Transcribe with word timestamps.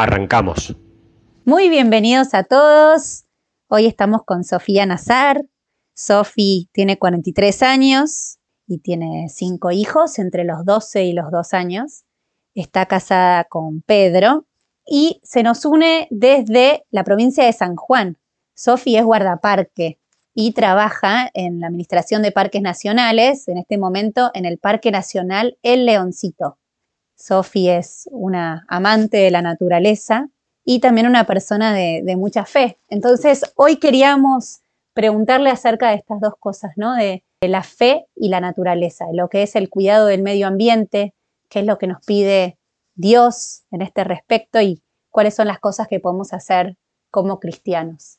Arrancamos. 0.00 0.76
Muy 1.44 1.68
bienvenidos 1.68 2.32
a 2.32 2.44
todos. 2.44 3.24
Hoy 3.66 3.86
estamos 3.86 4.22
con 4.24 4.44
Sofía 4.44 4.86
Nazar. 4.86 5.44
Sofi 5.92 6.68
tiene 6.70 7.00
43 7.00 7.64
años 7.64 8.38
y 8.68 8.78
tiene 8.78 9.26
cinco 9.28 9.72
hijos 9.72 10.20
entre 10.20 10.44
los 10.44 10.64
12 10.64 11.02
y 11.02 11.14
los 11.14 11.32
2 11.32 11.52
años. 11.52 12.04
Está 12.54 12.86
casada 12.86 13.42
con 13.42 13.82
Pedro 13.82 14.46
y 14.86 15.18
se 15.24 15.42
nos 15.42 15.64
une 15.64 16.06
desde 16.12 16.84
la 16.92 17.02
provincia 17.02 17.44
de 17.44 17.52
San 17.52 17.74
Juan. 17.74 18.18
Sofi 18.54 18.96
es 18.96 19.04
guardaparque 19.04 19.98
y 20.32 20.52
trabaja 20.52 21.28
en 21.34 21.58
la 21.58 21.66
Administración 21.66 22.22
de 22.22 22.30
Parques 22.30 22.62
Nacionales, 22.62 23.48
en 23.48 23.58
este 23.58 23.78
momento 23.78 24.30
en 24.34 24.44
el 24.44 24.58
Parque 24.58 24.92
Nacional 24.92 25.58
El 25.64 25.86
Leoncito. 25.86 26.57
Sofi 27.18 27.68
es 27.68 28.08
una 28.12 28.64
amante 28.68 29.16
de 29.18 29.30
la 29.30 29.42
naturaleza 29.42 30.28
y 30.64 30.80
también 30.80 31.06
una 31.06 31.24
persona 31.24 31.74
de, 31.74 32.16
mucha 32.16 32.44
fe. 32.44 32.78
Entonces, 32.88 33.42
hoy 33.56 33.76
queríamos 33.76 34.60
preguntarle 34.94 35.50
acerca 35.50 35.90
de 35.90 35.96
estas 35.96 36.20
dos 36.20 36.34
cosas, 36.38 36.72
¿no? 36.76 36.94
De, 36.94 37.24
la 37.40 37.62
fe 37.62 38.06
y 38.16 38.30
la 38.30 38.40
naturaleza, 38.40 39.06
lo 39.12 39.28
que 39.28 39.44
es 39.44 39.54
el 39.54 39.70
cuidado 39.70 40.06
del 40.06 40.24
medio 40.24 40.48
ambiente, 40.48 41.14
qué 41.48 41.60
es 41.60 41.66
lo 41.66 41.78
que 41.78 41.86
nos 41.86 42.04
pide 42.04 42.58
Dios 42.96 43.62
en 43.70 43.80
este 43.80 44.02
respecto 44.02 44.60
y 44.60 44.82
cuáles 45.08 45.36
son 45.36 45.46
las 45.46 45.60
cosas 45.60 45.86
que 45.86 46.00
podemos 46.00 46.32
hacer 46.32 46.76
como 47.12 47.38
cristianos. 47.38 48.18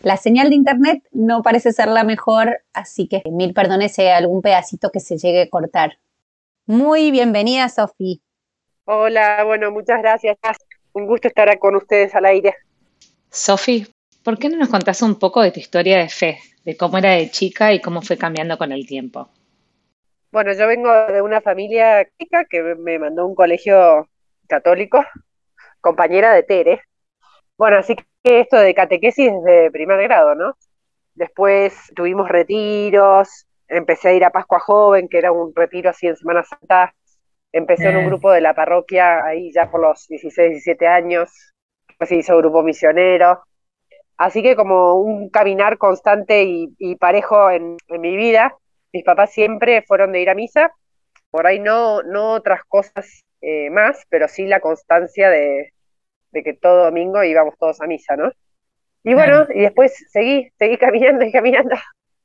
La 0.00 0.18
señal 0.18 0.50
de 0.50 0.56
internet 0.56 1.02
no 1.10 1.40
parece 1.40 1.72
ser 1.72 1.88
la 1.88 2.04
mejor, 2.04 2.62
así 2.74 3.08
que 3.08 3.22
mil 3.30 3.54
perdones 3.54 3.92
si 3.92 4.02
algún 4.02 4.42
pedacito 4.42 4.90
que 4.90 5.00
se 5.00 5.16
llegue 5.16 5.42
a 5.44 5.48
cortar. 5.48 5.98
Muy 6.66 7.10
bienvenida, 7.10 7.66
Sofi. 7.70 8.22
Hola, 8.92 9.44
bueno, 9.44 9.70
muchas 9.70 10.02
gracias. 10.02 10.36
Un 10.94 11.06
gusto 11.06 11.28
estar 11.28 11.56
con 11.60 11.76
ustedes 11.76 12.12
al 12.16 12.24
aire. 12.24 12.56
Sofi, 13.30 13.86
¿por 14.24 14.36
qué 14.36 14.48
no 14.48 14.56
nos 14.56 14.68
contás 14.68 15.00
un 15.02 15.16
poco 15.16 15.42
de 15.42 15.52
tu 15.52 15.60
historia 15.60 15.98
de 15.98 16.08
fe, 16.08 16.40
de 16.64 16.76
cómo 16.76 16.98
era 16.98 17.12
de 17.12 17.30
chica 17.30 17.72
y 17.72 17.80
cómo 17.80 18.02
fue 18.02 18.18
cambiando 18.18 18.58
con 18.58 18.72
el 18.72 18.88
tiempo? 18.88 19.28
Bueno, 20.32 20.52
yo 20.54 20.66
vengo 20.66 20.92
de 21.06 21.22
una 21.22 21.40
familia 21.40 22.04
chica 22.18 22.44
que 22.46 22.62
me 22.74 22.98
mandó 22.98 23.22
a 23.22 23.26
un 23.26 23.36
colegio 23.36 24.08
católico, 24.48 25.04
compañera 25.80 26.34
de 26.34 26.42
Tere. 26.42 26.82
Bueno, 27.56 27.78
así 27.78 27.94
que 27.94 28.40
esto 28.40 28.56
de 28.56 28.74
catequesis 28.74 29.30
de 29.44 29.70
primer 29.70 30.02
grado, 30.02 30.34
¿no? 30.34 30.56
Después 31.14 31.92
tuvimos 31.94 32.28
retiros, 32.28 33.46
empecé 33.68 34.08
a 34.08 34.14
ir 34.14 34.24
a 34.24 34.30
Pascua 34.30 34.58
Joven, 34.58 35.08
que 35.08 35.18
era 35.18 35.30
un 35.30 35.54
retiro 35.54 35.90
así 35.90 36.08
en 36.08 36.16
Semana 36.16 36.42
Santa, 36.42 36.92
Empecé 37.52 37.88
en 37.88 37.96
un 37.96 38.06
grupo 38.06 38.30
de 38.30 38.40
la 38.40 38.54
parroquia 38.54 39.24
ahí 39.24 39.50
ya 39.52 39.70
por 39.70 39.80
los 39.80 40.06
16, 40.06 40.50
17 40.50 40.86
años, 40.86 41.52
después 41.88 42.08
se 42.08 42.16
hizo 42.16 42.36
grupo 42.36 42.62
misionero. 42.62 43.42
Así 44.16 44.42
que 44.42 44.54
como 44.54 44.96
un 44.96 45.30
caminar 45.30 45.78
constante 45.78 46.44
y, 46.44 46.96
parejo 46.96 47.50
en, 47.50 47.76
mi 47.88 48.16
vida, 48.16 48.54
mis 48.92 49.02
papás 49.02 49.32
siempre 49.32 49.82
fueron 49.82 50.12
de 50.12 50.20
ir 50.20 50.30
a 50.30 50.34
misa, 50.34 50.72
por 51.30 51.46
ahí 51.46 51.58
no, 51.58 52.02
no 52.02 52.32
otras 52.32 52.62
cosas 52.64 53.24
eh, 53.40 53.70
más, 53.70 54.04
pero 54.10 54.28
sí 54.28 54.46
la 54.46 54.60
constancia 54.60 55.30
de, 55.30 55.72
que 56.32 56.52
todo 56.52 56.84
domingo 56.84 57.24
íbamos 57.24 57.56
todos 57.58 57.80
a 57.80 57.86
misa, 57.86 58.16
¿no? 58.16 58.30
Y 59.02 59.14
bueno, 59.14 59.46
y 59.54 59.60
después 59.60 60.06
seguí, 60.10 60.50
seguí 60.58 60.76
caminando 60.76 61.24
y 61.24 61.32
caminando. 61.32 61.74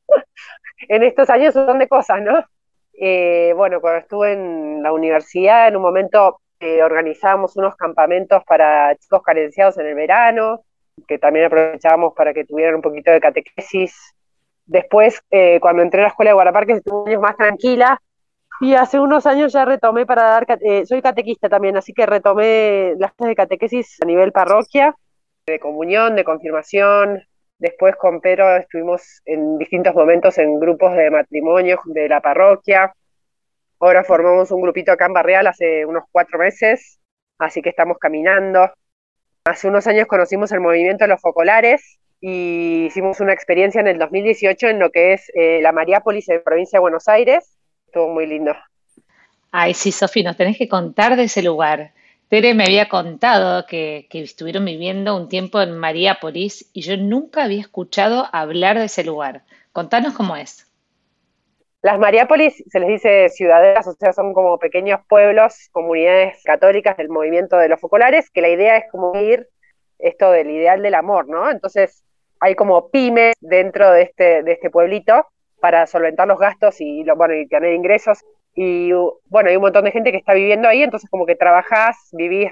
en 0.89 1.03
estos 1.03 1.29
años 1.29 1.53
son 1.53 1.79
de 1.79 1.87
cosas, 1.87 2.21
¿no? 2.21 2.45
Eh, 2.97 3.53
bueno, 3.55 3.81
cuando 3.81 3.99
estuve 3.99 4.33
en 4.33 4.81
la 4.81 4.93
universidad, 4.93 5.67
en 5.67 5.75
un 5.75 5.81
momento 5.81 6.39
eh, 6.59 6.81
organizábamos 6.81 7.55
unos 7.57 7.75
campamentos 7.75 8.43
para 8.45 8.95
chicos 8.95 9.21
carenciados 9.21 9.77
en 9.77 9.87
el 9.87 9.95
verano, 9.95 10.63
que 11.07 11.19
también 11.19 11.45
aprovechábamos 11.45 12.13
para 12.13 12.33
que 12.33 12.45
tuvieran 12.45 12.75
un 12.75 12.81
poquito 12.81 13.11
de 13.11 13.19
catequesis. 13.19 14.15
Después, 14.65 15.21
eh, 15.29 15.59
cuando 15.59 15.83
entré 15.83 16.01
a 16.01 16.03
la 16.03 16.09
escuela 16.09 16.31
de 16.31 16.35
Guaraparques, 16.35 16.77
estuve 16.77 17.11
años 17.11 17.21
más 17.21 17.35
tranquila. 17.35 18.01
Y 18.61 18.73
hace 18.73 18.99
unos 18.99 19.25
años 19.25 19.51
ya 19.51 19.65
retomé 19.65 20.05
para 20.05 20.23
dar, 20.23 20.47
soy 20.85 21.01
catequista 21.01 21.49
también, 21.49 21.75
así 21.75 21.91
que 21.91 22.05
retomé 22.05 22.93
las 22.97 23.13
clases 23.13 23.31
de 23.31 23.35
catequesis 23.35 23.97
a 24.01 24.05
nivel 24.05 24.31
parroquia, 24.31 24.95
de 25.45 25.59
comunión, 25.59 26.15
de 26.15 26.23
confirmación, 26.23 27.21
Después 27.57 27.95
con 27.95 28.19
Pedro 28.19 28.57
estuvimos 28.57 29.21
en 29.25 29.57
distintos 29.57 29.95
momentos 29.95 30.37
en 30.37 30.59
grupos 30.59 30.95
de 30.95 31.09
matrimonios 31.09 31.79
de 31.85 32.09
la 32.09 32.19
parroquia. 32.19 32.93
Ahora 33.79 34.03
formamos 34.03 34.51
un 34.51 34.61
grupito 34.61 34.91
acá 34.91 35.05
en 35.05 35.13
Barreal 35.13 35.47
hace 35.47 35.85
unos 35.85 36.03
cuatro 36.11 36.37
meses, 36.37 36.99
así 37.37 37.61
que 37.61 37.69
estamos 37.69 37.97
caminando. 37.97 38.71
Hace 39.45 39.67
unos 39.67 39.87
años 39.87 40.07
conocimos 40.07 40.51
el 40.51 40.59
movimiento 40.59 41.05
de 41.05 41.09
los 41.09 41.21
focolares 41.21 41.99
y 42.19 42.85
hicimos 42.87 43.19
una 43.19 43.33
experiencia 43.33 43.79
en 43.79 43.87
el 43.87 43.99
2018 43.99 44.67
en 44.67 44.79
lo 44.79 44.89
que 44.89 45.13
es 45.13 45.31
eh, 45.35 45.59
la 45.61 45.71
Mariápolis 45.71 46.27
en 46.29 46.43
provincia 46.43 46.77
de 46.77 46.81
Buenos 46.81 47.07
Aires. 47.07 47.57
Estuvo 47.85 48.09
muy 48.09 48.25
lindo. 48.25 48.53
Ay, 49.51 49.73
sí, 49.73 49.91
Sofía, 49.91 50.23
nos 50.23 50.35
tenés 50.35 50.57
que 50.57 50.67
contar 50.67 51.15
de 51.15 51.23
ese 51.23 51.41
lugar. 51.41 51.93
Tere 52.29 52.55
me 52.55 52.63
había 52.63 52.89
contado 52.89 53.65
que, 53.67 54.07
estuvieron 54.11 54.65
viviendo 54.65 55.15
un 55.15 55.29
tiempo 55.29 55.61
en 55.61 55.77
Mariápolis 55.77 56.71
y 56.73 56.81
yo 56.81 56.97
nunca 56.97 57.43
había 57.43 57.61
escuchado 57.61 58.25
hablar 58.31 58.79
de 58.79 58.85
ese 58.85 59.03
lugar. 59.03 59.43
Contanos 59.71 60.13
cómo 60.13 60.35
es. 60.35 60.65
Las 61.83 61.99
Mariápolis 61.99 62.63
se 62.67 62.79
les 62.79 62.89
dice 62.89 63.29
ciudadelas, 63.29 63.85
o 63.87 63.93
sea, 63.93 64.11
son 64.11 64.33
como 64.33 64.57
pequeños 64.57 65.01
pueblos, 65.07 65.69
comunidades 65.71 66.41
católicas 66.43 66.97
del 66.97 67.09
movimiento 67.09 67.57
de 67.57 67.69
los 67.69 67.79
focolares, 67.79 68.31
que 68.31 68.41
la 68.41 68.49
idea 68.49 68.77
es 68.77 68.85
como 68.91 69.15
ir 69.21 69.47
esto 69.99 70.31
del 70.31 70.49
ideal 70.49 70.81
del 70.81 70.95
amor, 70.95 71.29
¿no? 71.29 71.51
Entonces 71.51 72.03
hay 72.39 72.55
como 72.55 72.89
pymes 72.89 73.35
dentro 73.39 73.91
de 73.91 74.01
este, 74.01 74.41
de 74.41 74.53
este 74.53 74.71
pueblito 74.71 75.27
para 75.59 75.85
solventar 75.85 76.27
los 76.27 76.39
gastos 76.39 76.81
y, 76.81 77.03
bueno, 77.15 77.35
y 77.35 77.47
tener 77.47 77.73
ingresos 77.73 78.23
y 78.55 78.91
bueno, 79.25 79.49
hay 79.49 79.57
un 79.57 79.61
montón 79.61 79.83
de 79.83 79.91
gente 79.91 80.11
que 80.11 80.17
está 80.17 80.33
viviendo 80.33 80.69
ahí, 80.69 80.81
entonces 80.81 81.09
como 81.09 81.25
que 81.25 81.35
trabajás, 81.35 81.97
vivís 82.13 82.51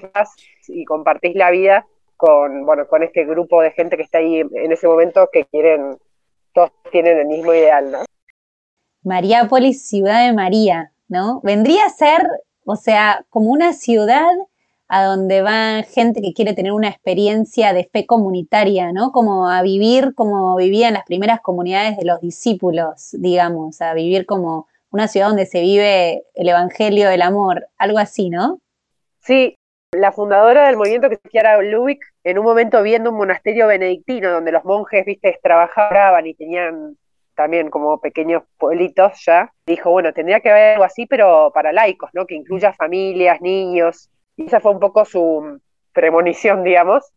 y 0.67 0.83
compartís 0.83 1.33
la 1.35 1.49
vida 1.49 1.87
con, 2.17 2.65
bueno, 2.65 2.87
con 2.87 3.03
este 3.03 3.25
grupo 3.25 3.61
de 3.61 3.71
gente 3.71 3.95
que 3.95 4.03
está 4.03 4.17
ahí 4.17 4.39
en 4.39 4.71
ese 4.71 4.87
momento 4.87 5.29
que 5.31 5.45
quieren, 5.45 5.97
todos 6.53 6.71
tienen 6.91 7.17
el 7.17 7.27
mismo 7.27 7.53
ideal, 7.53 7.91
¿no? 7.91 7.99
Mariápolis, 9.03 9.87
ciudad 9.87 10.25
de 10.25 10.33
María, 10.33 10.91
¿no? 11.07 11.39
Vendría 11.41 11.85
a 11.85 11.89
ser, 11.89 12.21
o 12.65 12.75
sea, 12.75 13.25
como 13.29 13.49
una 13.49 13.73
ciudad 13.73 14.31
a 14.89 15.05
donde 15.05 15.41
va 15.41 15.83
gente 15.83 16.21
que 16.21 16.33
quiere 16.33 16.53
tener 16.53 16.73
una 16.73 16.89
experiencia 16.89 17.73
de 17.73 17.85
fe 17.85 18.05
comunitaria, 18.05 18.91
¿no? 18.91 19.11
Como 19.11 19.49
a 19.49 19.61
vivir 19.61 20.13
como 20.15 20.55
vivían 20.57 20.93
las 20.93 21.05
primeras 21.05 21.41
comunidades 21.41 21.97
de 21.97 22.05
los 22.05 22.19
discípulos, 22.19 23.09
digamos, 23.13 23.81
a 23.81 23.93
vivir 23.93 24.25
como 24.25 24.67
una 24.93 25.07
ciudad 25.07 25.27
donde 25.27 25.47
se 25.47 25.59
vive 25.59 26.23
el 26.35 26.47
evangelio 26.47 27.09
del 27.09 27.23
amor, 27.23 27.65
algo 27.77 27.97
así, 27.97 28.29
¿no? 28.29 28.59
Sí, 29.21 29.57
la 29.91 30.11
fundadora 30.11 30.67
del 30.67 30.77
movimiento 30.77 31.09
que 31.09 31.15
es 31.15 31.31
Chiara 31.31 31.59
Lubick, 31.63 31.99
en 32.23 32.37
un 32.37 32.45
momento 32.45 32.81
viendo 32.83 33.09
un 33.09 33.17
monasterio 33.17 33.65
benedictino 33.67 34.31
donde 34.31 34.51
los 34.51 34.63
monjes, 34.63 35.03
viste, 35.03 35.39
trabajaban 35.41 36.27
y 36.27 36.35
tenían 36.35 36.95
también 37.33 37.71
como 37.71 37.99
pequeños 37.99 38.43
pueblitos 38.59 39.13
ya, 39.25 39.51
dijo, 39.65 39.89
bueno, 39.89 40.13
tendría 40.13 40.41
que 40.41 40.51
haber 40.51 40.73
algo 40.73 40.83
así, 40.83 41.07
pero 41.07 41.51
para 41.51 41.73
laicos, 41.73 42.11
¿no? 42.13 42.27
Que 42.27 42.35
incluya 42.35 42.71
familias, 42.73 43.41
niños. 43.41 44.11
Y 44.37 44.45
esa 44.45 44.59
fue 44.59 44.73
un 44.73 44.79
poco 44.79 45.05
su 45.05 45.59
premonición, 45.91 46.63
digamos. 46.63 47.11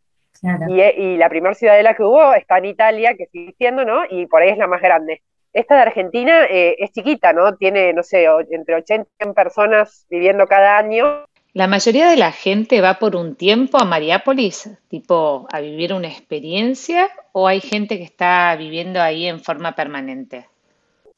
Y, 0.68 0.80
y, 0.80 1.16
la 1.18 1.28
primera 1.28 1.54
ciudadela 1.54 1.94
que 1.94 2.02
hubo 2.02 2.32
está 2.32 2.56
en 2.58 2.66
Italia, 2.66 3.14
que 3.16 3.26
sigue 3.26 3.54
siendo, 3.58 3.84
¿no? 3.84 4.02
Y 4.08 4.26
por 4.26 4.40
ahí 4.40 4.50
es 4.50 4.58
la 4.58 4.66
más 4.66 4.80
grande. 4.80 5.22
Esta 5.56 5.76
de 5.76 5.80
Argentina 5.80 6.44
eh, 6.50 6.76
es 6.78 6.92
chiquita, 6.92 7.32
¿no? 7.32 7.56
Tiene, 7.56 7.94
no 7.94 8.02
sé, 8.02 8.26
entre 8.50 8.74
80 8.74 9.08
y 9.10 9.24
100 9.24 9.32
personas 9.32 10.06
viviendo 10.10 10.46
cada 10.46 10.76
año. 10.76 11.24
¿La 11.54 11.66
mayoría 11.66 12.10
de 12.10 12.18
la 12.18 12.30
gente 12.30 12.82
va 12.82 12.98
por 12.98 13.16
un 13.16 13.36
tiempo 13.36 13.78
a 13.78 13.86
Mariápolis, 13.86 14.68
tipo 14.88 15.48
a 15.50 15.60
vivir 15.60 15.94
una 15.94 16.08
experiencia, 16.08 17.08
o 17.32 17.48
hay 17.48 17.62
gente 17.62 17.96
que 17.96 18.04
está 18.04 18.54
viviendo 18.56 19.00
ahí 19.00 19.26
en 19.26 19.40
forma 19.40 19.74
permanente? 19.74 20.46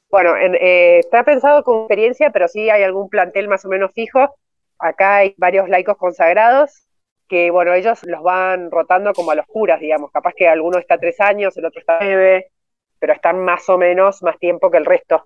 Bueno, 0.08 0.37
eh, 0.37 1.00
está 1.00 1.25
pensado 1.25 1.64
como 1.64 1.81
experiencia, 1.81 2.31
pero 2.31 2.46
sí 2.46 2.70
hay 2.70 2.84
algún 2.84 3.08
plantel 3.08 3.49
más 3.49 3.64
o 3.64 3.69
menos 3.69 3.91
fijo. 3.93 4.37
Acá 4.79 5.17
hay 5.17 5.34
varios 5.37 5.69
laicos 5.69 5.96
consagrados 5.96 6.84
que 7.29 7.50
bueno, 7.50 7.75
ellos 7.75 7.99
los 8.05 8.23
van 8.23 8.70
rotando 8.70 9.12
como 9.14 9.32
a 9.32 9.34
los 9.34 9.46
curas, 9.46 9.81
digamos, 9.81 10.12
capaz 10.12 10.32
que 10.34 10.49
alguno 10.49 10.79
está 10.79 10.96
tres 10.96 11.20
años, 11.20 11.56
el 11.56 11.64
otro 11.67 11.81
está 11.81 11.99
nueve, 12.00 12.52
pero 12.99 13.12
están 13.12 13.39
más 13.45 13.69
o 13.69 13.79
menos 13.79 14.23
más 14.23 14.39
tiempo 14.39 14.71
que 14.71 14.79
el 14.79 14.85
resto. 14.85 15.25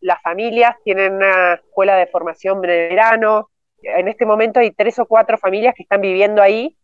Las 0.00 0.20
familias 0.22 0.76
tienen 0.84 1.14
una 1.14 1.54
escuela 1.54 1.96
de 1.96 2.06
formación 2.06 2.60
de 2.60 2.68
verano, 2.68 3.50
en 3.82 4.08
este 4.08 4.26
momento 4.26 4.60
hay 4.60 4.70
tres 4.70 4.98
o 4.98 5.06
cuatro 5.06 5.38
familias 5.38 5.74
que 5.74 5.82
están 5.82 6.00
viviendo 6.00 6.42
ahí, 6.42 6.76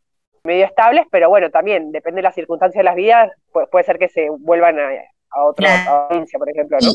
medio 0.44 0.64
estables, 0.64 1.06
pero 1.10 1.28
bueno, 1.28 1.50
también 1.50 1.92
depende 1.92 2.18
de 2.18 2.22
las 2.22 2.34
circunstancias 2.34 2.80
de 2.80 2.84
las 2.84 2.94
vidas, 2.94 3.30
puede, 3.52 3.84
ser 3.84 3.98
que 3.98 4.08
se 4.08 4.28
vuelvan 4.30 4.78
a, 4.78 4.88
a 5.30 5.44
otra 5.44 5.68
provincia, 6.08 6.38
por 6.38 6.50
ejemplo, 6.50 6.78
¿no? 6.80 6.90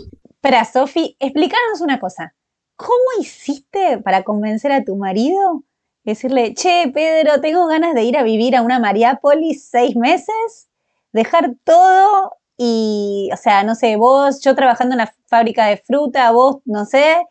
espera, 0.46 0.64
Sofi, 0.66 1.16
explícanos 1.20 1.82
una 1.82 2.00
cosa. 2.00 2.36
¿Cómo 2.76 3.06
hiciste 3.20 4.00
para 4.00 4.24
convencer 4.24 4.72
a 4.72 4.84
tu 4.84 4.96
marido? 4.96 5.64
Decirle, 6.04 6.54
che, 6.54 6.92
Pedro, 6.94 7.42
tengo 7.42 7.66
ganas 7.68 7.96
de 7.96 8.04
ir 8.04 8.18
a 8.18 8.24
vivir 8.24 8.56
a 8.56 8.62
una 8.62 8.80
Mariápolis 8.80 9.70
seis 9.70 9.96
meses, 9.96 10.70
dejar 11.12 11.52
todo 11.64 12.38
y, 12.58 13.30
o 13.34 13.38
sea, 13.38 13.64
no 13.64 13.76
sé, 13.76 13.96
vos, 13.98 14.42
yo 14.42 14.56
trabajando 14.56 14.96
en 14.96 15.02
una 15.02 15.14
fábrica 15.28 15.68
de 15.68 15.78
fruta, 15.78 16.32
vos, 16.32 16.58
no 16.66 16.86
sé, 16.86 17.22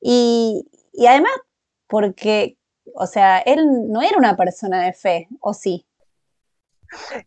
y, 0.00 0.66
y 0.92 1.06
además 1.06 1.32
porque, 1.86 2.56
o 2.94 3.06
sea, 3.06 3.38
él 3.40 3.66
no 3.88 4.00
era 4.00 4.16
una 4.16 4.36
persona 4.36 4.84
de 4.84 4.92
fe, 4.92 5.28
¿o 5.40 5.52
sí? 5.52 5.84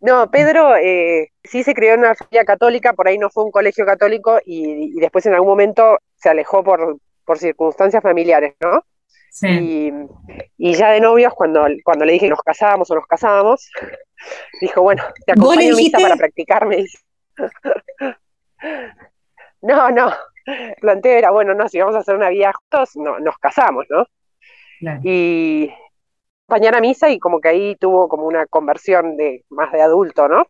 No, 0.01 0.29
Pedro 0.29 0.75
eh, 0.75 1.31
sí 1.44 1.63
se 1.63 1.73
crió 1.73 1.94
en 1.94 2.00
una 2.00 2.15
familia 2.15 2.44
católica, 2.45 2.94
por 2.94 3.07
ahí 3.07 3.17
no 3.17 3.29
fue 3.29 3.45
un 3.45 3.51
colegio 3.51 3.85
católico 3.85 4.39
y, 4.45 5.00
después 5.00 5.25
en 5.25 5.33
algún 5.33 5.50
momento 5.50 6.00
se 6.17 6.29
alejó 6.29 6.63
por, 6.63 6.97
por 7.25 7.38
circunstancias 7.38 8.03
familiares, 8.03 8.55
¿no? 8.59 8.83
Sí. 9.31 9.91
Y, 10.57 10.73
ya 10.73 10.91
de 10.91 11.01
novios, 11.01 11.33
cuando, 11.33 11.65
cuando 11.83 12.05
le 12.05 12.13
dije 12.13 12.27
que 12.27 12.31
nos 12.31 12.41
casábamos 12.41 12.89
o 12.91 12.95
nos 12.95 13.07
casábamos, 13.07 13.69
dijo, 14.61 14.81
bueno, 14.81 15.03
te 15.25 15.31
acompaño 15.31 15.73
a 15.73 15.77
misa 15.77 15.97
para 16.00 16.15
practicarme. 16.15 16.85
no, 19.62 19.91
no, 19.91 20.13
planteo 20.80 21.18
era, 21.18 21.31
bueno, 21.31 21.53
no, 21.53 21.68
si 21.68 21.80
vamos 21.80 21.95
a 21.95 22.00
hacer 22.00 22.15
una 22.15 22.30
vida 22.30 22.53
juntos, 22.53 22.95
no, 22.95 23.19
nos 23.19 23.38
casamos, 23.38 23.85
¿no? 23.89 24.06
Y 25.03 25.71
acompañar 26.45 26.75
a 26.75 26.81
misa 26.81 27.09
y 27.09 27.19
como 27.19 27.39
que 27.39 27.47
ahí 27.50 27.75
tuvo 27.77 28.09
como 28.09 28.25
una 28.25 28.45
conversión 28.47 29.15
de 29.15 29.45
más 29.50 29.71
de 29.71 29.81
adulto, 29.81 30.27
¿no? 30.27 30.45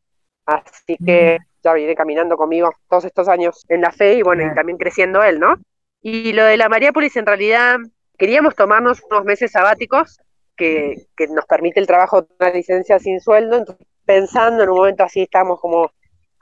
Así 0.46 0.98
que 0.98 1.38
ya 1.64 1.74
viene 1.74 1.96
caminando 1.96 2.36
conmigo 2.36 2.72
todos 2.90 3.06
estos 3.06 3.30
años 3.30 3.64
en 3.70 3.82
la 3.82 3.92
fe 3.92 4.16
y 4.16 4.22
bueno, 4.22 4.46
y 4.46 4.54
también 4.56 4.78
creciendo 4.78 5.24
él, 5.24 5.40
¿no? 5.40 5.56
Y 6.02 6.34
lo 6.34 6.44
de 6.44 6.58
la 6.58 6.68
Mariápolis 6.68 7.16
en 7.16 7.26
realidad 7.26 7.78
queríamos 8.18 8.56
tomarnos 8.56 9.02
unos 9.10 9.24
meses 9.24 9.52
sabáticos 9.52 10.20
que, 10.58 11.08
que 11.16 11.28
nos 11.28 11.46
permite 11.46 11.80
el 11.80 11.88
trabajo 11.88 12.24
de 12.24 12.28
una 12.40 12.50
licencia 12.50 13.00
sin 13.00 13.22
sueldo, 13.22 13.58
entonces 13.58 13.88
pensando 14.06 14.64
en 14.64 14.70
un 14.70 14.78
momento 14.78 15.04
así 15.04 15.22
estamos 15.22 15.60
como 15.60 15.92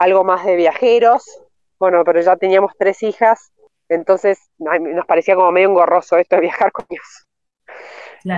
algo 0.02 0.24
más 0.24 0.44
de 0.46 0.56
viajeros, 0.56 1.24
bueno, 1.78 2.04
pero 2.04 2.22
ya 2.22 2.36
teníamos 2.36 2.74
tres 2.78 3.04
hijas, 3.04 3.52
entonces 3.88 4.40
nos 4.58 5.06
parecía 5.06 5.36
como 5.36 5.52
medio 5.52 5.70
engorroso 5.70 6.18
esto 6.18 6.38
de 6.38 6.42
viajar 6.42 6.72
con 6.72 6.86
ellos. 6.90 7.28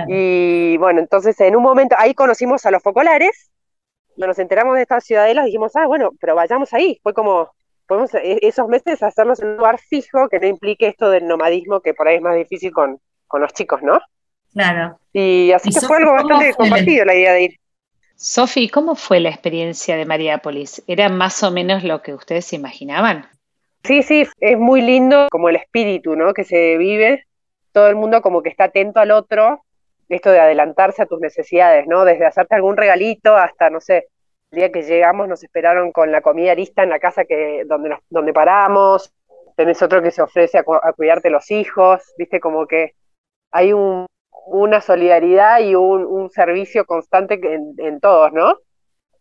Y 0.08 0.76
bueno, 0.78 1.00
entonces 1.00 1.38
en 1.40 1.56
un 1.56 1.62
momento 1.62 1.94
ahí 1.98 2.14
conocimos 2.14 2.66
a 2.66 2.70
los 2.70 2.82
focolares, 2.82 3.50
nos 4.16 4.38
enteramos 4.38 4.76
de 4.76 4.82
estas 4.82 5.04
ciudadelas 5.04 5.46
dijimos, 5.46 5.74
ah, 5.76 5.86
bueno, 5.86 6.10
pero 6.20 6.34
vayamos 6.34 6.72
ahí. 6.74 7.00
Fue 7.02 7.14
como, 7.14 7.50
podemos 7.86 8.14
e-, 8.14 8.38
esos 8.42 8.68
meses 8.68 9.02
hacerlos 9.02 9.40
en 9.40 9.48
un 9.48 9.56
lugar 9.56 9.78
fijo 9.78 10.28
que 10.28 10.40
no 10.40 10.46
implique 10.46 10.86
esto 10.86 11.10
del 11.10 11.26
nomadismo 11.26 11.80
que 11.80 11.94
por 11.94 12.08
ahí 12.08 12.16
es 12.16 12.22
más 12.22 12.36
difícil 12.36 12.72
con, 12.72 12.98
con 13.26 13.40
los 13.40 13.52
chicos, 13.52 13.82
¿no? 13.82 13.98
Claro. 14.52 14.98
Y 15.12 15.50
así 15.52 15.70
que 15.70 15.80
fue 15.80 15.96
algo 15.96 16.12
bastante 16.12 16.54
compartido 16.54 17.04
la 17.04 17.14
idea 17.14 17.32
de 17.32 17.42
ir. 17.42 17.58
Sofi, 18.16 18.68
¿cómo 18.68 18.94
fue 18.94 19.20
la 19.20 19.30
experiencia 19.30 19.96
de 19.96 20.06
Mariápolis? 20.06 20.82
¿Era 20.86 21.08
más 21.08 21.42
o 21.42 21.50
menos 21.50 21.84
lo 21.84 22.02
que 22.02 22.14
ustedes 22.14 22.52
imaginaban? 22.52 23.26
Sí, 23.82 24.02
sí, 24.02 24.26
es 24.40 24.58
muy 24.58 24.80
lindo 24.80 25.28
como 25.30 25.48
el 25.48 25.56
espíritu, 25.56 26.16
¿no? 26.16 26.32
Que 26.32 26.44
se 26.44 26.78
vive, 26.78 27.26
todo 27.72 27.88
el 27.88 27.96
mundo 27.96 28.22
como 28.22 28.42
que 28.42 28.48
está 28.48 28.64
atento 28.64 29.00
al 29.00 29.10
otro 29.10 29.64
esto 30.08 30.30
de 30.30 30.40
adelantarse 30.40 31.02
a 31.02 31.06
tus 31.06 31.20
necesidades, 31.20 31.86
¿no? 31.86 32.04
Desde 32.04 32.26
hacerte 32.26 32.54
algún 32.54 32.76
regalito 32.76 33.36
hasta, 33.36 33.70
no 33.70 33.80
sé, 33.80 34.08
el 34.50 34.58
día 34.58 34.72
que 34.72 34.82
llegamos 34.82 35.28
nos 35.28 35.42
esperaron 35.42 35.92
con 35.92 36.12
la 36.12 36.20
comida 36.20 36.54
lista 36.54 36.82
en 36.82 36.90
la 36.90 36.98
casa 36.98 37.24
que, 37.24 37.64
donde, 37.66 37.90
nos, 37.90 38.00
donde 38.10 38.32
paramos, 38.32 39.12
tenés 39.56 39.82
otro 39.82 40.02
que 40.02 40.10
se 40.10 40.22
ofrece 40.22 40.58
a, 40.58 40.64
cuidarte 40.92 41.30
los 41.30 41.50
hijos, 41.50 42.02
viste, 42.18 42.40
como 42.40 42.66
que 42.66 42.94
hay 43.50 43.72
un, 43.72 44.06
una 44.46 44.80
solidaridad 44.80 45.60
y 45.60 45.74
un, 45.74 46.30
servicio 46.30 46.84
constante 46.84 47.40
en, 47.42 48.00
todos, 48.00 48.32
¿no? 48.32 48.54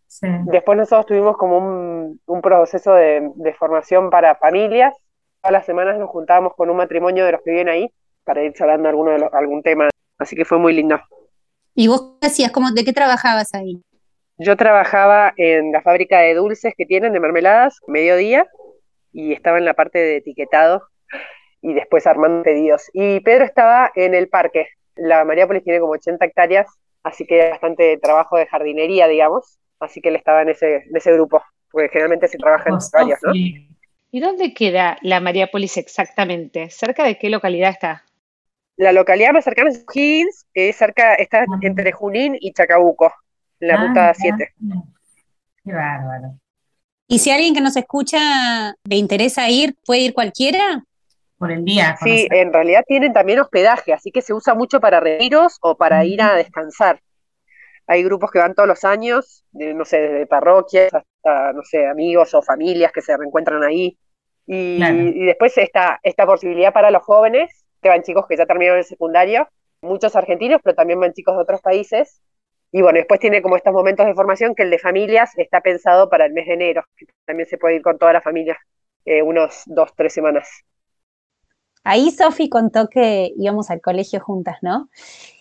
Sí. 0.07 0.27
Después 0.45 0.77
nosotros 0.77 1.07
tuvimos 1.07 1.37
como 1.37 1.57
un, 1.57 2.19
un 2.25 2.41
proceso 2.41 2.93
de, 2.93 3.29
de, 3.35 3.53
formación 3.53 4.09
para 4.09 4.35
familias. 4.35 4.95
Todas 5.41 5.53
las 5.53 5.65
semanas 5.65 5.97
nos 5.97 6.09
juntábamos 6.09 6.53
con 6.55 6.69
un 6.69 6.77
matrimonio 6.77 7.25
de 7.25 7.33
los 7.33 7.41
que 7.41 7.51
viven 7.51 7.69
ahí 7.69 7.91
para 8.23 8.43
ir 8.43 8.53
charlando 8.53 8.89
alguno 8.89 9.11
de 9.11 9.29
algún 9.33 9.61
tema 9.61 9.89
Así 10.17 10.35
que 10.35 10.45
fue 10.45 10.57
muy 10.57 10.73
lindo. 10.73 10.99
¿Y 11.75 11.87
vos 11.87 12.17
qué 12.21 12.27
hacías? 12.27 12.51
¿Cómo, 12.51 12.71
¿De 12.71 12.85
qué 12.85 12.93
trabajabas 12.93 13.53
ahí? 13.53 13.81
Yo 14.37 14.55
trabajaba 14.55 15.33
en 15.37 15.71
la 15.71 15.81
fábrica 15.81 16.19
de 16.19 16.33
dulces 16.33 16.73
que 16.77 16.85
tienen, 16.85 17.13
de 17.13 17.19
mermeladas, 17.19 17.79
mediodía, 17.87 18.47
y 19.11 19.33
estaba 19.33 19.57
en 19.57 19.65
la 19.65 19.73
parte 19.73 19.99
de 19.99 20.17
etiquetado 20.17 20.83
y 21.61 21.73
después 21.73 22.07
armando 22.07 22.43
pedidos. 22.43 22.89
Y 22.93 23.19
Pedro 23.21 23.45
estaba 23.45 23.91
en 23.95 24.13
el 24.13 24.27
parque. 24.29 24.67
La 24.95 25.25
Mariápolis 25.25 25.63
tiene 25.63 25.79
como 25.79 25.93
80 25.93 26.25
hectáreas, 26.25 26.67
así 27.03 27.25
que 27.25 27.41
hay 27.41 27.51
bastante 27.51 27.97
trabajo 27.97 28.37
de 28.37 28.47
jardinería, 28.47 29.07
digamos. 29.07 29.57
Así 29.79 30.01
que 30.01 30.09
él 30.09 30.15
estaba 30.15 30.41
en 30.41 30.49
ese, 30.49 30.75
en 30.75 30.95
ese 30.95 31.11
grupo, 31.13 31.41
porque 31.71 31.89
generalmente 31.89 32.27
se 32.27 32.37
trabaja 32.37 32.69
en 32.69 32.77
varios, 32.91 33.19
¿no? 33.23 33.33
¿Y 33.33 34.19
dónde 34.19 34.53
queda 34.53 34.97
la 35.01 35.19
Mariápolis 35.19 35.75
exactamente? 35.77 36.69
¿Cerca 36.69 37.03
de 37.03 37.17
qué 37.17 37.29
localidad 37.29 37.71
está? 37.71 38.03
La 38.75 38.91
localidad 38.91 39.33
más 39.33 39.43
cercana 39.43 39.71
es 39.71 39.85
Higgins, 39.93 40.45
que 40.53 40.69
es 40.69 40.75
cerca, 40.75 41.15
está 41.15 41.45
entre 41.61 41.91
Junín 41.91 42.37
y 42.39 42.53
Chacabuco, 42.53 43.11
en 43.59 43.67
la 43.67 43.75
ah, 43.75 43.87
ruta 43.87 44.13
7. 44.13 44.53
Qué 45.63 45.73
bárbaro. 45.73 46.39
¿Y 47.07 47.19
si 47.19 47.31
alguien 47.31 47.53
que 47.53 47.61
nos 47.61 47.75
escucha 47.75 48.75
le 48.83 48.95
interesa 48.95 49.49
ir, 49.49 49.75
puede 49.85 50.01
ir 50.01 50.13
cualquiera? 50.13 50.83
Por 51.43 51.51
el 51.51 51.65
día. 51.65 51.97
Sí, 52.01 52.27
en 52.31 52.53
realidad 52.53 52.83
tienen 52.87 53.11
también 53.11 53.39
hospedaje, 53.39 53.91
así 53.91 54.11
que 54.11 54.21
se 54.21 54.33
usa 54.33 54.55
mucho 54.55 54.79
para 54.79 55.01
retiros 55.01 55.57
o 55.61 55.75
para 55.75 56.05
ir 56.05 56.21
a 56.21 56.35
descansar. 56.35 57.01
Hay 57.85 58.01
grupos 58.01 58.31
que 58.31 58.39
van 58.39 58.55
todos 58.55 58.69
los 58.69 58.85
años, 58.85 59.43
no 59.51 59.83
sé, 59.83 59.99
desde 59.99 60.25
parroquias 60.25 60.93
hasta, 60.93 61.51
no 61.51 61.63
sé, 61.63 61.85
amigos 61.85 62.33
o 62.33 62.41
familias 62.41 62.93
que 62.93 63.01
se 63.01 63.17
reencuentran 63.17 63.61
ahí. 63.61 63.97
Y, 64.45 64.81
y 64.81 65.25
después 65.25 65.57
está 65.57 65.99
esta 66.01 66.25
posibilidad 66.25 66.71
para 66.71 66.91
los 66.91 67.03
jóvenes 67.03 67.65
que 67.81 67.89
van 67.89 68.03
chicos 68.03 68.25
que 68.27 68.37
ya 68.37 68.45
terminaron 68.45 68.79
el 68.79 68.85
secundario, 68.85 69.49
muchos 69.81 70.15
argentinos, 70.15 70.61
pero 70.63 70.75
también 70.75 70.99
van 70.99 71.11
chicos 71.11 71.35
de 71.35 71.41
otros 71.43 71.61
países. 71.61 72.21
Y 72.71 72.81
bueno, 72.81 72.97
después 72.97 73.19
tiene 73.19 73.41
como 73.41 73.57
estos 73.57 73.73
momentos 73.73 74.05
de 74.07 74.15
formación 74.15 74.55
que 74.55 74.63
el 74.63 74.71
de 74.71 74.79
familias 74.79 75.37
está 75.37 75.61
pensado 75.61 76.09
para 76.09 76.25
el 76.25 76.33
mes 76.33 76.47
de 76.47 76.53
enero, 76.53 76.83
que 76.95 77.05
también 77.25 77.47
se 77.47 77.57
puede 77.57 77.75
ir 77.75 77.81
con 77.83 77.99
toda 77.99 78.13
la 78.13 78.21
familia, 78.21 78.57
eh, 79.05 79.21
unos 79.21 79.61
dos, 79.67 79.93
tres 79.95 80.13
semanas. 80.13 80.49
Ahí 81.83 82.11
Sofi 82.11 82.49
contó 82.49 82.87
que 82.89 83.33
íbamos 83.37 83.69
al 83.69 83.81
colegio 83.81 84.19
juntas, 84.21 84.57
¿no? 84.61 84.89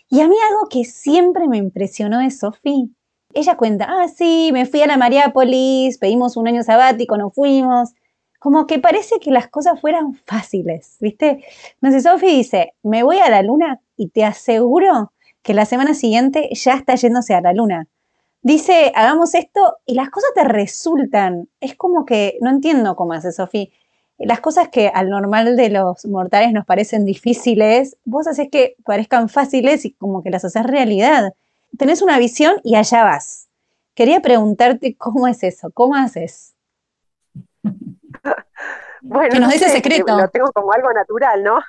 Y 0.08 0.20
a 0.20 0.28
mí 0.28 0.36
algo 0.50 0.68
que 0.68 0.84
siempre 0.84 1.48
me 1.48 1.56
impresionó 1.58 2.18
de 2.18 2.30
Sofi, 2.30 2.90
ella 3.34 3.56
cuenta, 3.56 3.86
ah, 3.88 4.08
sí, 4.08 4.50
me 4.52 4.66
fui 4.66 4.82
a 4.82 4.86
la 4.86 4.96
Mariápolis, 4.96 5.98
pedimos 5.98 6.36
un 6.36 6.48
año 6.48 6.62
sabático, 6.62 7.16
nos 7.16 7.32
fuimos, 7.34 7.94
como 8.38 8.66
que 8.66 8.78
parece 8.78 9.20
que 9.20 9.30
las 9.30 9.48
cosas 9.48 9.80
fueran 9.80 10.14
fáciles, 10.26 10.96
¿viste? 11.00 11.44
Sé, 11.80 12.00
Sofi 12.00 12.26
dice, 12.26 12.74
me 12.82 13.04
voy 13.04 13.18
a 13.18 13.30
la 13.30 13.40
luna 13.42 13.80
y 13.96 14.08
te 14.08 14.24
aseguro 14.24 15.12
que 15.42 15.54
la 15.54 15.64
semana 15.64 15.94
siguiente 15.94 16.48
ya 16.52 16.74
está 16.74 16.96
yéndose 16.96 17.34
a 17.34 17.40
la 17.40 17.52
luna. 17.52 17.86
Dice, 18.42 18.90
hagamos 18.96 19.34
esto 19.34 19.76
y 19.86 19.94
las 19.94 20.10
cosas 20.10 20.30
te 20.34 20.42
resultan. 20.42 21.48
Es 21.60 21.76
como 21.76 22.04
que, 22.04 22.38
no 22.40 22.50
entiendo 22.50 22.96
cómo 22.96 23.12
hace 23.12 23.30
Sofi. 23.30 23.72
Las 24.24 24.40
cosas 24.40 24.68
que 24.68 24.88
al 24.88 25.10
normal 25.10 25.56
de 25.56 25.68
los 25.70 26.04
mortales 26.06 26.52
nos 26.52 26.64
parecen 26.64 27.04
difíciles, 27.04 27.96
vos 28.04 28.26
haces 28.26 28.48
que 28.50 28.76
parezcan 28.84 29.28
fáciles 29.28 29.84
y 29.84 29.92
como 29.94 30.22
que 30.22 30.30
las 30.30 30.44
haces 30.44 30.64
realidad. 30.64 31.34
Tenés 31.76 32.02
una 32.02 32.18
visión 32.18 32.56
y 32.62 32.76
allá 32.76 33.04
vas. 33.04 33.48
Quería 33.94 34.20
preguntarte 34.20 34.96
cómo 34.96 35.28
es 35.28 35.42
eso, 35.42 35.70
cómo 35.72 35.96
haces. 35.96 36.54
bueno, 39.02 39.40
no 39.40 39.50
secreto. 39.50 40.16
Lo 40.16 40.28
tengo 40.28 40.52
como 40.52 40.72
algo 40.72 40.92
natural, 40.92 41.42
¿no? 41.42 41.60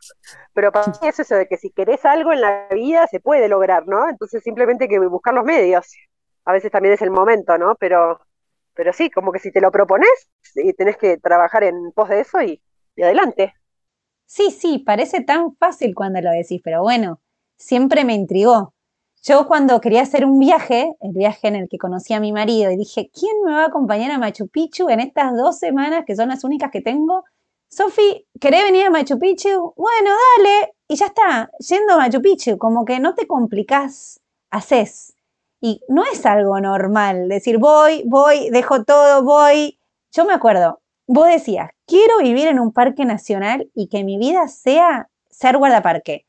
Pero 0.54 0.72
para 0.72 0.86
mí 0.86 1.08
es 1.08 1.20
eso 1.20 1.34
de 1.34 1.46
que 1.46 1.56
si 1.56 1.70
querés 1.70 2.04
algo 2.04 2.32
en 2.32 2.40
la 2.40 2.66
vida 2.70 3.06
se 3.06 3.20
puede 3.20 3.48
lograr, 3.48 3.86
¿no? 3.86 4.08
Entonces 4.08 4.42
simplemente 4.42 4.84
hay 4.84 4.88
que 4.88 4.98
buscar 4.98 5.34
los 5.34 5.44
medios. 5.44 5.94
A 6.44 6.52
veces 6.52 6.70
también 6.70 6.94
es 6.94 7.02
el 7.02 7.10
momento, 7.10 7.56
¿no? 7.58 7.76
Pero, 7.76 8.20
pero 8.74 8.92
sí, 8.92 9.10
como 9.10 9.32
que 9.32 9.38
si 9.38 9.52
te 9.52 9.60
lo 9.60 9.70
propones, 9.70 10.10
y 10.54 10.72
tenés 10.74 10.96
que 10.96 11.16
trabajar 11.18 11.64
en 11.64 11.92
pos 11.92 12.08
de 12.08 12.20
eso 12.20 12.40
y, 12.42 12.62
y 12.96 13.02
adelante. 13.02 13.54
Sí, 14.26 14.50
sí, 14.50 14.78
parece 14.78 15.22
tan 15.22 15.56
fácil 15.56 15.94
cuando 15.94 16.20
lo 16.20 16.30
decís, 16.30 16.60
pero 16.62 16.82
bueno, 16.82 17.20
siempre 17.56 18.04
me 18.04 18.14
intrigó. 18.14 18.74
Yo 19.22 19.46
cuando 19.46 19.80
quería 19.80 20.02
hacer 20.02 20.24
un 20.24 20.38
viaje, 20.38 20.92
el 21.00 21.12
viaje 21.12 21.48
en 21.48 21.56
el 21.56 21.68
que 21.68 21.78
conocí 21.78 22.14
a 22.14 22.20
mi 22.20 22.32
marido, 22.32 22.70
y 22.70 22.76
dije, 22.76 23.10
¿quién 23.12 23.32
me 23.44 23.52
va 23.52 23.64
a 23.64 23.66
acompañar 23.66 24.10
a 24.12 24.18
Machu 24.18 24.48
Picchu 24.48 24.88
en 24.88 25.00
estas 25.00 25.36
dos 25.36 25.58
semanas 25.58 26.04
que 26.06 26.16
son 26.16 26.28
las 26.28 26.44
únicas 26.44 26.70
que 26.70 26.80
tengo? 26.80 27.24
Sofi, 27.68 28.26
¿querés 28.40 28.64
venir 28.64 28.86
a 28.86 28.90
Machu 28.90 29.18
Picchu? 29.18 29.74
Bueno, 29.76 30.10
dale. 30.38 30.72
Y 30.88 30.96
ya 30.96 31.06
está, 31.06 31.50
yendo 31.58 31.94
a 31.94 31.96
Machu 31.98 32.22
Picchu, 32.22 32.56
como 32.58 32.84
que 32.84 32.98
no 32.98 33.14
te 33.14 33.26
complicás, 33.26 34.20
haces. 34.50 35.14
Y 35.60 35.82
no 35.88 36.04
es 36.04 36.24
algo 36.24 36.58
normal 36.60 37.28
decir, 37.28 37.58
voy, 37.58 38.02
voy, 38.06 38.48
dejo 38.50 38.84
todo, 38.84 39.22
voy. 39.22 39.78
Yo 40.12 40.24
me 40.24 40.32
acuerdo, 40.32 40.80
vos 41.06 41.28
decías, 41.28 41.70
quiero 41.86 42.18
vivir 42.18 42.48
en 42.48 42.58
un 42.58 42.72
parque 42.72 43.04
nacional 43.04 43.70
y 43.74 43.88
que 43.88 44.04
mi 44.04 44.18
vida 44.18 44.48
sea 44.48 45.10
ser 45.28 45.58
guardaparque. 45.58 46.26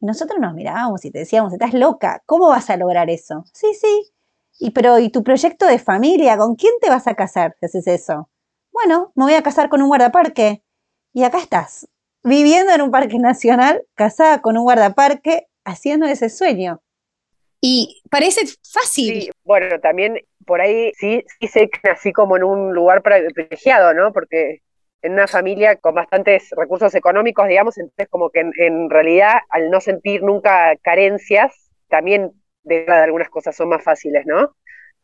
Y 0.00 0.06
nosotros 0.06 0.40
nos 0.40 0.54
mirábamos 0.54 1.04
y 1.04 1.10
te 1.10 1.20
decíamos, 1.20 1.52
estás 1.52 1.72
loca, 1.72 2.22
¿cómo 2.26 2.48
vas 2.48 2.68
a 2.70 2.76
lograr 2.76 3.10
eso? 3.10 3.44
Sí, 3.52 3.68
sí. 3.74 4.12
Y 4.58 4.70
pero, 4.70 4.98
¿y 4.98 5.10
tu 5.10 5.22
proyecto 5.22 5.66
de 5.66 5.78
familia? 5.78 6.36
¿Con 6.36 6.56
quién 6.56 6.72
te 6.80 6.90
vas 6.90 7.06
a 7.06 7.14
casar 7.14 7.54
si 7.58 7.66
haces 7.66 7.86
eso? 7.86 8.28
Bueno, 8.72 9.12
me 9.14 9.24
voy 9.24 9.34
a 9.34 9.42
casar 9.42 9.68
con 9.68 9.82
un 9.82 9.88
guardaparque. 9.88 10.62
Y 11.12 11.22
acá 11.22 11.38
estás, 11.38 11.88
viviendo 12.24 12.72
en 12.72 12.82
un 12.82 12.90
parque 12.90 13.18
nacional, 13.18 13.84
casada 13.94 14.42
con 14.42 14.56
un 14.56 14.64
guardaparque, 14.64 15.48
haciendo 15.64 16.06
ese 16.06 16.28
sueño. 16.28 16.80
Y 17.60 18.02
parece 18.10 18.42
fácil. 18.70 19.22
Sí, 19.22 19.30
bueno, 19.44 19.80
también 19.80 20.20
por 20.44 20.60
ahí 20.60 20.92
sí, 20.96 21.24
sí 21.40 21.48
sé 21.48 21.68
que 21.68 21.80
nací 21.88 22.12
como 22.12 22.36
en 22.36 22.44
un 22.44 22.74
lugar 22.74 23.02
privilegiado, 23.02 23.94
¿no? 23.94 24.12
Porque 24.12 24.60
en 25.04 25.12
una 25.12 25.26
familia 25.26 25.76
con 25.76 25.94
bastantes 25.94 26.48
recursos 26.56 26.94
económicos, 26.94 27.46
digamos, 27.46 27.76
entonces 27.76 28.08
como 28.08 28.30
que 28.30 28.40
en, 28.40 28.88
realidad 28.88 29.34
al 29.50 29.70
no 29.70 29.80
sentir 29.80 30.22
nunca 30.22 30.76
carencias, 30.82 31.70
también 31.88 32.32
de 32.62 32.86
algunas 32.86 33.28
cosas 33.28 33.54
son 33.54 33.68
más 33.68 33.84
fáciles, 33.84 34.24
¿no? 34.26 34.56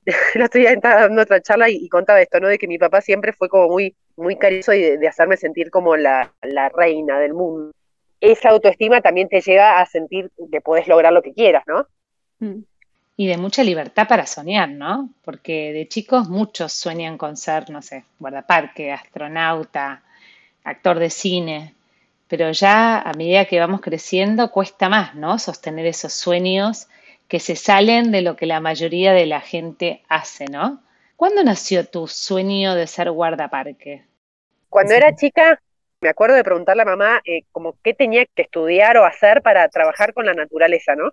Día 0.55 0.73
estaba 0.73 1.03
dando 1.03 1.21
otra 1.21 1.43
charla 1.43 1.69
y, 1.69 1.87
contaba 1.91 2.23
esto, 2.23 2.41
¿no? 2.41 2.49
De 2.49 2.57
que 2.57 2.67
mi 2.67 2.79
papá 2.79 3.03
siempre 3.03 3.35
fue 3.35 3.51
como 3.51 3.69
muy, 3.69 3.95
muy 4.17 4.37
cariñoso 4.37 4.73
y 4.73 4.97
de, 4.97 5.07
hacerme 5.07 5.37
sentir 5.37 5.71
como 5.71 5.97
la, 5.97 6.35
la 6.41 6.71
reina 6.71 7.21
del 7.21 7.35
mundo. 7.35 7.73
Esa 8.21 8.51
autoestima 8.51 9.03
también 9.03 9.29
te 9.29 9.43
lleva 9.43 9.81
a 9.81 9.87
sentir 9.87 10.31
que 10.51 10.63
puedes 10.63 10.89
lograr 10.89 11.13
lo 11.13 11.21
que 11.21 11.35
quieras, 11.35 11.65
¿no? 11.67 11.87
Y 13.17 13.27
de 13.27 13.37
mucha 13.37 13.63
libertad 13.63 14.09
para 14.09 14.27
soñar, 14.27 14.71
¿no? 14.71 15.11
Porque 15.23 15.73
de 15.73 15.89
chicos 15.89 16.29
muchos 16.29 16.73
sueñan 16.73 17.19
con 17.19 17.37
ser, 17.37 17.69
no 17.71 17.83
sé, 17.83 18.05
guardaparque, 18.19 18.93
astronauta, 18.93 20.03
actor 20.65 20.99
de 20.99 21.11
cine, 21.11 21.75
pero 22.29 22.53
ya 22.53 23.01
a 23.01 23.13
medida 23.15 23.45
que 23.45 23.59
vamos 23.59 23.81
creciendo 23.81 24.51
cuesta 24.51 24.89
más, 24.89 25.15
¿no? 25.17 25.39
Sostener 25.39 25.87
esos 25.87 26.13
sueños 26.13 26.89
que 27.27 27.41
se 27.41 27.57
salen 27.57 28.13
de 28.13 28.23
lo 28.23 28.37
que 28.37 28.47
la 28.47 28.61
mayoría 28.61 29.13
de 29.13 29.27
la 29.27 29.41
gente 29.41 30.03
hace, 30.09 30.47
¿no? 30.47 30.81
¿Cuándo 31.17 31.43
nació 31.43 31.87
tu 31.87 32.07
sueño 32.07 32.75
de 32.75 32.87
ser 32.87 33.11
guardaparque? 33.11 34.05
Cuando 34.69 34.95
era 34.95 35.15
chica, 35.15 35.61
me 36.01 36.09
acuerdo 36.09 36.37
de 36.37 36.45
preguntarle 36.45 36.83
a 36.83 36.87
mamá 36.87 37.21
eh, 37.25 37.43
como 37.53 37.77
qué 37.83 37.95
tenía 37.95 38.25
que 38.27 38.43
estudiar 38.43 38.97
o 38.97 39.05
hacer 39.05 39.43
para 39.43 39.69
trabajar 39.69 40.15
con 40.15 40.25
la 40.25 40.35
naturaleza, 40.35 40.95
¿no? 40.95 41.13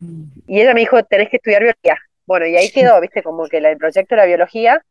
Y 0.00 0.60
ella 0.60 0.74
me 0.74 0.80
dijo, 0.80 1.02
tenés 1.04 1.28
que 1.28 1.36
estudiar 1.36 1.62
biología. 1.62 1.98
Bueno, 2.26 2.46
y 2.46 2.56
ahí 2.56 2.70
quedó, 2.70 3.00
viste, 3.00 3.22
como 3.22 3.46
que 3.48 3.58
el 3.58 3.76
proyecto 3.78 4.14
era 4.14 4.26
biología. 4.26 4.84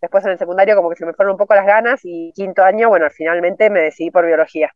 Después 0.00 0.24
en 0.24 0.32
el 0.32 0.38
secundario 0.38 0.76
como 0.76 0.90
que 0.90 0.96
se 0.96 1.06
me 1.06 1.12
fueron 1.14 1.32
un 1.32 1.38
poco 1.38 1.54
las 1.54 1.66
ganas 1.66 2.00
y 2.04 2.32
quinto 2.34 2.62
año, 2.62 2.88
bueno, 2.88 3.08
finalmente 3.10 3.70
me 3.70 3.80
decidí 3.80 4.10
por 4.10 4.26
biología. 4.26 4.74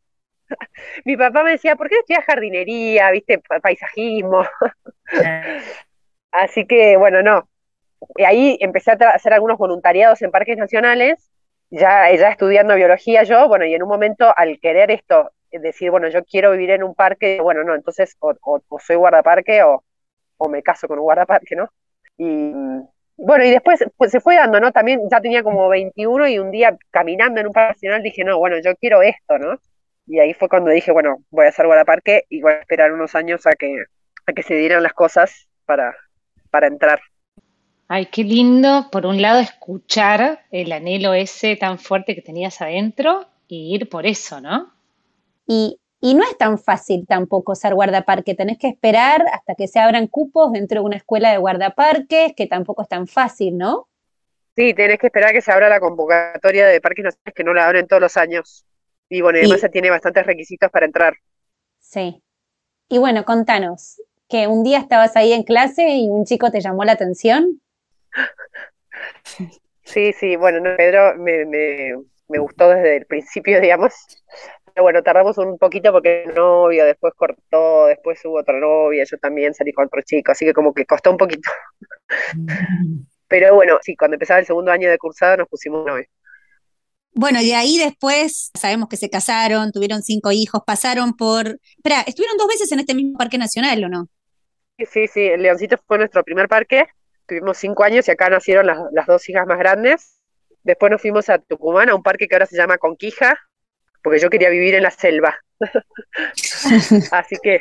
Mi 1.05 1.17
papá 1.17 1.43
me 1.43 1.53
decía, 1.53 1.77
¿por 1.77 1.89
qué 1.89 1.97
estudias 1.97 2.25
jardinería, 2.25 3.11
viste, 3.11 3.43
paisajismo? 3.63 4.47
Así 6.33 6.67
que, 6.67 6.97
bueno, 6.97 7.23
no. 7.23 7.49
Y 8.17 8.25
ahí 8.25 8.59
empecé 8.61 8.93
a 8.93 9.11
hacer 9.11 9.33
algunos 9.33 9.59
voluntariados 9.59 10.23
en 10.23 10.31
parques 10.31 10.57
nacionales, 10.57 11.31
ya, 11.71 12.11
ya 12.15 12.29
estudiando 12.29 12.75
biología 12.77 13.25
yo, 13.25 13.49
bueno, 13.49 13.65
y 13.65 13.75
en 13.75 13.83
un 13.83 13.89
momento 13.89 14.33
al 14.37 14.61
querer 14.61 14.91
esto 14.91 15.33
decir, 15.63 15.91
bueno, 15.91 16.09
yo 16.09 16.25
quiero 16.25 16.53
vivir 16.53 16.71
en 16.71 16.83
un 16.83 16.95
parque, 16.95 17.41
bueno, 17.41 17.65
no, 17.65 17.75
entonces 17.75 18.17
o, 18.21 18.35
soy 18.79 18.97
guardaparque 18.97 19.63
o, 19.63 19.85
o, 20.37 20.49
me 20.49 20.63
caso 20.63 20.89
con 20.89 20.99
un 20.99 21.05
guardaparque, 21.05 21.57
¿no? 21.57 21.69
Y 22.19 22.53
bueno, 23.17 23.45
y 23.45 23.51
después 23.51 23.85
pues, 23.97 24.11
se 24.11 24.21
fue 24.21 24.37
dando, 24.37 24.61
¿no? 24.61 24.73
También 24.73 25.01
ya 25.11 25.21
tenía 25.21 25.43
como 25.43 25.69
21 25.69 26.29
y 26.29 26.39
un 26.39 26.51
día 26.51 26.77
caminando 26.91 27.41
en 27.41 27.47
un 27.47 27.53
parque 27.53 27.75
nacional 27.75 28.03
dije, 28.03 28.25
no, 28.25 28.39
bueno, 28.39 28.57
yo 28.63 28.75
quiero 28.77 29.03
esto, 29.03 29.39
¿no? 29.39 29.59
Y 30.07 30.19
ahí 30.21 30.35
fue 30.35 30.49
cuando 30.49 30.71
dije, 30.71 30.93
bueno, 30.93 31.17
voy 31.31 31.47
a 31.47 31.53
ser 31.53 31.67
guardaparque 31.67 32.25
y 32.29 32.41
voy 32.41 32.53
a 32.53 32.61
esperar 32.61 32.93
unos 32.93 33.15
años 33.15 33.47
a 33.47 33.53
que, 33.53 33.85
a 34.27 34.33
que 34.33 34.43
se 34.43 34.55
dieran 34.55 34.83
las 34.83 34.93
cosas 34.93 35.49
para, 35.65 35.97
para 36.51 36.69
entrar. 36.69 37.01
Ay, 37.89 38.07
qué 38.07 38.25
lindo, 38.25 38.89
por 38.91 39.07
un 39.07 39.23
lado, 39.23 39.41
escuchar 39.41 40.41
el 40.51 40.73
anhelo 40.73 41.15
ese 41.15 41.57
tan 41.57 41.79
fuerte 41.79 42.15
que 42.15 42.23
tenías 42.23 42.61
adentro 42.61 43.27
y 43.47 43.75
ir 43.75 43.89
por 43.89 44.07
eso, 44.07 44.41
¿no? 44.41 44.73
Y, 45.47 45.81
no 46.03 46.23
es 46.23 46.37
tan 46.39 46.59
fácil 46.59 47.07
tampoco 47.07 47.55
ser 47.55 47.75
guardaparque, 47.75 48.35
tenés 48.35 48.59
que 48.59 48.69
esperar 48.69 49.25
hasta 49.33 49.55
que 49.55 49.67
se 49.67 49.81
abran 49.81 50.07
cupos 50.07 50.53
dentro 50.53 50.81
de 50.81 50.87
una 50.87 50.97
escuela 50.97 51.33
de 51.33 51.39
guardaparques, 51.39 52.35
que 52.37 52.47
tampoco 52.47 52.83
es 52.83 52.89
tan 52.89 53.07
fácil, 53.07 53.57
¿no? 53.57 53.89
Sí, 54.55 54.73
tenés 54.73 54.99
que 54.99 55.09
esperar 55.09 55.33
que 55.33 55.41
se 55.41 55.51
abra 55.51 55.69
la 55.69 55.81
convocatoria 55.81 56.67
de 56.67 56.81
parques 56.81 57.05
nacionales 57.05 57.35
que 57.35 57.45
no 57.45 57.55
la 57.55 57.67
abren 57.67 57.89
todos 57.89 58.01
los 58.01 58.17
años. 58.17 58.65
Y 59.09 59.21
bueno, 59.21 59.39
además 59.39 59.61
se 59.61 59.69
tiene 59.69 59.91
bastantes 59.91 60.27
requisitos 60.27 60.71
para 60.71 60.87
entrar. 60.87 61.17
Sí. 61.81 62.23
Y 62.89 62.99
bueno, 62.99 63.25
contanos, 63.25 64.01
que 64.29 64.47
un 64.47 64.63
día 64.63 64.79
estabas 64.79 65.17
ahí 65.17 65.33
en 65.33 65.43
clase 65.43 65.89
y 65.89 66.09
un 66.09 66.25
chico 66.25 66.51
te 66.51 66.61
llamó 66.61 66.85
la 66.85 66.93
atención. 66.93 67.61
Sí, 69.83 70.13
sí, 70.13 70.37
bueno, 70.37 70.63
Pedro 70.77 71.17
me, 71.17 71.45
me 71.47 72.39
gustó 72.39 72.71
desde 72.71 72.97
el 72.97 73.07
principio, 73.07 73.61
digamos 73.61 73.93
bueno, 74.83 75.03
tardamos 75.03 75.39
un 75.39 75.59
poquito 75.59 75.93
porque 75.93 76.25
el 76.25 76.35
novio 76.35 76.85
después 76.85 77.15
cortó, 77.15 77.87
después 77.87 78.23
hubo 78.25 78.41
otra 78.41 78.59
novia, 78.59 79.05
yo 79.05 79.17
también 79.19 79.55
salí 79.55 79.73
con 79.73 79.87
otro 79.87 80.03
chico, 80.03 80.33
así 80.33 80.45
que 80.45 80.53
como 80.53 80.75
que 80.75 80.85
costó 80.85 81.11
un 81.11 81.17
poquito. 81.17 81.51
Pero 83.29 83.55
bueno, 83.55 83.79
sí, 83.83 83.97
cuando 83.97 84.15
empezaba 84.15 84.41
el 84.41 84.47
segundo 84.47 84.71
año 84.71 84.91
de 84.91 84.99
cursada 84.99 85.39
nos 85.39 85.49
pusimos 85.49 85.85
novio. 85.85 86.07
Bueno, 87.13 87.41
y 87.41 87.53
ahí 87.53 87.79
después 87.79 88.51
sabemos 88.55 88.89
que 88.91 88.99
se 88.99 89.09
casaron, 89.09 89.73
tuvieron 89.73 90.03
cinco 90.03 90.33
hijos, 90.33 90.61
pasaron 90.67 91.17
por... 91.17 91.59
Espera, 91.77 92.03
¿estuvieron 92.03 92.37
dos 92.37 92.47
veces 92.47 92.71
en 92.73 92.81
este 92.81 92.95
mismo 92.95 93.17
parque 93.17 93.39
nacional 93.39 93.83
o 93.85 93.89
no? 93.89 94.09
Sí, 94.79 95.09
sí, 95.09 95.23
el 95.23 95.41
Leoncito 95.41 95.79
fue 95.87 95.97
nuestro 95.97 96.23
primer 96.23 96.47
parque, 96.47 96.85
tuvimos 97.27 97.57
cinco 97.57 97.85
años 97.85 98.07
y 98.07 98.11
acá 98.11 98.29
nacieron 98.29 98.67
las, 98.67 98.79
las 98.93 99.07
dos 99.07 99.27
hijas 99.31 99.47
más 99.47 99.59
grandes. 99.59 100.21
Después 100.63 100.93
nos 100.93 101.01
fuimos 101.01 101.31
a 101.31 101.39
Tucumán, 101.39 101.89
a 101.89 101.95
un 101.95 102.03
parque 102.03 102.29
que 102.29 102.35
ahora 102.35 102.45
se 102.45 102.57
llama 102.57 102.77
Conquija, 102.77 103.39
porque 104.07 104.21
yo 104.21 104.31
quería 104.31 104.51
vivir 104.51 104.77
en 104.77 104.85
la 104.85 104.93
selva. 104.93 105.37
Así 107.11 107.35
que 107.43 107.61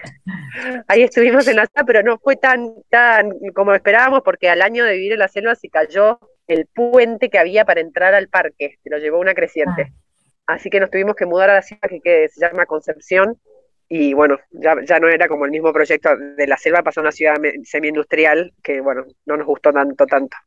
ahí 0.87 1.01
estuvimos 1.01 1.47
en 1.47 1.55
la 1.55 1.65
selva, 1.65 1.87
pero 1.87 2.03
no 2.03 2.19
fue 2.19 2.35
tan, 2.35 2.71
tan 2.87 3.31
como 3.55 3.73
esperábamos, 3.73 4.21
porque 4.23 4.47
al 4.47 4.61
año 4.61 4.85
de 4.85 4.93
vivir 4.93 5.13
en 5.13 5.19
la 5.19 5.27
selva 5.27 5.55
se 5.55 5.69
cayó 5.69 6.19
el 6.45 6.67
puente 6.67 7.31
que 7.31 7.39
había 7.39 7.65
para 7.65 7.81
entrar 7.81 8.13
al 8.13 8.27
parque, 8.27 8.77
se 8.83 8.91
lo 8.91 8.99
llevó 8.99 9.17
una 9.17 9.33
creciente. 9.33 9.87
Ah. 10.45 10.53
Así 10.53 10.69
que 10.69 10.79
nos 10.79 10.91
tuvimos 10.91 11.15
que 11.15 11.25
mudar 11.25 11.49
a 11.49 11.55
la 11.55 11.61
ciudad 11.63 11.89
que, 12.03 12.29
se 12.29 12.39
llama 12.39 12.67
Concepción, 12.67 13.41
y 13.89 14.13
bueno, 14.13 14.37
ya, 14.51 14.75
ya, 14.85 14.99
no 14.99 15.07
era 15.07 15.27
como 15.27 15.45
el 15.45 15.51
mismo 15.51 15.73
proyecto 15.73 16.15
de 16.15 16.45
la 16.45 16.57
selva, 16.57 16.83
pasó 16.83 16.99
a 16.99 17.05
una 17.05 17.11
ciudad 17.11 17.37
semi-industrial 17.63 18.53
que, 18.61 18.81
bueno, 18.81 19.03
no 19.25 19.35
nos 19.35 19.47
gustó 19.47 19.73
tanto, 19.73 20.05
tanto. 20.05 20.37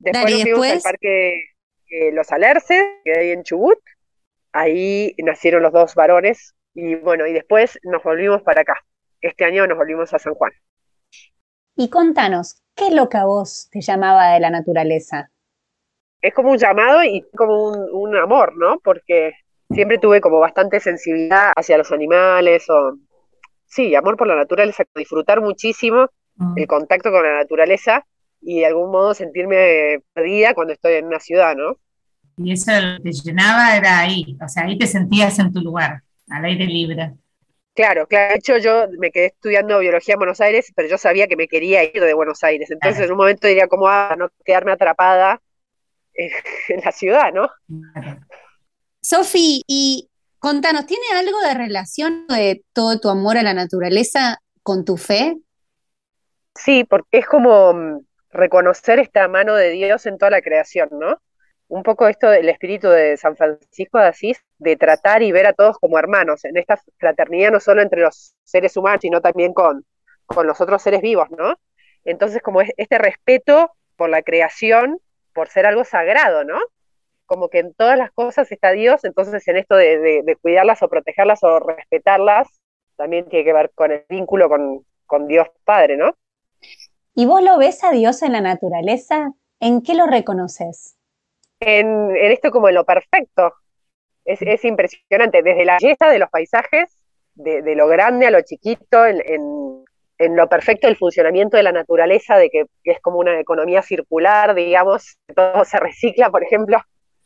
Después 0.00 0.32
nos 0.32 0.42
fuimos 0.42 0.66
al 0.66 0.80
parque 0.80 1.44
eh, 1.90 2.10
Los 2.10 2.32
Alerces, 2.32 2.84
que 3.04 3.16
hay 3.16 3.30
en 3.30 3.44
Chubut, 3.44 3.78
ahí 4.56 5.14
nacieron 5.18 5.62
los 5.62 5.72
dos 5.72 5.94
varones 5.94 6.54
y 6.74 6.94
bueno, 6.96 7.26
y 7.26 7.32
después 7.32 7.78
nos 7.82 8.02
volvimos 8.02 8.42
para 8.42 8.62
acá. 8.62 8.74
Este 9.20 9.44
año 9.44 9.66
nos 9.66 9.78
volvimos 9.78 10.12
a 10.12 10.18
San 10.18 10.34
Juan. 10.34 10.52
Y 11.76 11.90
contanos, 11.90 12.62
¿qué 12.74 12.88
es 12.88 12.94
lo 12.94 13.08
que 13.08 13.18
a 13.18 13.24
vos 13.24 13.68
te 13.70 13.80
llamaba 13.80 14.32
de 14.32 14.40
la 14.40 14.50
naturaleza? 14.50 15.30
Es 16.20 16.32
como 16.34 16.50
un 16.50 16.58
llamado 16.58 17.04
y 17.04 17.22
como 17.36 17.68
un, 17.68 18.16
amor, 18.16 18.56
¿no? 18.56 18.78
Porque 18.82 19.32
siempre 19.70 19.98
tuve 19.98 20.20
como 20.20 20.38
bastante 20.38 20.80
sensibilidad 20.80 21.52
hacia 21.54 21.78
los 21.78 21.92
animales 21.92 22.68
o, 22.70 22.96
sí, 23.66 23.94
amor 23.94 24.16
por 24.16 24.26
la 24.26 24.36
naturaleza, 24.36 24.84
disfrutar 24.94 25.40
muchísimo 25.42 26.06
mm. 26.36 26.54
el 26.56 26.66
contacto 26.66 27.10
con 27.10 27.22
la 27.22 27.34
naturaleza 27.34 28.06
y 28.40 28.60
de 28.60 28.66
algún 28.66 28.90
modo 28.90 29.12
sentirme 29.12 30.00
perdida 30.14 30.54
cuando 30.54 30.72
estoy 30.72 30.94
en 30.94 31.06
una 31.06 31.20
ciudad, 31.20 31.54
¿no? 31.56 31.76
Y 32.36 32.52
eso 32.52 32.70
lo 32.72 32.96
que 32.96 33.10
te 33.10 33.12
llenaba 33.12 33.76
era 33.76 34.00
ahí, 34.00 34.36
o 34.42 34.48
sea, 34.48 34.64
ahí 34.64 34.78
te 34.78 34.86
sentías 34.86 35.38
en 35.38 35.52
tu 35.52 35.60
lugar, 35.60 36.02
al 36.28 36.44
aire 36.44 36.66
libre. 36.66 37.14
Claro, 37.74 38.06
claro. 38.06 38.32
De 38.32 38.38
hecho, 38.38 38.56
yo 38.56 38.86
me 38.98 39.10
quedé 39.10 39.26
estudiando 39.26 39.78
biología 39.78 40.14
en 40.14 40.18
Buenos 40.18 40.40
Aires, 40.40 40.72
pero 40.74 40.88
yo 40.88 40.96
sabía 40.96 41.26
que 41.26 41.36
me 41.36 41.46
quería 41.46 41.84
ir 41.84 42.02
de 42.02 42.14
Buenos 42.14 42.42
Aires. 42.42 42.70
Entonces, 42.70 43.04
en 43.04 43.12
un 43.12 43.18
momento 43.18 43.46
diría, 43.46 43.68
¿cómo 43.68 43.86
a 43.86 44.16
no 44.16 44.30
quedarme 44.44 44.72
atrapada 44.72 45.42
en, 46.14 46.30
la 46.84 46.92
ciudad, 46.92 47.32
no? 47.34 47.50
Sofi, 49.02 49.62
y 49.66 50.08
contanos, 50.38 50.86
¿tiene 50.86 51.04
algo 51.14 51.38
de 51.42 51.54
relación 51.54 52.26
de 52.28 52.64
todo 52.72 52.98
tu 52.98 53.10
amor 53.10 53.36
a 53.36 53.42
la 53.42 53.52
naturaleza 53.52 54.40
con 54.62 54.84
tu 54.86 54.96
fe? 54.96 55.36
Sí, 56.54 56.84
porque 56.84 57.18
es 57.18 57.26
como 57.26 57.74
mm, 57.74 58.00
reconocer 58.30 58.98
esta 59.00 59.28
mano 59.28 59.54
de 59.54 59.70
Dios 59.70 60.06
en 60.06 60.16
toda 60.16 60.30
la 60.30 60.40
creación, 60.40 60.88
¿no? 60.92 61.20
Un 61.68 61.82
poco 61.82 62.06
esto 62.06 62.30
del 62.30 62.48
espíritu 62.48 62.88
de 62.88 63.16
San 63.16 63.36
Francisco 63.36 63.98
de 63.98 64.06
Asís, 64.06 64.40
de 64.58 64.76
tratar 64.76 65.22
y 65.22 65.32
ver 65.32 65.46
a 65.46 65.52
todos 65.52 65.78
como 65.78 65.98
hermanos, 65.98 66.44
en 66.44 66.56
esta 66.56 66.80
fraternidad 66.98 67.50
no 67.50 67.60
solo 67.60 67.82
entre 67.82 68.02
los 68.02 68.36
seres 68.44 68.76
humanos, 68.76 69.00
sino 69.02 69.20
también 69.20 69.52
con, 69.52 69.84
con 70.26 70.46
los 70.46 70.60
otros 70.60 70.82
seres 70.82 71.02
vivos, 71.02 71.28
¿no? 71.30 71.58
Entonces, 72.04 72.40
como 72.40 72.60
es 72.60 72.70
este 72.76 72.98
respeto 72.98 73.72
por 73.96 74.10
la 74.10 74.22
creación, 74.22 74.98
por 75.32 75.48
ser 75.48 75.66
algo 75.66 75.84
sagrado, 75.84 76.44
¿no? 76.44 76.58
Como 77.26 77.48
que 77.48 77.58
en 77.58 77.74
todas 77.74 77.98
las 77.98 78.12
cosas 78.12 78.50
está 78.52 78.70
Dios, 78.70 79.04
entonces 79.04 79.46
en 79.48 79.56
esto 79.56 79.74
de, 79.74 80.22
de 80.24 80.36
cuidarlas 80.36 80.82
o 80.82 80.88
protegerlas 80.88 81.42
o 81.42 81.58
respetarlas, 81.58 82.48
también 82.96 83.28
tiene 83.28 83.44
que 83.44 83.52
ver 83.52 83.70
con 83.74 83.90
el 83.90 84.04
vínculo 84.08 84.48
con, 84.48 84.84
con 85.06 85.26
Dios 85.26 85.48
Padre, 85.64 85.96
¿no? 85.96 86.14
¿Y 87.14 87.26
vos 87.26 87.42
lo 87.42 87.58
ves 87.58 87.82
a 87.84 87.90
Dios 87.90 88.22
en 88.22 88.32
la 88.32 88.40
naturaleza? 88.40 89.32
¿En 89.60 89.82
qué 89.82 89.94
lo 89.94 90.06
reconoces? 90.06 90.95
En, 91.60 92.14
en 92.16 92.32
esto 92.32 92.50
como 92.50 92.68
en 92.68 92.74
lo 92.74 92.84
perfecto. 92.84 93.54
Es, 94.24 94.42
es, 94.42 94.64
impresionante, 94.64 95.42
desde 95.42 95.64
la 95.64 95.78
belleza 95.80 96.08
de 96.08 96.18
los 96.18 96.28
paisajes, 96.30 96.96
de, 97.34 97.62
de 97.62 97.76
lo 97.76 97.86
grande 97.86 98.26
a 98.26 98.30
lo 98.30 98.40
chiquito, 98.42 99.06
en, 99.06 99.22
en, 99.24 99.84
en, 100.18 100.36
lo 100.36 100.48
perfecto 100.48 100.88
del 100.88 100.96
funcionamiento 100.96 101.56
de 101.56 101.62
la 101.62 101.72
naturaleza, 101.72 102.36
de 102.36 102.50
que, 102.50 102.64
que, 102.82 102.90
es 102.92 103.00
como 103.00 103.18
una 103.18 103.38
economía 103.38 103.82
circular, 103.82 104.54
digamos, 104.54 105.18
todo 105.34 105.64
se 105.64 105.78
recicla, 105.78 106.30
por 106.30 106.42
ejemplo, 106.42 106.78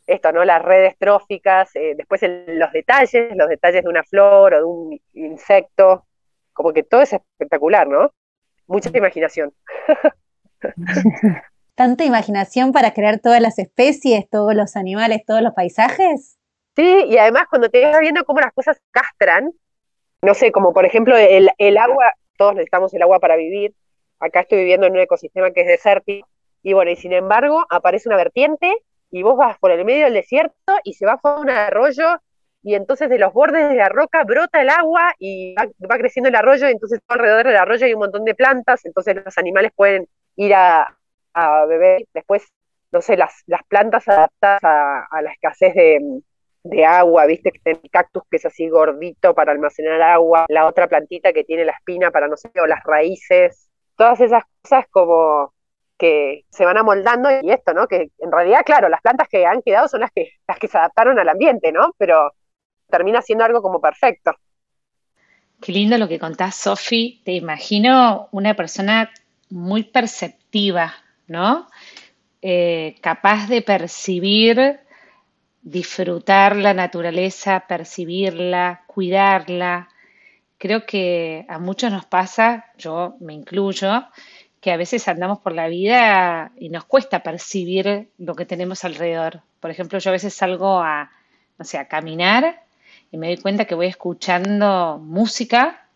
esto, 0.05 0.31
¿no? 0.31 0.45
Las 0.45 0.61
redes 0.61 0.95
tróficas, 0.97 1.75
eh, 1.75 1.93
después 1.97 2.21
en 2.23 2.59
los 2.59 2.71
detalles, 2.71 3.35
los 3.35 3.49
detalles 3.49 3.83
de 3.83 3.89
una 3.89 4.03
flor 4.03 4.53
o 4.53 4.57
de 4.57 4.63
un 4.63 4.99
insecto, 5.13 6.05
como 6.53 6.73
que 6.73 6.83
todo 6.83 7.01
es 7.01 7.13
espectacular, 7.13 7.87
¿no? 7.87 8.11
Mucha 8.67 8.89
imaginación. 8.93 9.53
¿Tanta 11.81 12.05
imaginación 12.05 12.73
para 12.73 12.93
crear 12.93 13.17
todas 13.17 13.41
las 13.41 13.57
especies, 13.57 14.29
todos 14.29 14.53
los 14.53 14.75
animales, 14.75 15.25
todos 15.25 15.41
los 15.41 15.55
paisajes? 15.55 16.37
Sí, 16.75 17.05
y 17.07 17.17
además 17.17 17.45
cuando 17.49 17.69
te 17.69 17.83
vas 17.83 17.99
viendo 17.99 18.23
cómo 18.23 18.39
las 18.39 18.53
cosas 18.53 18.79
castran, 18.91 19.51
no 20.21 20.35
sé, 20.35 20.51
como 20.51 20.73
por 20.73 20.85
ejemplo 20.85 21.17
el, 21.17 21.77
agua, 21.79 22.13
todos 22.37 22.53
necesitamos 22.53 22.93
el 22.93 23.01
agua 23.01 23.19
para 23.19 23.35
vivir, 23.35 23.73
acá 24.19 24.41
estoy 24.41 24.59
viviendo 24.59 24.85
en 24.85 24.93
un 24.93 24.99
ecosistema 24.99 25.49
que 25.49 25.61
es 25.61 25.67
desértico, 25.67 26.29
y 26.61 26.73
bueno, 26.73 26.91
y 26.91 26.97
sin 26.97 27.13
embargo 27.13 27.65
aparece 27.67 28.09
una 28.09 28.17
vertiente 28.17 28.71
y 29.09 29.23
vos 29.23 29.35
vas 29.35 29.57
por 29.57 29.71
el 29.71 29.83
medio 29.83 30.05
del 30.05 30.13
desierto 30.13 30.75
y 30.83 30.93
se 30.93 31.07
va 31.07 31.19
a 31.23 31.39
un 31.39 31.49
arroyo 31.49 32.21
y 32.61 32.75
entonces 32.75 33.09
de 33.09 33.17
los 33.17 33.33
bordes 33.33 33.67
de 33.69 33.75
la 33.75 33.89
roca 33.89 34.23
brota 34.23 34.61
el 34.61 34.69
agua 34.69 35.15
y 35.17 35.55
va, 35.55 35.65
va, 35.89 35.97
creciendo 35.97 36.29
el 36.29 36.35
arroyo 36.35 36.69
y 36.69 36.73
entonces 36.73 36.99
alrededor 37.07 37.47
del 37.47 37.57
arroyo 37.57 37.87
hay 37.87 37.95
un 37.95 38.01
montón 38.01 38.23
de 38.23 38.35
plantas, 38.35 38.85
entonces 38.85 39.15
los 39.25 39.35
animales 39.39 39.71
pueden 39.75 40.07
ir 40.35 40.53
a, 40.53 40.95
a 41.33 41.65
beber, 41.65 42.05
después, 42.13 42.47
no 42.91 43.01
sé, 43.01 43.17
las, 43.17 43.43
las 43.47 43.63
plantas 43.67 44.07
adaptadas 44.07 44.63
a, 44.63 45.05
a 45.09 45.21
la 45.21 45.31
escasez 45.31 45.73
de, 45.73 46.21
de, 46.63 46.85
agua, 46.85 47.25
viste, 47.25 47.51
que 47.51 47.71
el 47.71 47.81
cactus 47.89 48.23
que 48.29 48.37
es 48.37 48.45
así 48.45 48.69
gordito 48.69 49.33
para 49.33 49.51
almacenar 49.51 50.01
agua, 50.01 50.45
la 50.49 50.67
otra 50.67 50.87
plantita 50.87 51.33
que 51.33 51.43
tiene 51.43 51.65
la 51.65 51.73
espina 51.73 52.11
para, 52.11 52.27
no 52.27 52.37
sé, 52.37 52.51
o 52.61 52.67
las 52.67 52.83
raíces, 52.83 53.69
todas 53.95 54.19
esas 54.21 54.43
cosas 54.61 54.85
como 54.89 55.53
que 55.97 56.45
se 56.49 56.65
van 56.65 56.77
amoldando 56.77 57.29
y 57.43 57.51
esto, 57.51 57.75
¿no? 57.75 57.87
Que 57.87 58.09
en 58.17 58.31
realidad, 58.31 58.61
claro, 58.65 58.89
las 58.89 59.01
plantas 59.01 59.27
que 59.29 59.45
han 59.45 59.61
quedado 59.61 59.87
son 59.87 59.99
las 59.99 60.11
que, 60.11 60.31
las 60.47 60.57
que 60.57 60.67
se 60.67 60.79
adaptaron 60.79 61.19
al 61.19 61.29
ambiente, 61.29 61.71
¿no? 61.71 61.93
Pero 61.99 62.31
termina 62.89 63.21
siendo 63.21 63.45
algo 63.45 63.61
como 63.61 63.79
perfecto. 63.79 64.31
Qué 65.61 65.71
lindo 65.71 65.99
lo 65.99 66.07
que 66.07 66.17
contás, 66.17 66.55
Sofi. 66.55 67.21
Te 67.23 67.33
imagino 67.33 68.29
una 68.31 68.55
persona 68.55 69.11
muy 69.51 69.83
perceptiva, 69.83 70.91
¿no? 71.31 71.67
Eh, 72.41 72.95
capaz 73.01 73.47
de 73.47 73.61
percibir, 73.61 74.79
disfrutar 75.61 76.55
la 76.55 76.73
naturaleza, 76.73 77.65
percibirla, 77.67 78.83
cuidarla. 78.87 79.89
Creo 80.57 80.85
que 80.85 81.45
a 81.47 81.59
muchos 81.59 81.91
nos 81.91 82.05
pasa, 82.05 82.65
yo 82.77 83.15
me 83.19 83.33
incluyo, 83.33 84.05
que 84.59 84.71
a 84.71 84.77
veces 84.77 85.07
andamos 85.07 85.39
por 85.39 85.53
la 85.53 85.67
vida 85.67 86.51
y 86.57 86.69
nos 86.69 86.85
cuesta 86.85 87.23
percibir 87.23 88.09
lo 88.17 88.35
que 88.35 88.45
tenemos 88.45 88.83
alrededor. 88.83 89.41
Por 89.59 89.71
ejemplo, 89.71 89.97
yo 89.99 90.09
a 90.09 90.13
veces 90.13 90.33
salgo 90.33 90.79
a, 90.79 91.11
no 91.57 91.79
a 91.79 91.85
caminar 91.85 92.63
y 93.11 93.17
me 93.17 93.27
doy 93.27 93.37
cuenta 93.37 93.65
que 93.65 93.75
voy 93.75 93.87
escuchando 93.87 94.99
música 95.03 95.87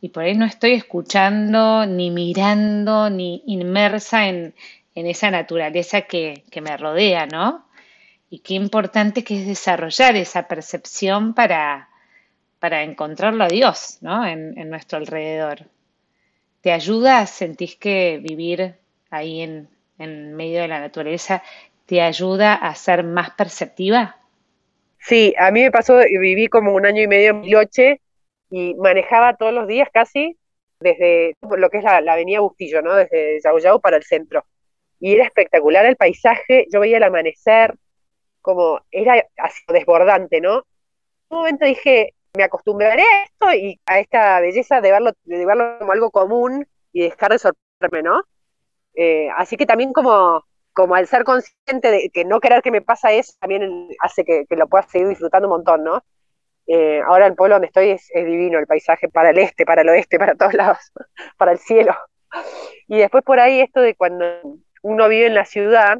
y 0.00 0.08
por 0.08 0.24
ahí 0.24 0.34
no 0.34 0.46
estoy 0.46 0.72
escuchando 0.72 1.84
ni 1.86 2.10
mirando 2.10 3.10
ni 3.10 3.42
inmersa 3.46 4.28
en, 4.28 4.54
en 4.94 5.06
esa 5.06 5.30
naturaleza 5.30 6.02
que, 6.02 6.44
que, 6.50 6.60
me 6.60 6.76
rodea, 6.76 7.26
¿no? 7.26 7.66
Y 8.30 8.38
qué 8.40 8.54
importante 8.54 9.24
que 9.24 9.40
es 9.40 9.46
desarrollar 9.46 10.16
esa 10.16 10.48
percepción 10.48 11.34
para, 11.34 11.88
para 12.58 12.82
encontrarlo 12.82 13.44
a 13.44 13.48
Dios, 13.48 13.98
¿no? 14.00 14.26
En, 14.26 14.58
en 14.58 14.70
nuestro 14.70 14.98
alrededor. 14.98 15.66
¿Te 16.62 16.72
ayuda? 16.72 17.26
¿Sentís 17.26 17.76
que 17.76 18.20
vivir 18.22 18.76
ahí 19.10 19.42
en, 19.42 19.68
en 19.98 20.34
medio 20.34 20.60
de 20.62 20.68
la 20.68 20.80
naturaleza 20.80 21.42
te 21.86 22.00
ayuda 22.00 22.54
a 22.54 22.74
ser 22.74 23.02
más 23.04 23.30
perceptiva? 23.30 24.16
Sí, 24.98 25.34
a 25.38 25.50
mí 25.50 25.62
me 25.62 25.70
pasó, 25.70 25.98
viví 25.98 26.46
como 26.46 26.72
un 26.72 26.86
año 26.86 27.02
y 27.02 27.06
medio 27.06 27.30
en 27.30 27.40
Bariloche 27.40 28.00
y 28.50 28.74
manejaba 28.74 29.36
todos 29.36 29.52
los 29.52 29.66
días 29.66 29.88
casi 29.92 30.36
desde 30.80 31.36
lo 31.42 31.70
que 31.70 31.78
es 31.78 31.84
la, 31.84 32.00
la 32.00 32.14
avenida 32.14 32.40
Bustillo, 32.40 32.82
¿no? 32.82 32.94
Desde 32.94 33.40
Yau 33.42 33.80
para 33.80 33.96
el 33.96 34.02
centro. 34.02 34.44
Y 34.98 35.14
era 35.14 35.24
espectacular 35.24 35.86
el 35.86 35.96
paisaje, 35.96 36.66
yo 36.72 36.80
veía 36.80 36.96
el 36.96 37.02
amanecer, 37.04 37.74
como 38.42 38.80
era 38.90 39.24
así 39.36 39.62
desbordante, 39.68 40.40
¿no? 40.40 40.58
En 40.58 41.36
un 41.36 41.38
momento 41.38 41.64
dije, 41.64 42.14
me 42.36 42.44
acostumbraré 42.44 43.02
a 43.02 43.22
esto 43.24 43.52
y 43.54 43.80
a 43.86 44.00
esta 44.00 44.40
belleza 44.40 44.80
de 44.80 44.90
verlo, 44.90 45.12
de 45.24 45.46
verlo 45.46 45.78
como 45.78 45.92
algo 45.92 46.10
común 46.10 46.66
y 46.92 47.02
dejar 47.02 47.32
de 47.32 47.38
sorprenderme, 47.38 48.02
¿no? 48.02 48.22
Eh, 48.94 49.28
así 49.36 49.56
que 49.56 49.66
también 49.66 49.92
como, 49.92 50.44
como 50.72 50.94
al 50.94 51.06
ser 51.06 51.24
consciente 51.24 51.90
de 51.90 52.10
que 52.10 52.24
no 52.24 52.40
querer 52.40 52.62
que 52.62 52.70
me 52.70 52.82
pasa 52.82 53.12
eso, 53.12 53.32
también 53.38 53.88
hace 54.00 54.24
que, 54.24 54.44
que 54.48 54.56
lo 54.56 54.68
pueda 54.68 54.82
seguir 54.84 55.08
disfrutando 55.08 55.48
un 55.48 55.54
montón, 55.54 55.84
¿no? 55.84 56.02
Eh, 56.72 57.00
ahora 57.04 57.26
el 57.26 57.34
pueblo 57.34 57.56
donde 57.56 57.66
estoy 57.66 57.90
es, 57.90 58.08
divino, 58.14 58.56
el 58.60 58.68
paisaje 58.68 59.08
para 59.08 59.30
el 59.30 59.38
este, 59.38 59.66
para 59.66 59.82
el 59.82 59.88
oeste, 59.88 60.20
para 60.20 60.36
todos 60.36 60.54
lados, 60.54 60.78
para 61.36 61.50
el 61.50 61.58
cielo. 61.58 61.96
Y 62.86 62.98
después 62.98 63.24
por 63.24 63.40
ahí 63.40 63.60
esto 63.60 63.80
de 63.80 63.96
cuando 63.96 64.24
uno 64.82 65.08
vive 65.08 65.26
en 65.26 65.34
la 65.34 65.44
ciudad, 65.44 65.98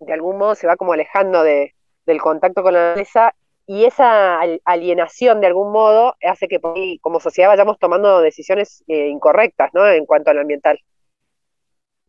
de 0.00 0.12
algún 0.12 0.36
modo 0.36 0.54
se 0.54 0.66
va 0.66 0.76
como 0.76 0.92
alejando 0.92 1.42
de, 1.42 1.74
del 2.04 2.20
contacto 2.20 2.62
con 2.62 2.74
la 2.74 2.80
naturaleza 2.80 3.34
y 3.66 3.86
esa 3.86 4.38
alienación 4.66 5.40
de 5.40 5.46
algún 5.46 5.72
modo 5.72 6.14
hace 6.28 6.46
que 6.46 6.60
como 7.00 7.18
sociedad 7.18 7.48
vayamos 7.48 7.78
tomando 7.78 8.20
decisiones 8.20 8.84
eh, 8.88 9.08
incorrectas 9.08 9.70
¿no? 9.72 9.88
en 9.88 10.04
cuanto 10.04 10.30
al 10.30 10.40
ambiental. 10.40 10.78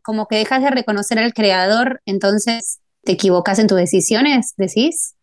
Como 0.02 0.28
que 0.28 0.36
dejas 0.36 0.62
de 0.62 0.68
reconocer 0.68 1.18
al 1.18 1.32
creador, 1.32 2.02
entonces 2.04 2.80
te 3.02 3.12
equivocas 3.12 3.58
en 3.58 3.66
tus 3.66 3.78
decisiones, 3.78 4.52
decís. 4.58 5.13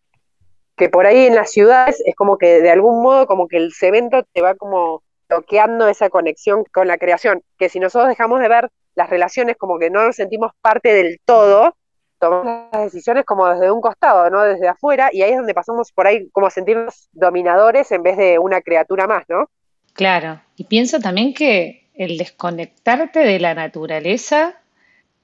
Que 0.76 0.90
por 0.90 1.06
ahí 1.06 1.28
en 1.28 1.36
las 1.36 1.52
ciudades 1.52 2.02
es 2.06 2.16
como 2.16 2.38
que 2.38 2.62
de 2.62 2.72
algún 2.72 3.02
modo 3.02 3.28
como 3.28 3.48
que 3.48 3.58
el 3.58 3.72
cemento 3.74 4.24
te 4.34 4.42
va 4.42 4.56
como 4.56 5.04
bloqueando 5.30 5.88
esa 5.88 6.10
conexión 6.10 6.64
con 6.74 6.88
la 6.88 6.98
creación, 6.98 7.42
que 7.58 7.70
si 7.70 7.80
nosotros 7.80 8.10
dejamos 8.10 8.42
de 8.42 8.50
ver 8.50 8.70
las 8.96 9.10
relaciones 9.10 9.56
como 9.58 9.80
que 9.80 9.90
no 9.90 10.06
nos 10.06 10.18
sentimos 10.18 10.52
parte 10.62 10.94
del 10.94 11.20
todo, 11.24 11.76
tomamos 12.20 12.68
las 12.72 12.84
decisiones 12.84 13.26
como 13.26 13.48
desde 13.48 13.72
un 13.72 13.82
costado, 13.82 14.30
¿no? 14.30 14.44
Desde 14.44 14.68
afuera, 14.68 15.10
y 15.12 15.22
ahí 15.22 15.32
es 15.32 15.38
donde 15.38 15.54
pasamos 15.54 15.92
por 15.92 16.08
ahí 16.08 16.30
como 16.32 16.48
a 16.48 16.52
sentirnos 16.52 17.10
dominadores 17.14 17.92
en 17.92 18.04
vez 18.04 18.18
de 18.18 18.40
una 18.40 18.62
criatura 18.62 19.08
más, 19.08 19.24
¿no? 19.30 19.50
Claro, 19.94 20.42
y 20.56 20.66
pienso 20.66 21.00
también 21.00 21.34
que 21.34 21.90
el 21.94 22.18
desconectarte 22.18 23.20
de 23.20 23.40
la 23.40 23.54
naturaleza, 23.54 24.62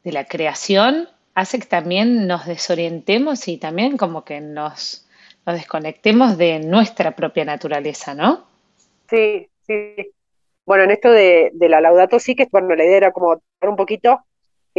de 0.03 0.11
la 0.11 0.25
creación, 0.25 1.07
hace 1.35 1.59
que 1.59 1.67
también 1.67 2.27
nos 2.27 2.45
desorientemos 2.45 3.47
y 3.47 3.57
también 3.57 3.97
como 3.97 4.23
que 4.23 4.41
nos, 4.41 5.06
nos 5.47 5.55
desconectemos 5.55 6.37
de 6.37 6.59
nuestra 6.59 7.15
propia 7.15 7.45
naturaleza, 7.45 8.13
¿no? 8.13 8.45
Sí, 9.09 9.49
sí. 9.65 9.95
Bueno, 10.65 10.83
en 10.83 10.91
esto 10.91 11.09
de, 11.09 11.51
de 11.53 11.69
la 11.69 11.81
Laudato 11.81 12.19
sí 12.19 12.35
que, 12.35 12.47
bueno, 12.51 12.75
la 12.75 12.83
idea 12.83 12.97
era 12.97 13.11
como 13.13 13.41
un 13.61 13.75
poquito 13.77 14.19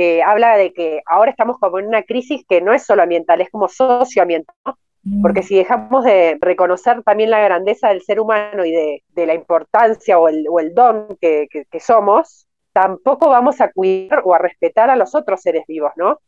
eh, 0.00 0.22
habla 0.22 0.56
de 0.56 0.72
que 0.72 1.02
ahora 1.06 1.32
estamos 1.32 1.58
como 1.58 1.80
en 1.80 1.88
una 1.88 2.04
crisis 2.04 2.44
que 2.48 2.60
no 2.60 2.72
es 2.72 2.84
solo 2.84 3.02
ambiental, 3.02 3.40
es 3.40 3.50
como 3.50 3.66
socioambiental, 3.66 4.54
¿no? 4.64 4.78
porque 5.22 5.42
si 5.42 5.56
dejamos 5.56 6.04
de 6.04 6.38
reconocer 6.40 7.02
también 7.02 7.30
la 7.30 7.40
grandeza 7.40 7.88
del 7.88 8.02
ser 8.02 8.20
humano 8.20 8.64
y 8.64 8.70
de, 8.70 9.02
de 9.08 9.26
la 9.26 9.34
importancia 9.34 10.16
o 10.20 10.28
el, 10.28 10.46
o 10.48 10.60
el 10.60 10.72
don 10.72 11.16
que, 11.20 11.48
que, 11.50 11.64
que, 11.64 11.80
somos, 11.80 12.46
tampoco 12.72 13.28
vamos 13.28 13.60
a 13.60 13.72
cuidar 13.72 14.22
o 14.24 14.34
a 14.34 14.38
respetar 14.38 14.88
a 14.88 14.94
los 14.94 15.16
otros 15.16 15.40
seres 15.40 15.64
vivos, 15.66 15.90
¿no? 15.96 16.20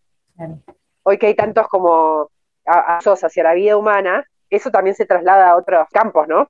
Hoy 1.04 1.18
que 1.18 1.26
hay 1.28 1.34
tantos 1.34 1.68
como 1.68 2.28
asos 2.64 3.22
hacia 3.22 3.44
la 3.44 3.54
vida 3.54 3.76
humana, 3.76 4.26
eso 4.50 4.70
también 4.70 4.96
se 4.96 5.06
traslada 5.06 5.50
a 5.50 5.56
otros 5.56 5.86
campos, 5.90 6.28
¿no? 6.28 6.48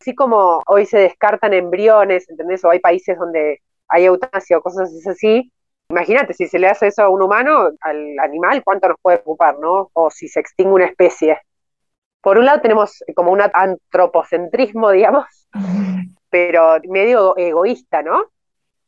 Así 0.00 0.14
como 0.14 0.62
hoy 0.66 0.86
se 0.86 0.98
descartan 0.98 1.54
embriones, 1.54 2.28
¿entendés? 2.28 2.64
O 2.64 2.70
hay 2.70 2.80
países 2.80 3.18
donde 3.18 3.60
hay 3.88 4.04
eutanasia 4.04 4.58
o 4.58 4.62
cosas 4.62 4.90
así, 5.06 5.52
imagínate, 5.88 6.34
si 6.34 6.46
se 6.46 6.58
le 6.58 6.68
hace 6.68 6.88
eso 6.88 7.02
a 7.02 7.08
un 7.08 7.22
humano, 7.22 7.70
al 7.80 8.18
animal, 8.18 8.62
¿cuánto 8.64 8.88
nos 8.88 8.98
puede 9.00 9.18
ocupar, 9.18 9.58
no? 9.58 9.90
O 9.92 10.10
si 10.10 10.28
se 10.28 10.40
extingue 10.40 10.72
una 10.72 10.86
especie. 10.86 11.38
Por 12.20 12.38
un 12.38 12.46
lado 12.46 12.60
tenemos 12.60 13.04
como 13.14 13.32
un 13.32 13.42
antropocentrismo, 13.42 14.90
digamos, 14.90 15.26
pero 16.30 16.78
medio 16.88 17.36
egoísta, 17.36 18.02
¿no? 18.02 18.24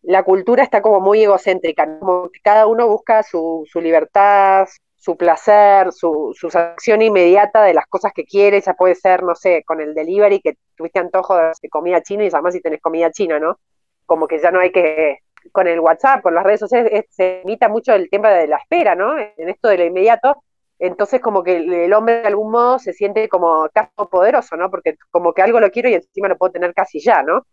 La 0.02 0.22
cultura 0.22 0.62
está 0.62 0.82
como 0.82 1.00
muy 1.00 1.22
egocéntrica, 1.22 1.98
como 1.98 2.30
que 2.30 2.40
cada 2.40 2.66
uno 2.66 2.88
busca 2.88 3.22
su, 3.22 3.64
su 3.70 3.80
libertad, 3.80 4.68
su 5.06 5.16
placer, 5.16 5.92
su, 5.92 6.34
su 6.34 6.48
acción 6.58 7.00
inmediata 7.00 7.62
de 7.62 7.74
las 7.74 7.86
cosas 7.86 8.10
que 8.12 8.24
quiere, 8.24 8.60
ya 8.60 8.74
puede 8.74 8.96
ser, 8.96 9.22
no 9.22 9.36
sé, 9.36 9.62
con 9.64 9.80
el 9.80 9.94
delivery 9.94 10.40
que 10.40 10.58
tuviste 10.74 10.98
antojo 10.98 11.36
de 11.36 11.68
comida 11.70 12.02
china 12.02 12.24
y 12.24 12.26
además 12.26 12.54
si 12.54 12.60
tenés 12.60 12.80
comida 12.80 13.12
china, 13.12 13.38
¿no? 13.38 13.60
Como 14.04 14.26
que 14.26 14.40
ya 14.40 14.50
no 14.50 14.58
hay 14.58 14.72
que, 14.72 15.18
con 15.52 15.68
el 15.68 15.78
WhatsApp, 15.78 16.22
con 16.22 16.34
las 16.34 16.42
redes 16.42 16.58
sociales, 16.58 17.04
se 17.08 17.42
imita 17.44 17.68
mucho 17.68 17.94
el 17.94 18.10
tema 18.10 18.30
de 18.30 18.48
la 18.48 18.56
espera, 18.56 18.96
¿no? 18.96 19.16
En 19.16 19.48
esto 19.48 19.68
de 19.68 19.78
lo 19.78 19.84
inmediato, 19.84 20.42
entonces 20.80 21.20
como 21.20 21.44
que 21.44 21.54
el 21.58 21.92
hombre 21.92 22.22
de 22.22 22.26
algún 22.26 22.50
modo 22.50 22.80
se 22.80 22.92
siente 22.92 23.28
como 23.28 23.68
casi 23.72 23.90
poderoso, 24.10 24.56
¿no? 24.56 24.72
Porque 24.72 24.96
como 25.12 25.32
que 25.34 25.42
algo 25.42 25.60
lo 25.60 25.70
quiero 25.70 25.88
y 25.88 25.94
encima 25.94 26.26
lo 26.26 26.36
puedo 26.36 26.50
tener 26.50 26.74
casi 26.74 26.98
ya, 26.98 27.22
¿no? 27.22 27.46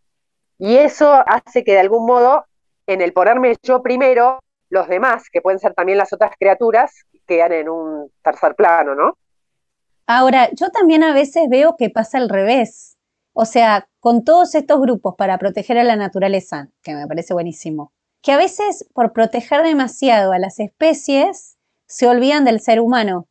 Y 0.58 0.78
eso 0.78 1.24
hace 1.28 1.64
que 1.64 1.74
de 1.74 1.82
algún 1.82 2.08
modo, 2.08 2.46
en 2.88 3.02
el 3.02 3.14
ponerme 3.14 3.56
yo 3.62 3.84
primero, 3.84 4.40
los 4.70 4.88
demás, 4.88 5.30
que 5.32 5.40
pueden 5.40 5.60
ser 5.60 5.76
también 5.76 6.00
las 6.00 6.14
otras 6.14 6.32
criaturas, 6.36 7.06
quedan 7.26 7.54
en 7.54 7.70
un 7.70 8.12
tercer 8.24 8.56
plano, 8.56 8.96
¿no? 8.96 9.18
Ahora, 10.08 10.50
yo 10.52 10.70
también 10.70 11.04
a 11.04 11.14
veces 11.14 11.44
veo 11.50 11.76
que 11.78 11.90
pasa 11.90 12.18
al 12.18 12.30
revés. 12.30 12.98
O 13.34 13.46
sea, 13.46 13.88
con 14.00 14.24
todos 14.24 14.54
estos 14.54 14.80
grupos 14.80 15.16
para 15.18 15.38
proteger 15.38 15.78
a 15.78 15.84
la 15.84 15.96
naturaleza, 15.96 16.70
que 16.84 16.94
me 16.94 17.08
parece 17.08 17.34
buenísimo, 17.34 17.92
que 18.22 18.32
a 18.32 18.38
veces 18.38 18.88
por 18.94 19.12
proteger 19.12 19.64
demasiado 19.64 20.32
a 20.34 20.40
las 20.40 20.60
especies 20.60 21.58
se 21.88 22.08
olvidan 22.08 22.46
del 22.46 22.60
ser 22.60 22.80
humano. 22.80 23.28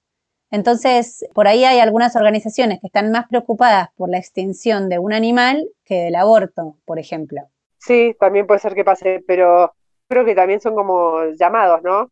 Entonces, 0.51 1.27
por 1.35 1.49
ahí 1.49 1.65
hay 1.65 1.79
algunas 1.79 2.15
organizaciones 2.15 2.81
que 2.81 2.89
están 2.89 3.11
más 3.11 3.27
preocupadas 3.29 3.89
por 3.97 4.11
la 4.11 4.19
extinción 4.19 4.89
de 4.89 4.99
un 4.99 5.13
animal 5.13 5.67
que 5.85 6.03
del 6.03 6.15
aborto, 6.15 6.77
por 6.85 6.99
ejemplo. 6.99 7.41
Sí, 7.79 8.15
también 8.21 8.47
puede 8.47 8.61
ser 8.61 8.75
que 8.75 8.85
pase, 8.85 9.25
pero 9.27 9.73
creo 10.09 10.25
que 10.25 10.35
también 10.35 10.61
son 10.61 10.75
como 10.75 11.25
llamados, 11.39 11.83
¿no? 11.83 12.11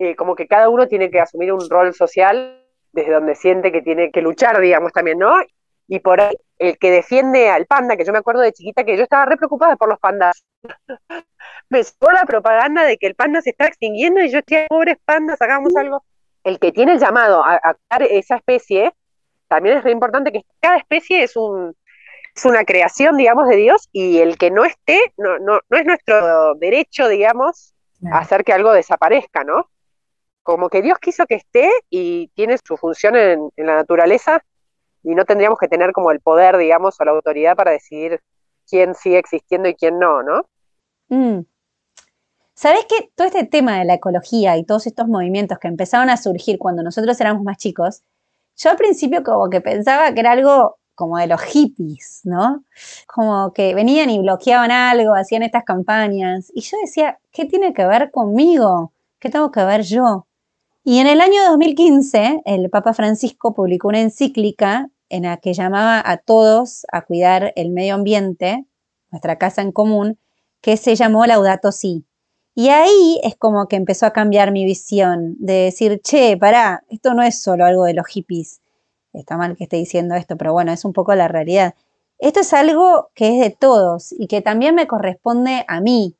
Eh, 0.00 0.16
como 0.16 0.34
que 0.34 0.46
cada 0.46 0.70
uno 0.70 0.88
tiene 0.88 1.10
que 1.10 1.20
asumir 1.20 1.52
un 1.52 1.68
rol 1.68 1.92
social 1.92 2.64
desde 2.90 3.12
donde 3.12 3.34
siente 3.34 3.70
que 3.70 3.82
tiene 3.82 4.10
que 4.10 4.22
luchar, 4.22 4.58
digamos, 4.58 4.92
también, 4.92 5.18
¿no? 5.18 5.34
Y 5.88 6.00
por 6.00 6.22
ahí, 6.22 6.34
el 6.58 6.78
que 6.78 6.90
defiende 6.90 7.50
al 7.50 7.66
panda, 7.66 7.98
que 7.98 8.06
yo 8.06 8.12
me 8.12 8.18
acuerdo 8.18 8.40
de 8.40 8.54
chiquita 8.54 8.82
que 8.82 8.96
yo 8.96 9.02
estaba 9.02 9.26
re 9.26 9.36
preocupada 9.36 9.76
por 9.76 9.90
los 9.90 9.98
pandas. 9.98 10.42
me 11.68 11.82
llegó 11.82 12.12
la 12.12 12.24
propaganda 12.24 12.84
de 12.84 12.96
que 12.96 13.08
el 13.08 13.14
panda 13.14 13.42
se 13.42 13.50
está 13.50 13.66
extinguiendo 13.66 14.20
y 14.20 14.30
yo 14.30 14.38
decía, 14.38 14.66
pobres 14.70 14.96
pandas, 15.04 15.42
hagamos 15.42 15.76
algo. 15.76 16.02
El 16.44 16.58
que 16.58 16.72
tiene 16.72 16.92
el 16.92 16.98
llamado 16.98 17.44
a, 17.44 17.60
a 17.62 17.96
esa 17.98 18.36
especie, 18.36 18.94
también 19.48 19.76
es 19.76 19.84
re 19.84 19.90
importante 19.90 20.32
que 20.32 20.46
cada 20.60 20.78
especie 20.78 21.24
es 21.24 21.36
un, 21.36 21.76
es 22.34 22.44
una 22.46 22.64
creación, 22.64 23.18
digamos, 23.18 23.46
de 23.48 23.56
Dios, 23.56 23.90
y 23.92 24.20
el 24.20 24.38
que 24.38 24.50
no 24.50 24.64
esté, 24.64 25.12
no, 25.18 25.38
no, 25.40 25.60
no 25.68 25.76
es 25.76 25.84
nuestro 25.84 26.54
derecho, 26.54 27.06
digamos, 27.06 27.74
hacer 28.10 28.44
que 28.44 28.54
algo 28.54 28.72
desaparezca, 28.72 29.44
¿no? 29.44 29.68
Como 30.42 30.68
que 30.68 30.82
Dios 30.82 30.98
quiso 30.98 31.26
que 31.26 31.36
esté 31.36 31.70
y 31.90 32.28
tiene 32.34 32.56
su 32.64 32.76
función 32.76 33.16
en, 33.16 33.50
la 33.56 33.76
naturaleza 33.76 34.42
y 35.02 35.14
no 35.14 35.24
tendríamos 35.24 35.58
que 35.58 35.68
tener 35.68 35.92
como 35.92 36.10
el 36.10 36.20
poder, 36.20 36.56
digamos, 36.56 37.00
o 37.00 37.04
la 37.04 37.12
autoridad 37.12 37.56
para 37.56 37.72
decidir 37.72 38.20
quién 38.68 38.94
sigue 38.94 39.18
existiendo 39.18 39.68
y 39.68 39.74
quién 39.74 39.98
no, 39.98 40.22
¿no? 40.22 40.46
Mm. 41.08 41.44
¿Sabes 42.54 42.84
que 42.84 43.10
todo 43.14 43.26
este 43.26 43.44
tema 43.44 43.78
de 43.78 43.86
la 43.86 43.94
ecología 43.94 44.56
y 44.56 44.64
todos 44.64 44.86
estos 44.86 45.08
movimientos 45.08 45.58
que 45.58 45.68
empezaron 45.68 46.10
a 46.10 46.16
surgir 46.16 46.58
cuando 46.58 46.82
nosotros 46.82 47.18
éramos 47.20 47.42
más 47.42 47.56
chicos, 47.56 48.02
yo 48.56 48.70
al 48.70 48.76
principio 48.76 49.22
como 49.22 49.48
que 49.48 49.62
pensaba 49.62 50.12
que 50.12 50.20
era 50.20 50.32
algo 50.32 50.76
como 50.94 51.16
de 51.16 51.26
los 51.26 51.40
hippies, 51.40 52.20
¿no? 52.24 52.62
Como 53.06 53.54
que 53.54 53.74
venían 53.74 54.10
y 54.10 54.18
bloqueaban 54.18 54.70
algo, 54.70 55.14
hacían 55.14 55.42
estas 55.42 55.64
campañas. 55.64 56.52
Y 56.54 56.60
yo 56.60 56.76
decía, 56.82 57.18
¿qué 57.32 57.46
tiene 57.46 57.72
que 57.72 57.86
ver 57.86 58.10
conmigo? 58.10 58.92
¿Qué 59.18 59.30
tengo 59.30 59.50
que 59.50 59.64
ver 59.64 59.80
yo? 59.82 60.26
Y 60.82 60.98
en 60.98 61.06
el 61.06 61.20
año 61.20 61.44
2015, 61.50 62.40
el 62.46 62.70
Papa 62.70 62.94
Francisco 62.94 63.52
publicó 63.52 63.88
una 63.88 64.00
encíclica 64.00 64.88
en 65.10 65.24
la 65.24 65.36
que 65.36 65.52
llamaba 65.52 66.02
a 66.04 66.16
todos 66.16 66.86
a 66.90 67.02
cuidar 67.02 67.52
el 67.56 67.70
medio 67.70 67.94
ambiente, 67.94 68.64
nuestra 69.10 69.36
casa 69.36 69.60
en 69.60 69.72
común, 69.72 70.18
que 70.62 70.78
se 70.78 70.94
llamó 70.94 71.26
Laudato 71.26 71.70
Si. 71.70 72.06
Y 72.54 72.68
ahí 72.70 73.20
es 73.22 73.36
como 73.36 73.68
que 73.68 73.76
empezó 73.76 74.06
a 74.06 74.12
cambiar 74.12 74.52
mi 74.52 74.64
visión, 74.64 75.36
de 75.38 75.64
decir, 75.64 76.00
che, 76.02 76.36
pará, 76.38 76.82
esto 76.88 77.12
no 77.12 77.22
es 77.22 77.42
solo 77.42 77.66
algo 77.66 77.84
de 77.84 77.94
los 77.94 78.06
hippies. 78.06 78.62
Está 79.12 79.36
mal 79.36 79.56
que 79.56 79.64
esté 79.64 79.76
diciendo 79.76 80.14
esto, 80.14 80.36
pero 80.38 80.52
bueno, 80.54 80.72
es 80.72 80.84
un 80.86 80.94
poco 80.94 81.14
la 81.14 81.28
realidad. 81.28 81.74
Esto 82.18 82.40
es 82.40 82.54
algo 82.54 83.10
que 83.14 83.34
es 83.34 83.40
de 83.40 83.50
todos 83.50 84.12
y 84.12 84.28
que 84.28 84.40
también 84.40 84.74
me 84.74 84.86
corresponde 84.86 85.64
a 85.68 85.80
mí, 85.80 86.16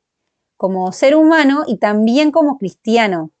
como 0.55 0.91
ser 0.91 1.15
humano 1.15 1.63
y 1.65 1.77
también 1.77 2.31
como 2.31 2.57
cristiano. 2.57 3.31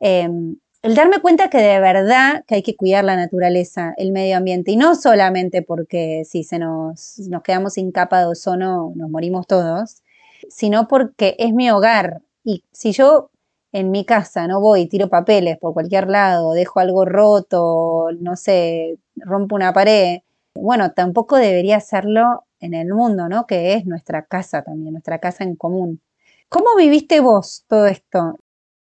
Em, 0.00 0.56
el 0.82 0.96
darme 0.96 1.20
cuenta 1.20 1.48
que 1.48 1.58
de 1.58 1.80
verdad 1.80 2.44
que 2.46 2.56
hay 2.56 2.62
que 2.62 2.76
cuidar 2.76 3.04
la 3.04 3.16
naturaleza, 3.16 3.94
el 3.96 4.12
medio 4.12 4.36
ambiente, 4.36 4.72
y 4.72 4.76
no 4.76 4.94
solamente 4.96 5.62
porque 5.62 6.24
si 6.24 6.42
se 6.44 6.58
nos, 6.58 7.18
nos 7.20 7.42
quedamos 7.42 7.74
sin 7.74 7.92
capa 7.92 8.18
de 8.20 8.26
ozono 8.26 8.92
nos 8.96 9.08
morimos 9.10 9.46
todos, 9.46 10.02
sino 10.48 10.88
porque 10.88 11.36
es 11.38 11.52
mi 11.52 11.70
hogar. 11.70 12.22
Y 12.44 12.64
si 12.72 12.92
yo 12.92 13.30
en 13.72 13.90
mi 13.92 14.04
casa 14.04 14.46
no 14.48 14.60
voy, 14.60 14.86
tiro 14.88 15.08
papeles 15.08 15.56
por 15.58 15.72
cualquier 15.72 16.08
lado, 16.08 16.52
dejo 16.52 16.80
algo 16.80 17.04
roto, 17.04 18.08
no 18.20 18.36
sé, 18.36 18.98
rompo 19.16 19.54
una 19.54 19.72
pared, 19.72 20.18
bueno, 20.54 20.92
tampoco 20.92 21.36
debería 21.36 21.76
hacerlo 21.76 22.44
en 22.60 22.74
el 22.74 22.88
mundo, 22.88 23.28
¿no? 23.28 23.46
Que 23.46 23.74
es 23.74 23.86
nuestra 23.86 24.26
casa 24.26 24.62
también, 24.62 24.92
nuestra 24.92 25.18
casa 25.20 25.44
en 25.44 25.56
común. 25.56 26.00
¿Cómo 26.48 26.76
viviste 26.76 27.20
vos 27.20 27.64
todo 27.68 27.86
esto? 27.86 28.38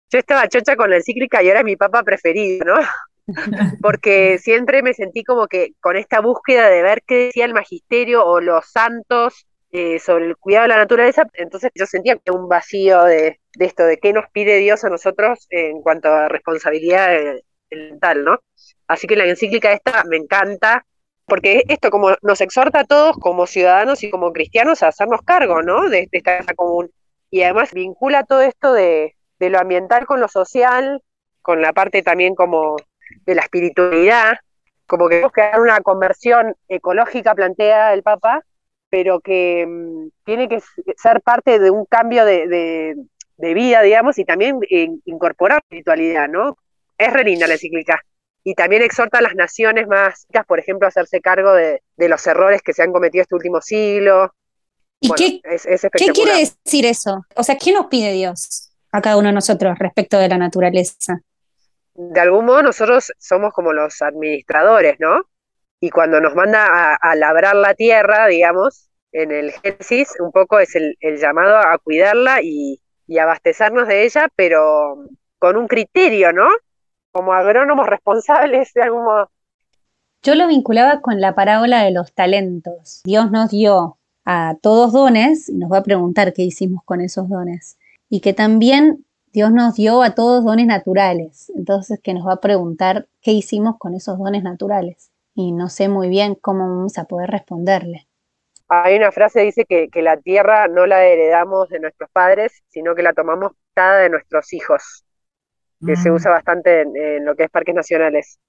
Yo 0.09 0.19
estaba 0.19 0.47
chocha 0.47 0.75
con 0.75 0.89
la 0.89 0.97
encíclica 0.97 1.43
y 1.43 1.49
era 1.49 1.63
mi 1.63 1.75
papa 1.75 2.03
preferido, 2.03 2.65
¿no? 2.65 2.75
Porque 3.81 4.37
siempre 4.37 4.81
me 4.81 4.93
sentí 4.93 5.23
como 5.23 5.47
que 5.47 5.73
con 5.81 5.97
esta 5.97 6.21
búsqueda 6.21 6.69
de 6.69 6.81
ver 6.81 7.03
qué 7.05 7.25
decía 7.25 7.45
el 7.45 7.53
magisterio 7.53 8.25
o 8.25 8.39
los 8.39 8.65
santos 8.71 9.47
eh, 9.71 9.99
sobre 9.99 10.27
el 10.27 10.37
cuidado 10.37 10.63
de 10.63 10.69
la 10.69 10.77
naturaleza, 10.77 11.23
entonces 11.33 11.71
yo 11.75 11.85
sentía 11.85 12.17
un 12.31 12.47
vacío 12.47 13.03
de, 13.03 13.39
esto, 13.59 13.83
de 13.83 13.97
qué 13.97 14.13
nos 14.13 14.25
pide 14.31 14.57
Dios 14.57 14.85
a 14.85 14.89
nosotros 14.89 15.45
en 15.49 15.81
cuanto 15.81 16.07
a 16.07 16.29
responsabilidad 16.29 17.09
mental, 17.69 18.23
¿no? 18.23 18.39
Así 18.87 19.07
que 19.07 19.17
la 19.17 19.25
encíclica 19.25 19.73
esta 19.73 20.05
me 20.05 20.15
encanta, 20.15 20.85
porque 21.25 21.63
esto 21.67 21.89
como 21.89 22.15
nos 22.21 22.39
exhorta 22.39 22.79
a 22.79 22.85
todos 22.85 23.17
como 23.17 23.45
ciudadanos 23.45 24.01
y 24.03 24.09
como 24.09 24.31
cristianos 24.31 24.83
a 24.83 24.87
hacernos 24.87 25.21
cargo, 25.23 25.61
¿no? 25.61 25.89
De, 25.89 26.07
de 26.09 26.17
esta 26.17 26.37
casa 26.37 26.53
común. 26.53 26.89
Y 27.29 27.43
además 27.43 27.73
vincula 27.73 28.23
todo 28.23 28.39
esto 28.39 28.71
de, 28.71 29.16
de 29.39 29.49
lo 29.49 29.59
ambiental 29.59 30.05
con 30.05 30.19
lo 30.19 30.27
social, 30.27 31.01
con 31.41 31.61
la 31.61 31.73
parte 31.73 32.03
también 32.03 32.35
como 32.35 32.75
de 33.25 33.35
la 33.35 33.41
espiritualidad, 33.41 34.37
como 34.85 35.07
que 35.07 35.15
tenemos 35.15 35.33
que 35.33 35.41
dar 35.41 35.59
una 35.59 35.79
conversión 35.81 36.55
ecológica 36.67 37.35
plantea 37.35 37.93
el 37.93 38.03
Papa, 38.03 38.43
pero 38.89 39.19
que 39.19 39.65
mm, 39.67 40.07
tiene 40.23 40.47
que 40.47 40.61
ser 40.95 41.21
parte 41.21 41.59
de 41.59 41.69
un 41.69 41.85
cambio 41.85 42.25
de, 42.25 42.95
vida, 43.37 43.81
digamos, 43.81 44.17
y 44.17 44.25
también 44.25 44.59
incorporar 45.05 45.59
espiritualidad, 45.59 46.27
¿no? 46.27 46.57
Es 46.97 47.13
re 47.13 47.23
linda 47.23 47.47
la 47.47 47.53
encíclica. 47.53 48.01
Y 48.43 48.55
también 48.55 48.81
exhorta 48.81 49.19
a 49.19 49.21
las 49.21 49.35
naciones 49.35 49.87
más 49.87 50.25
por 50.47 50.59
ejemplo, 50.59 50.87
a 50.87 50.89
hacerse 50.89 51.19
cargo 51.21 51.53
de, 51.53 51.81
los 51.97 52.25
errores 52.25 52.61
que 52.61 52.73
se 52.73 52.81
han 52.81 52.93
cometido 52.93 53.21
este 53.21 53.35
último 53.35 53.61
siglo. 53.61 54.33
¿Y 54.99 55.11
qué, 55.11 55.41
qué 55.93 56.07
quiere 56.11 56.37
decir 56.39 56.85
eso? 56.85 57.25
O 57.35 57.43
sea, 57.43 57.57
¿qué 57.57 57.71
nos 57.73 57.87
pide 57.87 58.13
Dios? 58.13 58.66
A 58.97 59.01
cada 59.01 59.17
uno 59.17 59.27
de 59.27 59.33
nosotros 59.33 59.77
respecto 59.77 60.17
de 60.17 60.27
la 60.27 60.37
naturaleza. 60.37 61.21
De 61.93 62.19
algún 62.19 62.45
modo 62.45 62.63
nosotros 62.63 63.11
somos 63.17 63.53
como 63.53 63.73
los 63.73 64.01
administradores, 64.01 64.97
¿no? 64.99 65.21
Y 65.79 65.89
cuando 65.89 66.19
nos 66.19 66.35
manda 66.35 66.95
a, 66.95 67.15
labrar 67.15 67.55
la 67.55 67.75
tierra, 67.75 68.27
digamos, 68.27 68.89
en 69.11 69.31
el 69.31 69.51
Génesis, 69.51 70.13
un 70.19 70.31
poco 70.31 70.59
es 70.59 70.75
el, 70.75 70.95
llamado 71.19 71.57
a 71.57 71.77
cuidarla 71.77 72.41
y, 72.41 72.81
y 73.05 73.19
abastecernos 73.19 73.87
de 73.87 74.03
ella, 74.03 74.27
pero 74.35 75.05
con 75.39 75.55
un 75.55 75.67
criterio, 75.67 76.33
¿no? 76.33 76.47
Como 77.11 77.33
agrónomos 77.33 77.87
responsables 77.87 78.73
de 78.73 78.81
algún 78.81 79.03
modo. 79.03 79.31
Yo 80.23 80.33
lo 80.33 80.47
vinculaba 80.47 81.01
con 81.01 81.21
la 81.21 81.35
parábola 81.35 81.83
de 81.83 81.91
los 81.91 82.13
talentos. 82.13 83.01
Dios 83.03 83.31
nos 83.31 83.51
dio 83.51 83.97
a 84.25 84.55
todos 84.61 84.93
dones 84.93 85.47
y 85.49 85.53
nos 85.53 85.71
va 85.71 85.77
a 85.77 85.83
preguntar 85.83 86.33
qué 86.33 86.41
hicimos 86.41 86.83
con 86.83 87.01
esos 87.01 87.29
dones 87.29 87.76
y 88.09 88.21
que 88.21 88.33
también 88.33 89.05
Dios 89.33 89.51
nos 89.51 89.75
dio 89.75 90.03
a 90.03 90.15
todos 90.15 90.43
dones 90.43 90.67
naturales, 90.67 91.51
entonces 91.55 91.99
que 92.01 92.13
nos 92.13 92.27
va 92.27 92.33
a 92.33 92.41
preguntar 92.41 93.07
qué 93.21 93.31
hicimos 93.31 93.77
con 93.77 93.93
esos 93.95 94.17
dones 94.19 94.43
naturales 94.43 95.11
y 95.35 95.51
no 95.53 95.69
sé 95.69 95.89
muy 95.89 96.09
bien 96.09 96.35
cómo 96.35 96.67
vamos 96.69 96.97
a 96.97 97.05
poder 97.05 97.29
responderle. 97.31 98.07
Hay 98.69 98.95
una 98.97 99.11
frase 99.11 99.39
que 99.39 99.45
dice 99.45 99.65
que, 99.65 99.87
que 99.89 100.01
la 100.01 100.17
tierra 100.17 100.67
no 100.67 100.85
la 100.87 101.05
heredamos 101.05 101.69
de 101.69 101.79
nuestros 101.79 102.09
padres, 102.11 102.63
sino 102.67 102.95
que 102.95 103.03
la 103.03 103.13
tomamos 103.13 103.53
cada 103.73 103.99
de 103.99 104.09
nuestros 104.09 104.51
hijos, 104.53 105.05
que 105.85 105.95
se 105.97 106.11
Mm. 106.11 106.11
usa 106.11 106.31
bastante 106.31 106.81
en, 106.81 106.95
en 106.97 107.25
lo 107.25 107.35
que 107.35 107.45
es 107.45 107.49
parques 107.51 107.75
nacionales. 107.75 108.39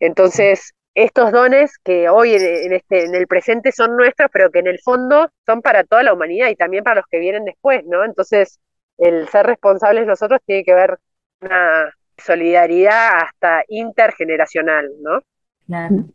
Entonces, 0.00 0.74
estos 0.94 1.32
dones 1.32 1.72
que 1.84 2.08
hoy 2.10 2.34
en, 2.34 2.42
en 2.44 2.72
este, 2.74 3.04
en 3.06 3.14
el 3.14 3.26
presente 3.28 3.72
son 3.72 3.96
nuestros, 3.96 4.30
pero 4.32 4.50
que 4.50 4.60
en 4.60 4.68
el 4.68 4.80
fondo 4.80 5.30
son 5.46 5.62
para 5.62 5.84
toda 5.84 6.02
la 6.04 6.14
humanidad 6.14 6.48
y 6.50 6.56
también 6.56 6.84
para 6.84 6.96
los 6.96 7.06
que 7.10 7.20
vienen 7.20 7.44
después, 7.46 7.84
¿no? 7.86 8.04
Entonces, 8.04 8.60
el 8.98 9.28
ser 9.28 9.46
responsables 9.46 10.06
nosotros 10.06 10.40
tiene 10.46 10.64
que 10.64 10.74
ver 10.74 10.98
una 11.40 11.92
solidaridad 12.16 13.22
hasta 13.22 13.62
intergeneracional, 13.68 14.88
¿no? 15.00 15.20
Claro. 15.66 16.06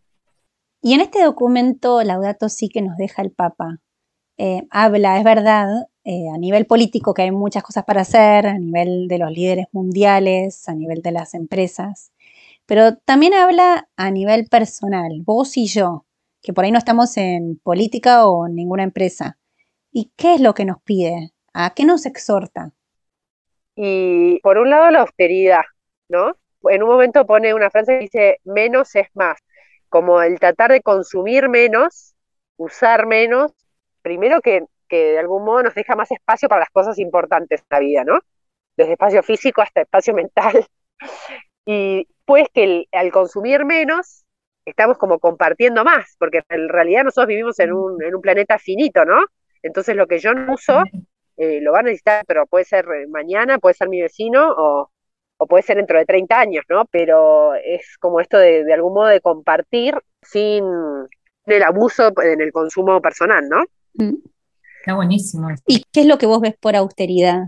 Y 0.81 0.93
en 0.93 1.01
este 1.01 1.23
documento 1.23 2.01
Laudato 2.03 2.49
sí 2.49 2.69
que 2.69 2.81
nos 2.81 2.97
deja 2.97 3.21
el 3.21 3.31
Papa. 3.31 3.77
eh, 4.37 4.63
habla, 4.71 5.17
es 5.19 5.23
verdad, 5.23 5.67
eh, 6.03 6.29
a 6.33 6.37
nivel 6.39 6.65
político 6.65 7.13
que 7.13 7.21
hay 7.23 7.31
muchas 7.31 7.61
cosas 7.63 7.83
para 7.85 8.01
hacer, 8.01 8.47
a 8.47 8.57
nivel 8.57 9.07
de 9.07 9.19
los 9.19 9.31
líderes 9.31 9.67
mundiales, 9.71 10.67
a 10.67 10.73
nivel 10.73 11.01
de 11.03 11.11
las 11.11 11.35
empresas, 11.35 12.11
pero 12.65 12.95
también 12.97 13.35
habla 13.35 13.87
a 13.97 14.09
nivel 14.11 14.47
personal, 14.47 15.21
vos 15.23 15.57
y 15.57 15.67
yo, 15.67 16.05
que 16.41 16.53
por 16.53 16.65
ahí 16.65 16.71
no 16.71 16.79
estamos 16.79 17.17
en 17.17 17.59
política 17.63 18.25
o 18.27 18.47
en 18.47 18.55
ninguna 18.55 18.83
empresa. 18.83 19.37
¿Y 19.91 20.11
qué 20.15 20.35
es 20.35 20.41
lo 20.41 20.53
que 20.55 20.65
nos 20.65 20.81
pide? 20.81 21.33
¿A 21.53 21.73
qué 21.73 21.85
nos 21.85 22.05
exhorta? 22.05 22.73
Y 23.75 24.39
por 24.41 24.57
un 24.57 24.69
lado 24.69 24.91
la 24.91 25.01
austeridad, 25.01 25.63
¿no? 26.09 26.35
En 26.69 26.83
un 26.83 26.89
momento 26.89 27.25
pone 27.25 27.53
una 27.53 27.69
frase 27.69 27.93
que 27.93 27.99
dice, 28.03 28.39
menos 28.43 28.95
es 28.95 29.07
más, 29.15 29.39
como 29.89 30.21
el 30.21 30.39
tratar 30.39 30.71
de 30.71 30.81
consumir 30.81 31.49
menos, 31.49 32.13
usar 32.57 33.07
menos, 33.07 33.51
primero 34.01 34.41
que, 34.41 34.65
que 34.87 35.13
de 35.13 35.19
algún 35.19 35.43
modo 35.45 35.63
nos 35.63 35.75
deja 35.75 35.95
más 35.95 36.11
espacio 36.11 36.49
para 36.49 36.59
las 36.61 36.69
cosas 36.69 36.99
importantes 36.99 37.61
en 37.61 37.67
la 37.71 37.79
vida, 37.79 38.03
¿no? 38.03 38.19
Desde 38.77 38.93
espacio 38.93 39.23
físico 39.23 39.61
hasta 39.61 39.81
espacio 39.81 40.13
mental. 40.13 40.65
Y 41.65 42.07
pues 42.25 42.47
que 42.53 42.63
el- 42.63 42.87
al 42.91 43.11
consumir 43.11 43.65
menos, 43.65 44.25
estamos 44.65 44.97
como 44.97 45.19
compartiendo 45.19 45.83
más, 45.83 46.15
porque 46.19 46.41
en 46.49 46.69
realidad 46.69 47.03
nosotros 47.03 47.27
vivimos 47.27 47.59
en 47.59 47.73
un, 47.73 48.01
en 48.03 48.15
un 48.15 48.21
planeta 48.21 48.57
finito, 48.59 49.05
¿no? 49.05 49.25
Entonces 49.63 49.95
lo 49.95 50.07
que 50.07 50.19
yo 50.19 50.33
no 50.33 50.53
uso, 50.53 50.83
eh, 51.41 51.60
lo 51.60 51.71
va 51.71 51.80
a 51.80 51.82
necesitar, 51.82 52.23
pero 52.27 52.45
puede 52.45 52.65
ser 52.65 52.86
eh, 52.86 53.08
mañana, 53.08 53.58
puede 53.58 53.73
ser 53.73 53.89
mi 53.89 53.99
vecino 53.99 54.54
o, 54.56 54.91
o 55.38 55.47
puede 55.47 55.63
ser 55.63 55.77
dentro 55.77 55.97
de 55.97 56.06
30 56.06 56.39
años, 56.39 56.63
¿no? 56.69 56.86
Pero 56.86 57.56
es 57.56 57.97
como 57.99 58.19
esto 58.19 58.38
de, 58.38 58.63
de 58.63 58.73
algún 58.73 58.93
modo 58.93 59.08
de 59.08 59.21
compartir 59.21 59.95
sin 60.21 60.63
el 61.47 61.63
abuso 61.63 62.12
en 62.21 62.41
el 62.41 62.51
consumo 62.51 63.01
personal, 63.01 63.49
¿no? 63.49 63.63
¿Mm? 63.95 64.17
Está 64.82 64.93
buenísimo. 64.93 65.47
¿Y 65.65 65.84
qué 65.91 66.01
es 66.01 66.06
lo 66.06 66.19
que 66.19 66.27
vos 66.27 66.41
ves 66.41 66.54
por 66.60 66.75
austeridad? 66.75 67.45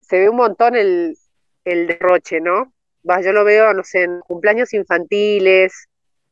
Se 0.00 0.18
ve 0.18 0.28
un 0.28 0.36
montón 0.36 0.74
el, 0.74 1.16
el 1.64 1.86
derroche, 1.86 2.40
¿no? 2.40 2.72
Va, 3.08 3.20
yo 3.20 3.32
lo 3.32 3.44
veo, 3.44 3.72
no 3.74 3.84
sé, 3.84 4.02
en 4.02 4.18
cumpleaños 4.26 4.74
infantiles, 4.74 5.88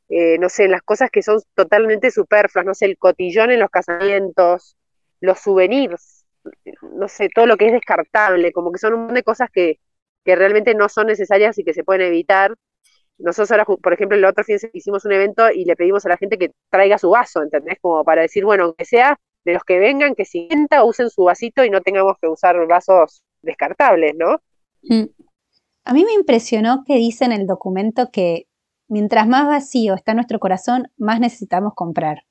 eh, 0.08 0.36
no 0.38 0.48
sé, 0.48 0.64
en 0.64 0.72
las 0.72 0.82
cosas 0.82 1.10
que 1.12 1.22
son 1.22 1.40
totalmente 1.54 2.10
superfluas, 2.10 2.66
no 2.66 2.74
sé, 2.74 2.86
el 2.86 2.98
cotillón 2.98 3.52
en 3.52 3.60
los 3.60 3.70
casamientos, 3.70 4.76
los 5.20 5.38
souvenirs, 5.38 6.19
no 6.82 7.08
sé, 7.08 7.28
todo 7.34 7.46
lo 7.46 7.56
que 7.56 7.66
es 7.66 7.72
descartable, 7.72 8.52
como 8.52 8.72
que 8.72 8.78
son 8.78 8.94
un 8.94 9.00
montón 9.00 9.14
de 9.14 9.22
cosas 9.22 9.48
que, 9.52 9.78
que 10.24 10.36
realmente 10.36 10.74
no 10.74 10.88
son 10.88 11.06
necesarias 11.06 11.58
y 11.58 11.64
que 11.64 11.74
se 11.74 11.84
pueden 11.84 12.02
evitar. 12.02 12.54
Nosotros 13.18 13.50
ahora, 13.50 13.64
por 13.64 13.92
ejemplo, 13.92 14.16
el 14.16 14.24
otro 14.24 14.44
fin 14.44 14.58
hicimos 14.72 15.04
un 15.04 15.12
evento 15.12 15.50
y 15.50 15.64
le 15.64 15.76
pedimos 15.76 16.06
a 16.06 16.08
la 16.08 16.16
gente 16.16 16.38
que 16.38 16.52
traiga 16.70 16.98
su 16.98 17.10
vaso, 17.10 17.42
¿entendés? 17.42 17.78
Como 17.80 18.02
para 18.04 18.22
decir, 18.22 18.44
bueno, 18.44 18.64
aunque 18.64 18.84
sea 18.84 19.18
de 19.44 19.54
los 19.54 19.64
que 19.64 19.78
vengan, 19.78 20.14
que 20.14 20.24
si 20.24 20.46
sienta, 20.48 20.84
usen 20.84 21.10
su 21.10 21.24
vasito 21.24 21.64
y 21.64 21.70
no 21.70 21.80
tengamos 21.80 22.16
que 22.20 22.28
usar 22.28 22.66
vasos 22.66 23.22
descartables, 23.42 24.14
¿no? 24.16 24.40
Mm. 24.82 25.04
A 25.84 25.92
mí 25.92 26.04
me 26.04 26.12
impresionó 26.12 26.84
que 26.86 26.94
dice 26.94 27.24
en 27.24 27.32
el 27.32 27.46
documento 27.46 28.10
que 28.12 28.46
mientras 28.88 29.26
más 29.26 29.46
vacío 29.46 29.94
está 29.94 30.14
nuestro 30.14 30.38
corazón, 30.38 30.90
más 30.98 31.20
necesitamos 31.20 31.74
comprar. 31.74 32.24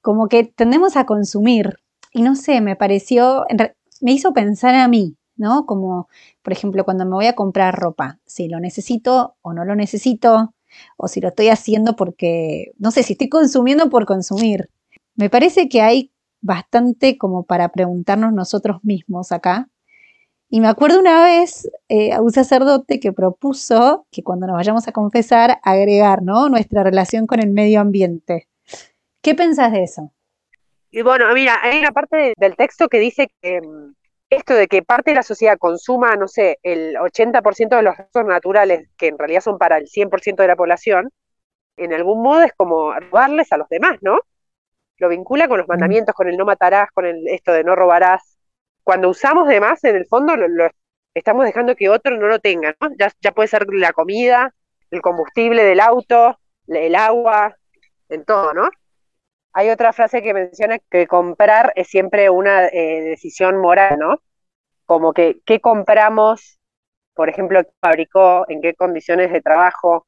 Como 0.00 0.28
que 0.28 0.44
tendemos 0.44 0.96
a 0.96 1.06
consumir. 1.06 1.78
Y 2.12 2.22
no 2.22 2.36
sé, 2.36 2.60
me 2.60 2.76
pareció, 2.76 3.44
me 4.00 4.12
hizo 4.12 4.32
pensar 4.32 4.74
a 4.74 4.88
mí, 4.88 5.16
¿no? 5.36 5.66
Como, 5.66 6.08
por 6.42 6.52
ejemplo, 6.52 6.84
cuando 6.84 7.04
me 7.04 7.12
voy 7.12 7.26
a 7.26 7.34
comprar 7.34 7.74
ropa, 7.74 8.18
si 8.26 8.48
lo 8.48 8.60
necesito 8.60 9.36
o 9.42 9.52
no 9.54 9.64
lo 9.64 9.74
necesito, 9.74 10.54
o 10.96 11.08
si 11.08 11.20
lo 11.20 11.28
estoy 11.28 11.48
haciendo 11.48 11.96
porque, 11.96 12.72
no 12.78 12.90
sé, 12.90 13.02
si 13.02 13.14
estoy 13.14 13.28
consumiendo 13.28 13.90
por 13.90 14.06
consumir. 14.06 14.68
Me 15.14 15.30
parece 15.30 15.68
que 15.68 15.82
hay 15.82 16.12
bastante 16.40 17.18
como 17.18 17.44
para 17.44 17.70
preguntarnos 17.70 18.32
nosotros 18.32 18.82
mismos 18.82 19.32
acá. 19.32 19.68
Y 20.48 20.60
me 20.60 20.68
acuerdo 20.68 21.00
una 21.00 21.24
vez 21.24 21.70
eh, 21.88 22.12
a 22.12 22.20
un 22.20 22.30
sacerdote 22.30 23.00
que 23.00 23.12
propuso 23.12 24.06
que 24.10 24.22
cuando 24.22 24.46
nos 24.46 24.56
vayamos 24.56 24.86
a 24.86 24.92
confesar, 24.92 25.58
agregar 25.62 26.22
¿no? 26.22 26.48
nuestra 26.50 26.82
relación 26.82 27.26
con 27.26 27.40
el 27.40 27.50
medio 27.50 27.80
ambiente. 27.80 28.48
¿Qué 29.22 29.34
pensás 29.34 29.72
de 29.72 29.84
eso? 29.84 30.12
Y 30.92 31.02
bueno, 31.02 31.32
mira, 31.34 31.60
hay 31.62 31.80
una 31.80 31.92
parte 31.92 32.16
de- 32.18 32.34
del 32.38 32.56
texto 32.56 32.88
que 32.88 33.00
dice 33.00 33.28
que 33.42 33.60
mm, 33.62 33.94
esto 34.30 34.54
de 34.54 34.68
que 34.68 34.82
parte 34.84 35.12
de 35.12 35.16
la 35.16 35.24
sociedad 35.24 35.58
consuma, 35.58 36.16
no 36.16 36.28
sé, 36.28 36.58
el 36.62 36.96
80% 36.98 37.76
de 37.76 37.82
los 37.84 37.96
recursos 37.98 38.26
naturales, 38.28 38.88
que 38.98 39.08
en 39.08 39.18
realidad 39.18 39.42
son 39.42 39.58
para 39.58 39.78
el 39.78 39.88
100% 39.88 40.42
de 40.42 40.48
la 40.48 40.56
población, 40.56 41.10
en 41.78 41.94
algún 41.94 42.22
modo 42.22 42.42
es 42.42 42.52
como 42.56 42.92
robarles 42.94 43.52
a 43.52 43.58
los 43.58 43.68
demás, 43.70 43.98
¿no? 44.02 44.20
Lo 44.98 45.08
vincula 45.10 45.48
con 45.48 45.58
los 45.58 45.68
mandamientos, 45.68 46.14
con 46.14 46.28
el 46.28 46.36
no 46.38 46.46
matarás, 46.46 46.90
con 46.92 47.06
el, 47.06 47.28
esto 47.28 47.52
de 47.52 47.64
no 47.64 47.76
robarás. 47.76 48.38
Cuando 48.84 49.10
usamos 49.10 49.48
de 49.48 49.60
más, 49.60 49.84
en 49.84 49.96
el 49.96 50.06
fondo 50.06 50.36
lo, 50.36 50.48
lo 50.48 50.68
estamos 51.14 51.44
dejando 51.46 51.76
que 51.76 51.88
otro 51.90 52.16
no 52.18 52.28
lo 52.28 52.40
tenga, 52.40 52.74
¿no? 52.80 52.90
Ya, 52.98 53.12
ya 53.20 53.32
puede 53.32 53.48
ser 53.48 53.66
la 53.72 53.92
comida, 53.94 54.54
el 54.90 55.02
combustible 55.02 55.64
del 55.64 55.80
auto, 55.80 56.38
el 56.68 56.94
agua, 56.96 57.56
en 58.10 58.24
todo, 58.26 58.54
¿no? 58.54 58.70
Hay 59.54 59.70
otra 59.70 59.92
frase 59.92 60.22
que 60.22 60.34
menciona 60.34 60.78
que 60.78 61.06
comprar 61.06 61.72
es 61.76 61.88
siempre 61.88 62.30
una 62.30 62.66
eh, 62.68 63.02
decisión 63.02 63.58
moral, 63.58 63.98
¿no? 63.98 64.22
Como 64.86 65.12
que 65.12 65.40
qué 65.44 65.60
compramos, 65.60 66.58
por 67.14 67.28
ejemplo, 67.28 67.62
qué 67.62 67.70
fabricó, 67.80 68.46
en 68.48 68.62
qué 68.62 68.74
condiciones 68.74 69.32
de 69.32 69.42
trabajo. 69.42 70.06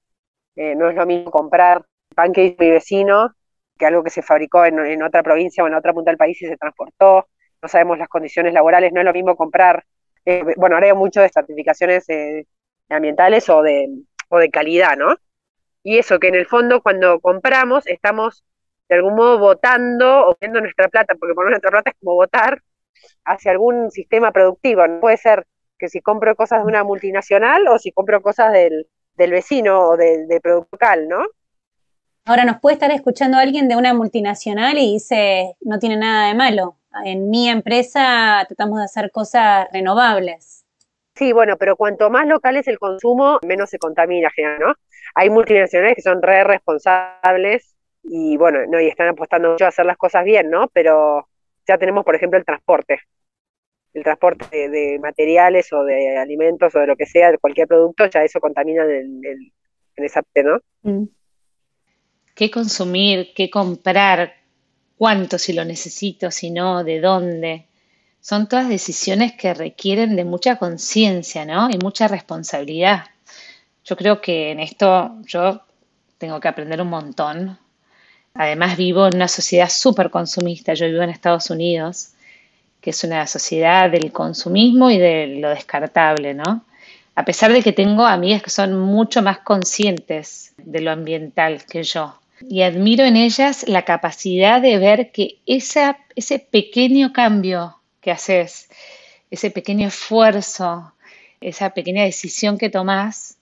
Eh, 0.57 0.75
no 0.77 0.89
es 0.89 0.97
lo 0.97 1.07
mismo 1.07 1.31
comprar 1.31 1.85
pan 2.15 2.33
que 2.33 2.45
hizo 2.45 2.57
mi 2.61 2.71
vecino 2.71 3.33
que 3.79 3.87
algo 3.87 4.05
que 4.05 4.11
se 4.11 4.23
fabricó 4.23 4.65
en, 4.65 5.03
otra 5.03 5.23
provincia 5.23 5.65
o 5.65 5.67
en 5.67 5.75
otra 5.75 5.93
punta 5.93 6.11
del 6.11 6.19
país 6.19 6.41
y 6.43 6.47
se 6.47 6.57
transportó. 6.57 7.29
No 7.61 7.69
sabemos 7.69 7.99
las 7.99 8.09
condiciones 8.09 8.53
laborales, 8.55 8.93
no 8.93 9.01
es 9.01 9.07
lo 9.07 9.13
mismo 9.13 9.37
comprar. 9.37 9.85
eh, 10.25 10.45
bueno, 10.57 10.77
ahora 10.77 10.89
hay 10.89 10.95
mucho 10.95 11.21
de 11.21 11.29
certificaciones 11.29 12.07
ambientales 12.89 13.49
o 13.49 13.63
de, 13.63 13.89
o 14.29 14.39
de 14.39 14.51
calidad, 14.51 14.97
¿no? 14.97 15.17
Y 15.83 15.99
eso, 15.99 16.19
que 16.19 16.29
en 16.29 16.35
el 16.37 16.47
fondo 16.47 16.83
cuando 16.83 17.21
compramos 17.21 17.87
estamos 17.87 18.45
de 18.89 18.97
algún 18.97 19.15
modo 19.15 19.39
votando 19.39 20.29
o 20.29 20.37
viendo 20.41 20.61
nuestra 20.61 20.89
plata, 20.89 21.15
porque 21.19 21.35
poner 21.35 21.51
nuestra 21.51 21.71
plata 21.71 21.91
es 21.91 21.97
como 22.01 22.15
votar 22.15 22.63
hacia 23.25 23.53
algún 23.53 23.91
sistema 23.91 24.33
productivo. 24.33 24.87
No 24.87 25.01
puede 25.01 25.17
ser 25.17 25.47
que 25.79 25.89
si 25.89 26.01
compro 26.01 26.37
cosas 26.37 26.61
de 26.61 26.67
una 26.67 26.85
multinacional 26.85 27.67
o 27.69 27.79
si 27.79 27.93
compro 27.93 28.23
cosas 28.23 28.53
del, 28.53 28.87
del 29.15 29.31
vecino 29.31 29.89
o 29.89 29.97
del, 29.97 30.29
del 30.29 30.41
producto 30.41 30.69
local, 30.73 31.09
¿no? 31.09 31.23
Ahora 32.27 32.45
nos 32.45 32.59
puede 32.61 32.75
estar 32.75 32.91
escuchando 32.91 33.37
alguien 33.37 33.69
de 33.69 33.77
una 33.77 33.93
multinacional 33.93 34.79
y 34.79 34.95
dice, 34.95 35.57
no 35.61 35.79
tiene 35.79 35.99
nada 35.99 36.29
de 36.29 36.35
malo. 36.35 36.79
En 37.05 37.29
mi 37.29 37.49
empresa 37.49 38.45
tratamos 38.47 38.79
de 38.79 38.85
hacer 38.85 39.11
cosas 39.11 39.67
renovables. 39.73 40.65
Sí, 41.15 41.33
bueno, 41.33 41.57
pero 41.59 41.77
cuanto 41.77 42.11
más 42.11 42.27
local 42.27 42.57
es 42.57 42.67
el 42.67 42.79
consumo, 42.79 43.39
menos 43.47 43.71
se 43.71 43.79
contamina, 43.79 44.31
¿no? 44.59 44.75
Hay 45.15 45.31
multinacionales 45.31 45.97
que 45.97 46.03
son 46.03 46.23
re 46.23 46.45
responsables 46.45 47.74
y 48.05 48.37
bueno, 48.37 48.61
no, 48.67 48.81
y 48.81 48.89
están 48.89 49.09
apostando 49.09 49.53
mucho 49.53 49.65
a 49.65 49.69
hacer 49.69 49.87
las 49.87 49.97
cosas 49.97 50.25
bien, 50.25 50.51
¿no? 50.51 50.69
Pero 50.69 51.29
ya 51.67 51.79
tenemos, 51.79 52.05
por 52.05 52.15
ejemplo, 52.15 52.39
el 52.39 52.45
transporte. 52.45 53.01
El 53.93 54.03
transporte 54.03 54.69
de, 54.69 54.99
materiales 54.99 55.73
o 55.73 55.85
de 55.85 56.19
alimentos 56.19 56.75
o 56.75 56.81
de 56.81 56.87
lo 56.87 56.97
que 56.97 57.07
sea, 57.07 57.31
de 57.31 57.39
cualquier 57.39 57.69
producto, 57.69 58.07
ya 58.07 58.25
eso 58.25 58.41
contamina 58.41 58.85
en, 58.85 59.25
en, 59.25 59.53
en 59.97 60.05
esa 60.05 60.23
parte, 60.23 60.43
¿no? 60.43 60.59
Mm. 60.83 61.05
¿Qué 62.35 62.51
consumir? 62.51 63.33
¿Qué 63.35 63.49
comprar? 63.49 64.35
¿Cuánto 64.99 65.39
si 65.39 65.53
lo 65.53 65.65
necesito? 65.65 66.31
Si 66.31 66.51
no, 66.51 66.83
¿de 66.83 67.01
dónde? 67.01 67.69
Son 68.21 68.49
todas 68.49 68.69
decisiones 68.69 69.35
que 69.35 69.55
requieren 69.55 70.17
de 70.17 70.25
mucha 70.25 70.57
conciencia, 70.57 71.45
¿no? 71.45 71.69
Y 71.71 71.79
mucha 71.79 72.09
responsabilidad. 72.09 73.05
Yo 73.85 73.97
creo 73.97 74.21
que 74.21 74.51
en 74.51 74.61
esto 74.61 75.21
yo 75.27 75.61
tengo 76.19 76.41
que 76.41 76.49
aprender 76.49 76.81
un 76.81 76.89
montón. 76.89 77.59
Además 78.35 78.77
vivo 78.77 79.07
en 79.07 79.17
una 79.17 79.29
sociedad 79.29 79.69
súper 79.69 80.11
consumista. 80.11 80.75
Yo 80.75 80.87
vivo 80.87 81.03
en 81.03 81.11
Estados 81.11 81.51
Unidos, 81.51 82.11
que 82.81 82.91
es 82.91 83.05
una 83.05 83.27
sociedad 83.27 83.89
del 83.91 84.11
consumismo 84.13 84.91
y 84.91 84.99
de 84.99 85.39
lo 85.41 85.51
descartable, 85.51 86.35
¿no? 86.35 86.65
A 87.15 87.25
pesar 87.25 87.53
de 87.53 87.63
que 87.63 87.73
tengo 87.73 88.05
amigas 88.05 88.43
que 88.43 88.51
son 88.51 88.79
mucho 88.79 89.23
más 89.23 89.39
conscientes 89.39 90.53
de 90.57 90.81
lo 90.81 90.91
ambiental 90.91 91.65
que 91.65 91.85
yo. 91.85 92.19
y 92.49 92.63
admiro 92.63 93.05
en 93.05 93.17
ellas 93.17 93.67
la 93.69 93.85
capacidad 93.85 94.61
de 94.61 94.79
ver 94.79 95.13
que 95.13 95.39
ese 95.47 96.39
pequeño 96.51 97.13
cambio 97.13 97.79
que 98.01 98.11
haces, 98.11 98.69
ese 99.31 99.51
pequeño 99.51 99.89
esfuerzo, 99.89 100.93
esa 101.41 101.71
pequeña 101.71 102.05
decisión 102.05 102.59
que 102.59 102.71
tomás, 102.71 103.39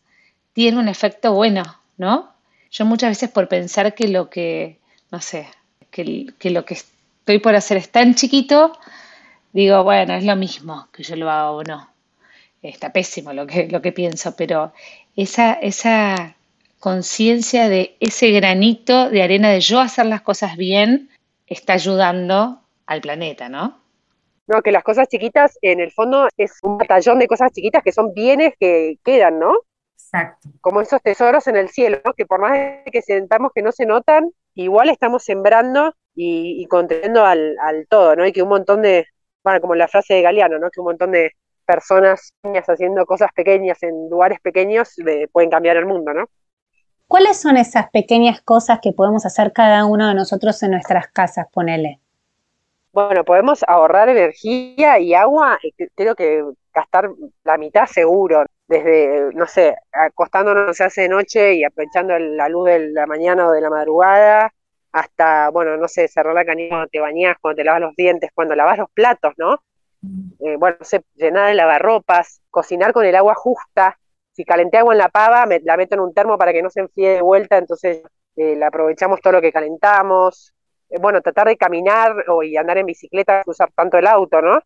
tiene 0.52 0.78
un 0.78 0.88
efecto 0.88 1.32
bueno, 1.32 1.62
¿no? 1.96 2.32
Yo 2.70 2.84
muchas 2.84 3.10
veces 3.10 3.30
por 3.30 3.48
pensar 3.48 3.94
que 3.94 4.08
lo 4.08 4.30
que, 4.30 4.78
no 5.12 5.20
sé, 5.20 5.46
que, 5.90 6.26
que 6.38 6.50
lo 6.50 6.64
que 6.64 6.74
estoy 6.74 7.38
por 7.38 7.54
hacer 7.54 7.76
es 7.76 7.90
tan 7.90 8.14
chiquito, 8.14 8.72
digo, 9.52 9.84
bueno, 9.84 10.14
es 10.14 10.24
lo 10.24 10.34
mismo 10.34 10.88
que 10.90 11.02
yo 11.02 11.14
lo 11.16 11.30
haga 11.30 11.50
o 11.52 11.62
no. 11.62 11.90
Está 12.62 12.92
pésimo 12.92 13.32
lo 13.32 13.46
que, 13.46 13.68
lo 13.68 13.82
que 13.82 13.92
pienso, 13.92 14.34
pero 14.34 14.72
esa, 15.14 15.52
esa 15.52 16.36
conciencia 16.80 17.68
de 17.68 17.96
ese 18.00 18.30
granito 18.30 19.10
de 19.10 19.22
arena 19.22 19.50
de 19.50 19.60
yo 19.60 19.80
hacer 19.80 20.06
las 20.06 20.22
cosas 20.22 20.56
bien 20.56 21.10
está 21.46 21.74
ayudando 21.74 22.62
al 22.86 23.02
planeta, 23.02 23.48
¿no? 23.48 23.78
No, 24.46 24.62
que 24.62 24.72
las 24.72 24.82
cosas 24.82 25.08
chiquitas, 25.08 25.58
en 25.60 25.80
el 25.80 25.92
fondo, 25.92 26.28
es 26.36 26.58
un 26.62 26.78
batallón 26.78 27.18
de 27.18 27.28
cosas 27.28 27.52
chiquitas 27.52 27.82
que 27.82 27.92
son 27.92 28.14
bienes 28.14 28.54
que 28.58 28.98
quedan, 29.04 29.38
¿no? 29.38 29.54
Exacto. 29.94 30.48
Como 30.60 30.80
esos 30.80 31.00
tesoros 31.02 31.46
en 31.46 31.56
el 31.56 31.68
cielo, 31.68 32.00
¿no? 32.04 32.14
que 32.14 32.26
por 32.26 32.40
más 32.40 32.58
que 32.90 33.02
sentamos 33.02 33.52
que 33.54 33.62
no 33.62 33.72
se 33.72 33.86
notan, 33.86 34.32
igual 34.54 34.88
estamos 34.90 35.24
sembrando 35.24 35.94
y, 36.14 36.62
y 36.62 36.66
contribuyendo 36.66 37.24
al, 37.24 37.56
al 37.60 37.86
todo, 37.88 38.16
¿no? 38.16 38.26
Y 38.26 38.32
que 38.32 38.42
un 38.42 38.48
montón 38.50 38.82
de, 38.82 39.06
bueno, 39.44 39.60
como 39.60 39.74
la 39.74 39.88
frase 39.88 40.14
de 40.14 40.22
Galeano, 40.22 40.58
¿no? 40.58 40.70
Que 40.70 40.80
un 40.80 40.86
montón 40.86 41.12
de 41.12 41.32
personas 41.64 42.32
haciendo 42.42 43.06
cosas 43.06 43.30
pequeñas 43.34 43.82
en 43.82 44.08
lugares 44.10 44.40
pequeños 44.40 44.98
eh, 44.98 45.28
pueden 45.32 45.50
cambiar 45.50 45.76
el 45.76 45.86
mundo, 45.86 46.12
¿no? 46.12 46.26
¿Cuáles 47.06 47.40
son 47.40 47.56
esas 47.56 47.90
pequeñas 47.90 48.40
cosas 48.40 48.80
que 48.80 48.92
podemos 48.92 49.26
hacer 49.26 49.52
cada 49.52 49.84
uno 49.84 50.08
de 50.08 50.14
nosotros 50.14 50.62
en 50.62 50.72
nuestras 50.72 51.08
casas, 51.08 51.46
ponele? 51.52 52.00
Bueno, 52.92 53.24
podemos 53.24 53.62
ahorrar 53.66 54.08
energía 54.10 54.98
y 54.98 55.14
agua, 55.14 55.58
creo 55.94 56.14
que 56.14 56.44
gastar 56.74 57.10
la 57.44 57.56
mitad 57.56 57.86
seguro, 57.86 58.44
desde, 58.72 59.34
no 59.34 59.46
sé, 59.46 59.76
acostándonos 59.92 60.80
hace 60.80 61.02
de 61.02 61.08
noche 61.08 61.54
y 61.54 61.64
aprovechando 61.64 62.18
la 62.18 62.48
luz 62.48 62.66
de 62.66 62.90
la 62.90 63.06
mañana 63.06 63.46
o 63.46 63.52
de 63.52 63.60
la 63.60 63.68
madrugada, 63.68 64.52
hasta, 64.92 65.50
bueno, 65.50 65.76
no 65.76 65.88
sé, 65.88 66.08
cerrar 66.08 66.34
la 66.34 66.44
canilla 66.44 66.70
cuando 66.70 66.88
te 66.88 67.00
bañas, 67.00 67.36
cuando 67.40 67.56
te 67.56 67.64
lavas 67.64 67.82
los 67.82 67.94
dientes, 67.96 68.30
cuando 68.34 68.54
lavas 68.54 68.78
los 68.78 68.90
platos, 68.90 69.34
¿no? 69.36 69.62
Eh, 70.40 70.56
bueno, 70.56 70.76
no 70.80 70.84
sé, 70.84 71.02
llenar 71.14 71.50
el 71.50 71.58
lavarropas, 71.58 72.40
cocinar 72.50 72.92
con 72.92 73.04
el 73.04 73.14
agua 73.14 73.34
justa, 73.34 73.98
si 74.32 74.44
calenté 74.44 74.78
agua 74.78 74.94
en 74.94 74.98
la 74.98 75.08
pava, 75.10 75.44
me, 75.44 75.60
la 75.60 75.76
meto 75.76 75.94
en 75.94 76.00
un 76.00 76.14
termo 76.14 76.38
para 76.38 76.52
que 76.52 76.62
no 76.62 76.70
se 76.70 76.80
enfríe 76.80 77.10
de 77.10 77.22
vuelta, 77.22 77.58
entonces 77.58 78.02
eh, 78.36 78.56
la 78.56 78.68
aprovechamos 78.68 79.20
todo 79.20 79.34
lo 79.34 79.42
que 79.42 79.52
calentamos. 79.52 80.54
Eh, 80.88 80.98
bueno, 80.98 81.20
tratar 81.20 81.48
de 81.48 81.58
caminar 81.58 82.24
o, 82.28 82.42
y 82.42 82.56
andar 82.56 82.78
en 82.78 82.86
bicicleta, 82.86 83.42
usar 83.46 83.70
tanto 83.74 83.98
el 83.98 84.06
auto, 84.06 84.40
¿no? 84.40 84.60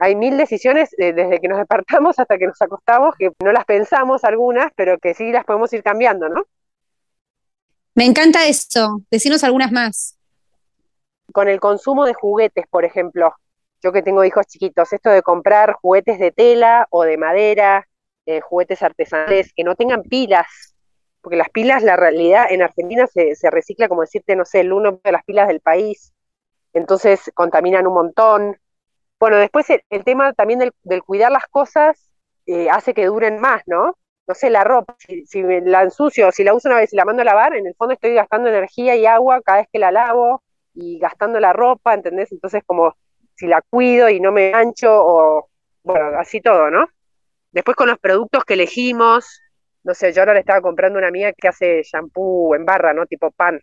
Hay 0.00 0.16
mil 0.16 0.36
decisiones 0.36 0.90
eh, 0.98 1.12
desde 1.12 1.40
que 1.40 1.48
nos 1.48 1.58
despertamos 1.58 2.18
hasta 2.18 2.38
que 2.38 2.46
nos 2.46 2.60
acostamos, 2.60 3.14
que 3.16 3.30
no 3.44 3.52
las 3.52 3.64
pensamos 3.64 4.24
algunas, 4.24 4.72
pero 4.74 4.98
que 4.98 5.14
sí 5.14 5.30
las 5.30 5.44
podemos 5.44 5.72
ir 5.72 5.82
cambiando, 5.82 6.28
¿no? 6.28 6.44
Me 7.94 8.06
encanta 8.06 8.46
esto. 8.46 9.02
Decinos 9.10 9.44
algunas 9.44 9.72
más. 9.72 10.16
Con 11.32 11.48
el 11.48 11.60
consumo 11.60 12.06
de 12.06 12.14
juguetes, 12.14 12.66
por 12.68 12.84
ejemplo, 12.84 13.34
yo 13.82 13.92
que 13.92 14.02
tengo 14.02 14.24
hijos 14.24 14.46
chiquitos, 14.46 14.92
esto 14.92 15.10
de 15.10 15.22
comprar 15.22 15.74
juguetes 15.74 16.18
de 16.18 16.32
tela 16.32 16.86
o 16.90 17.04
de 17.04 17.18
madera, 17.18 17.86
eh, 18.26 18.40
juguetes 18.40 18.82
artesanales, 18.82 19.52
que 19.54 19.64
no 19.64 19.74
tengan 19.74 20.02
pilas, 20.02 20.74
porque 21.20 21.36
las 21.36 21.50
pilas, 21.50 21.82
la 21.82 21.96
realidad, 21.96 22.46
en 22.50 22.62
Argentina 22.62 23.06
se, 23.06 23.34
se 23.34 23.50
recicla, 23.50 23.88
como 23.88 24.00
decirte, 24.00 24.34
no 24.34 24.44
sé, 24.44 24.60
el 24.60 24.72
uno 24.72 25.00
de 25.04 25.12
las 25.12 25.24
pilas 25.24 25.48
del 25.48 25.60
país, 25.60 26.12
entonces 26.72 27.30
contaminan 27.34 27.86
un 27.86 27.94
montón. 27.94 28.58
Bueno, 29.20 29.36
después 29.36 29.68
el, 29.70 29.82
el 29.90 30.04
tema 30.04 30.32
también 30.32 30.60
del, 30.60 31.02
cuidar 31.04 31.30
las 31.30 31.46
cosas 31.46 32.10
eh, 32.46 32.70
hace 32.70 32.94
que 32.94 33.06
duren 33.06 33.40
más, 33.40 33.62
¿no? 33.66 33.96
No 34.26 34.34
sé, 34.34 34.48
la 34.50 34.64
ropa, 34.64 34.96
si, 34.98 35.26
si 35.26 35.42
la 35.42 35.82
ensucio, 35.82 36.32
si 36.32 36.44
la 36.44 36.54
uso 36.54 36.68
una 36.68 36.78
vez 36.78 36.92
y 36.92 36.96
la 36.96 37.04
mando 37.04 37.22
a 37.22 37.24
lavar, 37.24 37.54
en 37.56 37.66
el 37.66 37.74
fondo 37.74 37.94
estoy 37.94 38.14
gastando 38.14 38.48
energía 38.48 38.96
y 38.96 39.06
agua 39.06 39.42
cada 39.42 39.58
vez 39.58 39.68
que 39.72 39.78
la 39.78 39.90
lavo 39.92 40.42
y 40.74 40.98
gastando 40.98 41.40
la 41.40 41.52
ropa, 41.52 41.94
¿entendés? 41.94 42.32
Entonces 42.32 42.62
como 42.64 42.96
si 43.36 43.46
la 43.46 43.62
cuido 43.62 44.08
y 44.08 44.20
no 44.20 44.32
me 44.32 44.52
mancho 44.52 44.88
o, 44.92 45.50
bueno, 45.82 46.18
así 46.18 46.40
todo, 46.40 46.70
¿no? 46.70 46.86
Después 47.52 47.76
con 47.76 47.88
los 47.88 47.98
productos 47.98 48.44
que 48.44 48.54
elegimos, 48.54 49.42
no 49.84 49.94
sé, 49.94 50.12
yo 50.12 50.22
ahora 50.22 50.34
le 50.34 50.40
estaba 50.40 50.60
comprando 50.62 50.98
una 50.98 51.08
amiga 51.08 51.32
que 51.32 51.48
hace 51.48 51.82
shampoo 51.82 52.54
en 52.54 52.64
barra, 52.64 52.94
¿no? 52.94 53.06
Tipo 53.06 53.30
pan. 53.32 53.60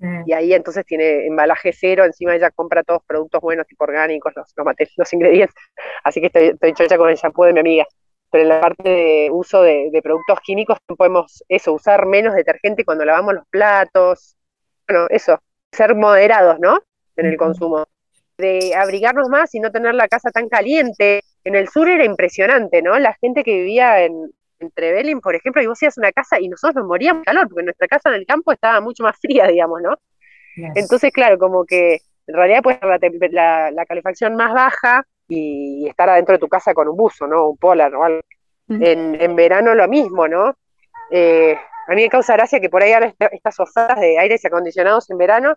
Sí. 0.00 0.06
Y 0.26 0.32
ahí 0.32 0.52
entonces 0.52 0.84
tiene 0.86 1.26
embalaje 1.26 1.72
cero, 1.72 2.04
encima 2.04 2.34
ella 2.34 2.50
compra 2.50 2.84
todos 2.84 3.02
productos 3.04 3.40
buenos, 3.40 3.66
tipo 3.66 3.84
orgánicos, 3.84 4.32
los, 4.36 4.52
los, 4.56 4.66
los 4.96 5.12
ingredientes. 5.12 5.54
Así 6.04 6.20
que 6.20 6.26
estoy, 6.26 6.46
estoy 6.48 6.72
chocha 6.74 6.96
con 6.96 7.10
el 7.10 7.16
shampoo 7.16 7.44
de 7.44 7.52
mi 7.52 7.60
amiga. 7.60 7.86
Pero 8.30 8.42
en 8.42 8.48
la 8.48 8.60
parte 8.60 8.88
de 8.88 9.28
uso 9.32 9.62
de, 9.62 9.88
de 9.90 10.02
productos 10.02 10.38
químicos 10.40 10.78
podemos 10.96 11.42
eso, 11.48 11.72
usar 11.72 12.06
menos 12.06 12.34
detergente 12.34 12.84
cuando 12.84 13.04
lavamos 13.04 13.34
los 13.34 13.46
platos. 13.48 14.36
Bueno, 14.86 15.06
eso, 15.08 15.40
ser 15.72 15.94
moderados, 15.94 16.58
¿no? 16.60 16.80
En 17.16 17.26
el 17.26 17.36
consumo. 17.36 17.86
De 18.36 18.74
abrigarnos 18.74 19.28
más 19.28 19.54
y 19.54 19.60
no 19.60 19.72
tener 19.72 19.94
la 19.94 20.08
casa 20.08 20.30
tan 20.30 20.48
caliente, 20.48 21.22
en 21.44 21.54
el 21.54 21.68
sur 21.68 21.88
era 21.88 22.04
impresionante, 22.04 22.82
¿no? 22.82 22.98
La 22.98 23.14
gente 23.14 23.42
que 23.42 23.54
vivía 23.54 24.04
en, 24.04 24.30
en 24.60 24.70
Trevelin, 24.70 25.20
por 25.20 25.34
ejemplo, 25.34 25.62
y 25.62 25.66
vos 25.66 25.82
ibas 25.82 25.96
a 25.98 26.00
una 26.00 26.12
casa 26.12 26.40
y 26.40 26.48
nosotros 26.48 26.76
nos 26.76 26.86
moríamos 26.86 27.22
de 27.22 27.24
calor, 27.26 27.48
porque 27.48 27.64
nuestra 27.64 27.88
casa 27.88 28.10
en 28.10 28.16
el 28.16 28.26
campo 28.26 28.52
estaba 28.52 28.80
mucho 28.80 29.02
más 29.02 29.16
fría, 29.20 29.46
digamos, 29.48 29.80
¿no? 29.82 29.94
Yes. 30.56 30.72
Entonces, 30.74 31.12
claro, 31.12 31.38
como 31.38 31.64
que 31.64 31.98
en 32.26 32.34
realidad 32.34 32.62
puede 32.62 32.78
ser 32.78 32.88
la, 32.88 33.08
la, 33.30 33.70
la, 33.70 33.86
calefacción 33.86 34.36
más 34.36 34.52
baja 34.52 35.04
y, 35.28 35.86
estar 35.88 36.08
adentro 36.10 36.34
de 36.34 36.38
tu 36.38 36.48
casa 36.48 36.74
con 36.74 36.88
un 36.88 36.96
buzo, 36.96 37.26
¿no? 37.26 37.50
Un 37.50 37.56
polar 37.56 37.94
o 37.94 38.04
algo. 38.04 38.20
Mm. 38.66 38.82
En, 38.82 39.20
en, 39.20 39.36
verano 39.36 39.74
lo 39.74 39.88
mismo, 39.88 40.28
¿no? 40.28 40.54
Eh, 41.10 41.56
a 41.86 41.94
mí 41.94 42.02
me 42.02 42.08
causa 42.10 42.34
gracia 42.34 42.60
que 42.60 42.68
por 42.68 42.82
ahí 42.82 42.92
ahora 42.92 43.14
estas 43.32 43.58
ofertas 43.60 43.98
de 43.98 44.18
aires 44.18 44.44
acondicionados 44.44 45.08
en 45.08 45.16
verano 45.16 45.56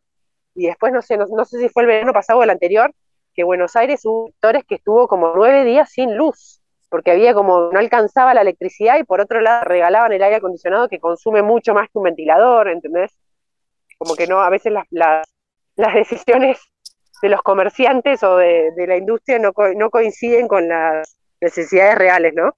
y 0.55 0.67
después, 0.67 0.93
no 0.93 1.01
sé, 1.01 1.17
no, 1.17 1.25
no 1.29 1.43
sé 1.43 1.59
si 1.59 1.67
fue 1.67 1.83
el 1.83 1.87
verano 1.87 2.13
pasado 2.13 2.39
o 2.39 2.43
el 2.43 2.49
anterior, 2.49 2.93
que 3.33 3.43
Buenos 3.43 3.75
Aires 3.75 4.05
hubo 4.05 4.27
sectores 4.27 4.63
que 4.65 4.75
estuvo 4.75 5.07
como 5.07 5.33
nueve 5.35 5.63
días 5.65 5.89
sin 5.89 6.15
luz, 6.15 6.60
porque 6.91 7.11
había 7.11 7.33
como, 7.33 7.71
no 7.71 7.79
alcanzaba 7.79 8.33
la 8.33 8.41
electricidad 8.41 8.99
y 8.99 9.05
por 9.05 9.21
otro 9.21 9.39
lado 9.39 9.63
regalaban 9.63 10.11
el 10.11 10.21
aire 10.21 10.35
acondicionado 10.35 10.89
que 10.89 10.99
consume 10.99 11.41
mucho 11.41 11.73
más 11.73 11.89
que 11.89 11.97
un 11.97 12.03
ventilador, 12.03 12.67
¿entendés? 12.67 13.17
Como 13.97 14.15
que 14.15 14.27
no, 14.27 14.41
a 14.41 14.49
veces 14.49 14.73
las, 14.73 14.85
las, 14.91 15.93
decisiones 15.95 16.59
de 17.21 17.29
los 17.29 17.41
comerciantes 17.43 18.21
o 18.23 18.35
de, 18.35 18.71
de 18.75 18.87
la 18.87 18.97
industria 18.97 19.39
no, 19.39 19.53
co 19.53 19.73
no 19.73 19.89
coinciden 19.89 20.49
con 20.49 20.67
las 20.67 21.17
necesidades 21.39 21.97
reales, 21.97 22.33
¿no? 22.35 22.55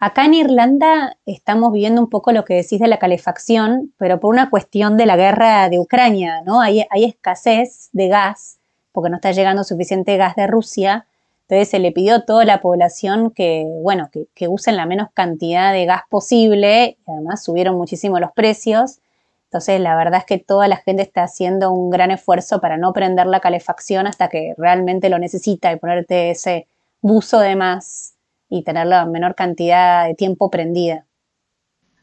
Acá 0.00 0.24
en 0.24 0.34
Irlanda 0.34 1.16
estamos 1.24 1.72
viviendo 1.72 2.00
un 2.00 2.10
poco 2.10 2.32
lo 2.32 2.44
que 2.44 2.54
decís 2.54 2.80
de 2.80 2.88
la 2.88 2.98
calefacción, 2.98 3.94
pero 3.98 4.18
por 4.18 4.34
una 4.34 4.50
cuestión 4.50 4.96
de 4.96 5.06
la 5.06 5.16
guerra 5.16 5.68
de 5.68 5.78
Ucrania, 5.78 6.42
¿no? 6.44 6.60
Hay, 6.60 6.84
hay 6.90 7.04
escasez 7.04 7.88
de 7.92 8.08
gas 8.08 8.58
porque 8.90 9.10
no 9.10 9.16
está 9.16 9.30
llegando 9.30 9.62
suficiente 9.62 10.16
gas 10.16 10.34
de 10.34 10.48
Rusia. 10.48 11.06
Entonces 11.50 11.68
se 11.70 11.80
le 11.80 11.90
pidió 11.90 12.14
a 12.14 12.24
toda 12.24 12.44
la 12.44 12.60
población 12.60 13.32
que, 13.32 13.64
bueno, 13.82 14.08
que, 14.12 14.46
usen 14.46 14.76
la 14.76 14.86
menos 14.86 15.08
cantidad 15.12 15.72
de 15.72 15.84
gas 15.84 16.02
posible. 16.08 16.96
Y 17.04 17.10
además 17.10 17.42
subieron 17.42 17.74
muchísimo 17.74 18.20
los 18.20 18.30
precios. 18.30 19.00
Entonces 19.46 19.80
la 19.80 19.96
verdad 19.96 20.20
es 20.20 20.26
que 20.26 20.38
toda 20.38 20.68
la 20.68 20.76
gente 20.76 21.02
está 21.02 21.24
haciendo 21.24 21.72
un 21.72 21.90
gran 21.90 22.12
esfuerzo 22.12 22.60
para 22.60 22.76
no 22.76 22.92
prender 22.92 23.26
la 23.26 23.40
calefacción 23.40 24.06
hasta 24.06 24.28
que 24.28 24.54
realmente 24.58 25.08
lo 25.08 25.18
necesita 25.18 25.72
y 25.72 25.76
ponerte 25.76 26.30
ese 26.30 26.68
buzo 27.00 27.40
de 27.40 27.56
más 27.56 28.14
y 28.48 28.62
tener 28.62 28.86
la 28.86 29.04
menor 29.06 29.34
cantidad 29.34 30.06
de 30.06 30.14
tiempo 30.14 30.52
prendida. 30.52 31.04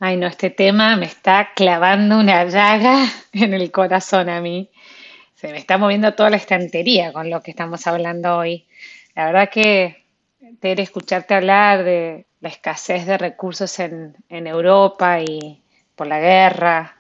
Ay, 0.01 0.17
no, 0.17 0.27
este 0.27 0.49
tema 0.49 0.97
me 0.97 1.05
está 1.05 1.51
clavando 1.55 2.19
una 2.19 2.43
llaga 2.43 3.05
en 3.31 3.53
el 3.53 3.71
corazón 3.71 4.27
a 4.27 4.41
mí 4.41 4.69
se 5.37 5.52
me 5.52 5.60
está 5.60 5.77
moviendo 5.77 6.15
toda 6.15 6.31
la 6.31 6.37
estantería 6.37 7.13
con 7.13 7.29
lo 7.29 7.41
que 7.41 7.52
estamos 7.52 7.85
hablando 7.85 8.37
hoy. 8.37 8.65
La 9.17 9.25
verdad 9.25 9.49
que, 9.49 10.05
Tere, 10.59 10.83
escucharte 10.83 11.33
hablar 11.33 11.83
de 11.83 12.27
la 12.39 12.49
escasez 12.49 13.07
de 13.07 13.17
recursos 13.17 13.79
en, 13.79 14.15
en 14.29 14.45
Europa 14.45 15.19
y 15.21 15.63
por 15.95 16.05
la 16.05 16.19
guerra 16.19 16.97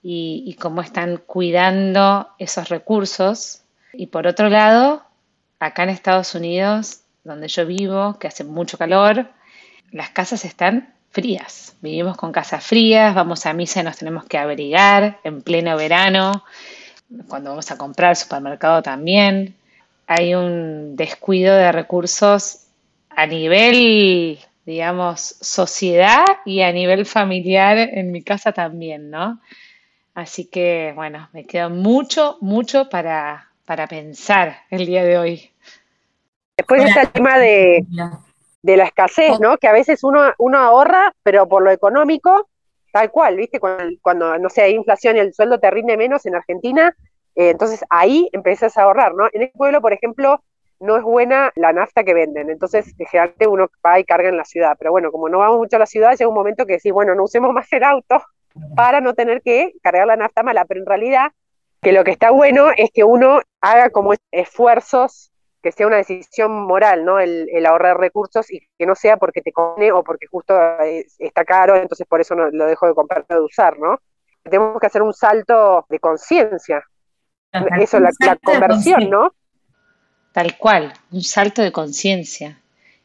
y, 0.00 0.44
y, 0.46 0.54
cómo 0.54 0.80
están 0.80 1.16
cuidando 1.16 2.28
esos 2.38 2.68
recursos. 2.68 3.62
Y 3.92 4.06
por 4.06 4.28
otro 4.28 4.48
lado, 4.48 5.02
acá 5.58 5.82
en 5.82 5.88
Estados 5.88 6.36
Unidos, 6.36 7.00
donde 7.24 7.48
yo 7.48 7.66
vivo, 7.66 8.16
que 8.20 8.28
hace 8.28 8.44
mucho 8.44 8.78
calor, 8.78 9.28
las 9.90 10.10
casas 10.10 10.44
están 10.44 10.94
frías. 11.10 11.74
Vivimos 11.80 12.16
con 12.16 12.30
casas 12.30 12.64
frías, 12.64 13.12
vamos 13.12 13.44
a 13.46 13.54
misa 13.54 13.80
y 13.80 13.82
nos 13.82 13.96
tenemos 13.96 14.24
que 14.26 14.38
abrigar 14.38 15.18
en 15.24 15.42
pleno 15.42 15.76
verano 15.76 16.44
cuando 17.26 17.50
vamos 17.50 17.72
a 17.72 17.76
comprar 17.76 18.10
al 18.10 18.16
supermercado 18.16 18.82
también. 18.82 19.56
Hay 20.06 20.34
un 20.34 20.96
descuido 20.96 21.54
de 21.54 21.72
recursos 21.72 22.66
a 23.10 23.26
nivel, 23.26 24.38
digamos, 24.66 25.36
sociedad 25.40 26.24
y 26.44 26.62
a 26.62 26.72
nivel 26.72 27.06
familiar 27.06 27.78
en 27.78 28.12
mi 28.12 28.22
casa 28.22 28.52
también, 28.52 29.10
¿no? 29.10 29.40
Así 30.14 30.46
que, 30.46 30.92
bueno, 30.94 31.28
me 31.32 31.44
queda 31.44 31.68
mucho, 31.68 32.38
mucho 32.40 32.88
para, 32.88 33.50
para 33.64 33.86
pensar 33.86 34.58
el 34.70 34.86
día 34.86 35.04
de 35.04 35.18
hoy. 35.18 35.50
Después 36.56 36.84
está 36.84 37.02
el 37.02 37.10
tema 37.10 37.38
de, 37.38 37.84
de 38.62 38.76
la 38.76 38.84
escasez, 38.84 39.40
¿no? 39.40 39.58
Que 39.58 39.66
a 39.66 39.72
veces 39.72 40.04
uno, 40.04 40.32
uno 40.38 40.58
ahorra, 40.58 41.12
pero 41.22 41.48
por 41.48 41.62
lo 41.62 41.70
económico, 41.70 42.48
tal 42.92 43.10
cual, 43.10 43.36
¿viste? 43.36 43.58
Cuando, 43.58 43.84
cuando, 44.00 44.38
no 44.38 44.48
sé, 44.48 44.62
hay 44.62 44.74
inflación 44.74 45.16
y 45.16 45.20
el 45.20 45.34
sueldo 45.34 45.58
te 45.58 45.70
rinde 45.70 45.96
menos 45.96 46.24
en 46.26 46.36
Argentina, 46.36 46.96
eh, 47.36 47.50
entonces 47.50 47.84
ahí 47.90 48.28
empiezas 48.32 48.76
a 48.76 48.82
ahorrar, 48.82 49.14
¿no? 49.14 49.28
En 49.32 49.42
el 49.42 49.50
pueblo, 49.50 49.80
por 49.80 49.92
ejemplo, 49.92 50.42
no 50.80 50.96
es 50.96 51.02
buena 51.02 51.52
la 51.54 51.72
nafta 51.72 52.04
que 52.04 52.14
venden, 52.14 52.50
entonces 52.50 52.94
generalmente 52.98 53.46
uno 53.46 53.68
va 53.84 53.98
y 53.98 54.04
carga 54.04 54.28
en 54.28 54.36
la 54.36 54.44
ciudad, 54.44 54.76
pero 54.78 54.90
bueno, 54.90 55.10
como 55.10 55.28
no 55.28 55.38
vamos 55.38 55.58
mucho 55.58 55.76
a 55.76 55.78
la 55.78 55.86
ciudad, 55.86 56.12
llega 56.16 56.28
un 56.28 56.34
momento 56.34 56.66
que 56.66 56.74
decís, 56.74 56.92
bueno, 56.92 57.14
no 57.14 57.24
usemos 57.24 57.52
más 57.52 57.72
el 57.72 57.84
auto 57.84 58.22
para 58.76 59.00
no 59.00 59.14
tener 59.14 59.42
que 59.42 59.72
cargar 59.82 60.06
la 60.06 60.16
nafta 60.16 60.42
mala, 60.42 60.64
pero 60.64 60.80
en 60.80 60.86
realidad 60.86 61.32
que 61.84 61.92
lo 61.92 62.02
que 62.02 62.12
está 62.12 62.30
bueno 62.30 62.68
es 62.76 62.90
que 62.92 63.04
uno 63.04 63.40
haga 63.60 63.90
como 63.90 64.14
esfuerzos, 64.30 65.30
que 65.62 65.72
sea 65.72 65.86
una 65.86 65.96
decisión 65.96 66.66
moral, 66.66 67.04
¿no? 67.04 67.20
El, 67.20 67.66
ahorrar 67.66 67.98
recursos 67.98 68.50
y 68.50 68.60
que 68.78 68.86
no 68.86 68.94
sea 68.94 69.16
porque 69.16 69.42
te 69.42 69.52
conviene 69.52 69.92
o 69.92 70.02
porque 70.02 70.26
justo 70.26 70.54
eh, 70.82 71.06
está 71.18 71.44
caro, 71.44 71.76
entonces 71.76 72.06
por 72.06 72.20
eso 72.20 72.34
no, 72.34 72.50
lo 72.50 72.66
dejo 72.66 72.86
de 72.86 72.94
comprar 72.94 73.24
o 73.28 73.34
de 73.34 73.40
usar, 73.40 73.78
¿no? 73.78 73.98
Tenemos 74.42 74.78
que 74.80 74.86
hacer 74.86 75.02
un 75.02 75.14
salto 75.14 75.86
de 75.88 75.98
conciencia. 75.98 76.84
Eso, 77.80 78.00
la, 78.00 78.10
la 78.20 78.36
conversión, 78.36 79.10
¿no? 79.10 79.32
Tal 80.32 80.56
cual, 80.56 80.92
un 81.12 81.22
salto 81.22 81.62
de 81.62 81.72
conciencia. 81.72 82.58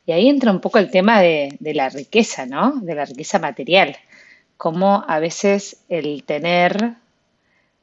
Y 0.06 0.12
ahí 0.12 0.28
entra 0.28 0.52
un 0.52 0.60
poco 0.60 0.80
el 0.80 0.90
tema 0.90 1.22
de, 1.22 1.56
de, 1.60 1.74
la 1.74 1.90
riqueza, 1.90 2.46
¿no? 2.46 2.74
De 2.82 2.96
la 2.96 3.06
riqueza 3.06 3.38
material. 3.38 3.96
Cómo 4.58 5.06
a 5.08 5.20
veces 5.20 5.84
el 5.88 6.24
tener 6.24 6.94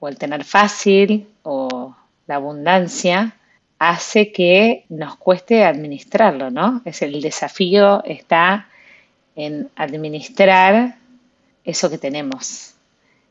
o 0.00 0.08
el 0.08 0.18
tener 0.18 0.44
fácil 0.44 1.28
o 1.42 1.96
la 2.26 2.34
abundancia 2.34 3.36
hace 3.78 4.32
que 4.32 4.84
nos 4.88 5.16
cueste 5.16 5.64
administrarlo, 5.64 6.50
¿no? 6.50 6.82
Es 6.84 7.02
el 7.02 7.20
desafío 7.20 8.02
está 8.04 8.68
en 9.34 9.70
administrar 9.76 10.96
eso 11.64 11.90
que 11.90 11.98
tenemos. 11.98 12.74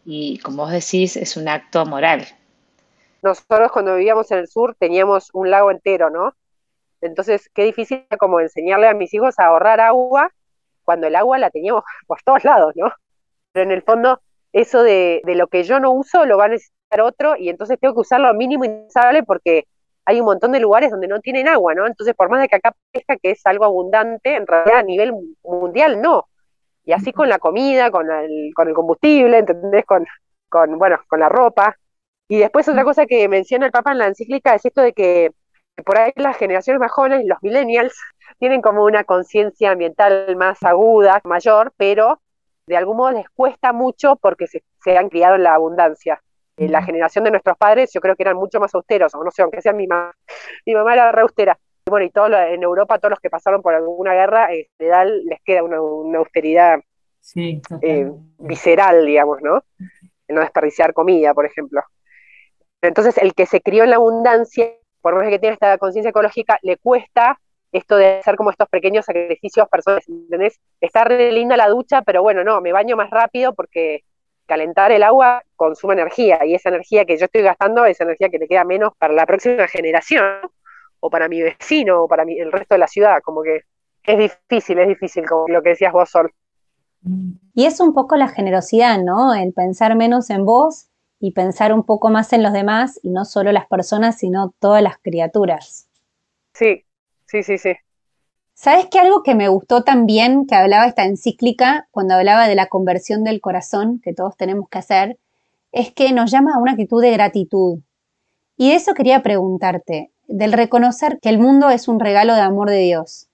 Y 0.05 0.37
como 0.39 0.63
vos 0.63 0.71
decís, 0.71 1.17
es 1.17 1.35
un 1.35 1.47
acto 1.47 1.85
moral. 1.85 2.27
Nosotros 3.25 3.71
cuando 3.71 3.95
vivíamos 3.95 4.29
en 4.31 4.37
el 4.37 4.47
sur 4.47 4.75
teníamos 4.77 5.31
un 5.33 5.49
lago 5.49 5.71
entero, 5.71 6.11
¿no? 6.11 6.35
Entonces, 7.01 7.49
qué 7.55 7.63
difícil 7.63 8.05
como 8.19 8.39
enseñarle 8.39 8.87
a 8.87 8.93
mis 8.93 9.13
hijos 9.15 9.39
a 9.39 9.47
ahorrar 9.47 9.79
agua 9.81 10.31
cuando 10.83 11.07
el 11.07 11.15
agua 11.15 11.39
la 11.39 11.49
teníamos 11.49 11.83
por 12.07 12.21
todos 12.21 12.43
lados, 12.43 12.73
¿no? 12.75 12.91
Pero 13.51 13.63
en 13.63 13.71
el 13.71 13.81
fondo 13.81 14.21
eso 14.53 14.83
de, 14.83 15.23
lo 15.25 15.47
que 15.47 15.63
yo 15.63 15.79
no 15.79 15.91
uso 15.91 16.27
lo 16.27 16.37
va 16.37 16.45
a 16.45 16.49
necesitar 16.49 17.01
otro 17.01 17.35
y 17.35 17.49
entonces 17.49 17.79
tengo 17.79 17.95
que 17.95 18.01
usarlo 18.01 18.27
al 18.27 18.37
mínimo 18.37 18.63
indispensable 18.63 19.23
porque 19.23 19.65
hay 20.05 20.19
un 20.19 20.27
montón 20.27 20.51
de 20.51 20.59
lugares 20.59 20.91
donde 20.91 21.07
no 21.07 21.19
tienen 21.19 21.47
agua, 21.47 21.73
¿no? 21.73 21.87
Entonces, 21.87 22.13
por 22.13 22.29
más 22.29 22.41
de 22.41 22.47
que 22.47 22.57
acá 22.57 22.75
parezca 22.91 23.17
que 23.17 23.31
es 23.31 23.41
algo 23.47 23.65
abundante, 23.65 24.35
en 24.35 24.45
realidad 24.45 24.77
a 24.77 24.83
nivel 24.83 25.13
mundial 25.43 25.99
no. 25.99 26.27
Y 26.83 26.93
así 26.93 27.11
con 27.11 27.27
la 27.27 27.39
comida, 27.39 27.89
con 27.89 28.11
el, 28.11 28.53
con 28.55 28.67
el 28.67 28.75
combustible, 28.75 29.39
¿entendés? 29.39 29.83
Con, 29.83 30.05
con, 30.47 30.77
bueno, 30.77 30.99
con 31.07 31.19
la 31.19 31.27
ropa. 31.27 31.75
Y 32.27 32.39
después 32.39 32.67
otra 32.67 32.83
cosa 32.83 33.05
que 33.05 33.27
menciona 33.29 33.67
el 33.67 33.71
Papa 33.71 33.91
en 33.91 33.99
la 33.99 34.07
encíclica 34.07 34.55
es 34.55 34.65
esto 34.65 34.81
de 34.81 34.93
que 34.93 35.31
por 35.83 35.97
ahí 35.97 36.11
las 36.15 36.37
generaciones 36.37 36.79
más 36.79 36.91
jóvenes, 36.91 37.25
los 37.25 37.37
millennials, 37.41 37.99
tienen 38.39 38.61
como 38.61 38.83
una 38.83 39.03
conciencia 39.03 39.71
ambiental 39.71 40.35
más 40.35 40.63
aguda, 40.63 41.21
mayor, 41.23 41.73
pero 41.77 42.21
de 42.65 42.77
algún 42.77 42.97
modo 42.97 43.11
les 43.11 43.29
cuesta 43.29 43.73
mucho 43.73 44.15
porque 44.15 44.47
se, 44.47 44.63
han 44.97 45.09
criado 45.09 45.35
en 45.35 45.43
la 45.43 45.53
abundancia. 45.53 46.21
En 46.57 46.71
la 46.71 46.81
generación 46.81 47.25
de 47.25 47.31
nuestros 47.31 47.57
padres 47.57 47.91
yo 47.93 47.99
creo 47.99 48.15
que 48.15 48.23
eran 48.23 48.37
mucho 48.37 48.61
más 48.61 48.73
austeros, 48.73 49.13
o 49.13 49.23
no 49.23 49.29
sé, 49.29 49.41
aunque 49.41 49.61
sea 49.61 49.73
mi 49.73 49.87
mamá, 49.87 50.15
mi 50.65 50.73
mamá 50.73 50.93
era 50.93 51.11
re 51.11 51.21
austera. 51.21 51.59
Y 51.85 51.89
bueno, 51.89 52.05
y 52.05 52.09
todo 52.09 52.27
en 52.33 52.63
Europa, 52.63 52.97
todos 52.97 53.11
los 53.11 53.19
que 53.19 53.29
pasaron 53.29 53.61
por 53.61 53.75
alguna 53.75 54.13
guerra, 54.13 54.51
en 54.53 54.65
general 54.77 55.23
les 55.25 55.41
queda 55.43 55.63
una, 55.63 56.17
austeridad 56.17 56.79
eh, 57.81 58.09
visceral, 58.39 59.05
digamos, 59.05 59.41
¿no? 59.41 59.63
no 60.29 60.41
desperdiciar 60.41 60.93
comida, 60.93 61.33
por 61.33 61.45
ejemplo. 61.45 61.81
Entonces, 62.87 63.17
el 63.17 63.33
que 63.33 63.45
se 63.45 63.61
crió 63.61 63.83
en 63.83 63.91
la 63.91 63.97
abundancia, 63.97 64.71
por 65.01 65.15
más 65.15 65.29
que 65.29 65.39
tiene 65.39 65.53
esta 65.53 65.77
conciencia 65.77 66.09
ecológica, 66.09 66.59
le 66.61 66.77
cuesta 66.77 67.39
esto 67.71 67.97
de 67.97 68.19
hacer 68.19 68.35
como 68.35 68.51
estos 68.51 68.69
pequeños 68.69 69.05
sacrificios 69.05 69.67
personales, 69.69 70.07
¿entendés? 70.07 70.59
Está 70.79 71.03
re 71.03 71.31
linda 71.31 71.57
la 71.57 71.67
ducha, 71.67 72.01
pero 72.01 72.21
bueno, 72.23 72.43
no, 72.43 72.61
me 72.61 72.71
baño 72.71 72.95
más 72.95 73.09
rápido 73.09 73.53
porque 73.53 74.03
calentar 74.45 74.91
el 74.91 75.03
agua 75.03 75.43
consume 75.55 75.93
energía 75.93 76.45
y 76.45 76.55
esa 76.55 76.69
energía 76.69 77.03
que 77.05 77.17
yo 77.17 77.25
estoy 77.25 77.41
gastando 77.41 77.85
es 77.85 77.99
energía 77.99 78.29
que 78.29 78.37
le 78.37 78.47
queda 78.47 78.63
menos 78.63 78.93
para 78.97 79.13
la 79.13 79.25
próxima 79.25 79.67
generación 79.67 80.23
o 80.99 81.09
para 81.09 81.27
mi 81.27 81.41
vecino 81.41 82.03
o 82.03 82.07
para 82.07 82.23
el 82.23 82.51
resto 82.51 82.75
de 82.75 82.79
la 82.79 82.87
ciudad, 82.87 83.21
como 83.23 83.41
que 83.41 83.61
es 84.03 84.17
difícil, 84.17 84.79
es 84.79 84.87
difícil, 84.87 85.27
como 85.27 85.47
lo 85.47 85.61
que 85.61 85.69
decías 85.69 85.91
vos, 85.91 86.09
Sol. 86.09 86.31
Y 87.53 87.65
es 87.65 87.79
un 87.79 87.93
poco 87.93 88.15
la 88.15 88.27
generosidad, 88.27 88.99
¿no? 88.99 89.33
El 89.33 89.53
pensar 89.53 89.95
menos 89.95 90.29
en 90.29 90.45
vos 90.45 90.89
y 91.19 91.31
pensar 91.31 91.73
un 91.73 91.83
poco 91.83 92.09
más 92.09 92.33
en 92.33 92.43
los 92.43 92.53
demás 92.53 92.99
y 93.03 93.09
no 93.09 93.25
solo 93.25 93.51
las 93.51 93.67
personas, 93.67 94.17
sino 94.17 94.53
todas 94.59 94.81
las 94.83 94.97
criaturas. 94.97 95.87
Sí, 96.53 96.85
Sí, 97.25 97.43
sí, 97.43 97.57
sí. 97.57 97.73
¿Sabes 98.53 98.87
qué? 98.89 98.99
Algo 98.99 99.23
que 99.23 99.35
me 99.35 99.49
gustó 99.49 99.83
también, 99.83 100.45
que 100.45 100.55
hablaba 100.55 100.85
esta 100.85 101.03
encíclica, 101.03 101.87
cuando 101.91 102.13
hablaba 102.13 102.47
de 102.47 102.55
la 102.55 102.67
conversión 102.67 103.23
del 103.23 103.41
corazón 103.41 103.99
que 104.01 104.13
todos 104.13 104.37
tenemos 104.37 104.69
que 104.69 104.77
hacer, 104.77 105.19
es 105.71 105.91
que 105.93 106.13
nos 106.13 106.31
llama 106.31 106.53
a 106.55 106.59
una 106.59 106.71
actitud 106.71 107.01
de 107.01 107.11
gratitud. 107.11 107.79
Y 108.55 108.69
de 108.69 108.75
eso 108.75 108.93
quería 108.93 109.21
preguntarte, 109.23 110.11
del 110.27 110.53
reconocer 110.53 111.19
que 111.21 111.29
el 111.29 111.39
mundo 111.39 111.69
es 111.69 111.87
un 111.87 111.99
regalo 111.99 112.35
de 112.35 112.41
amor 112.41 112.69
de 112.69 112.77
Dios. 112.77 113.27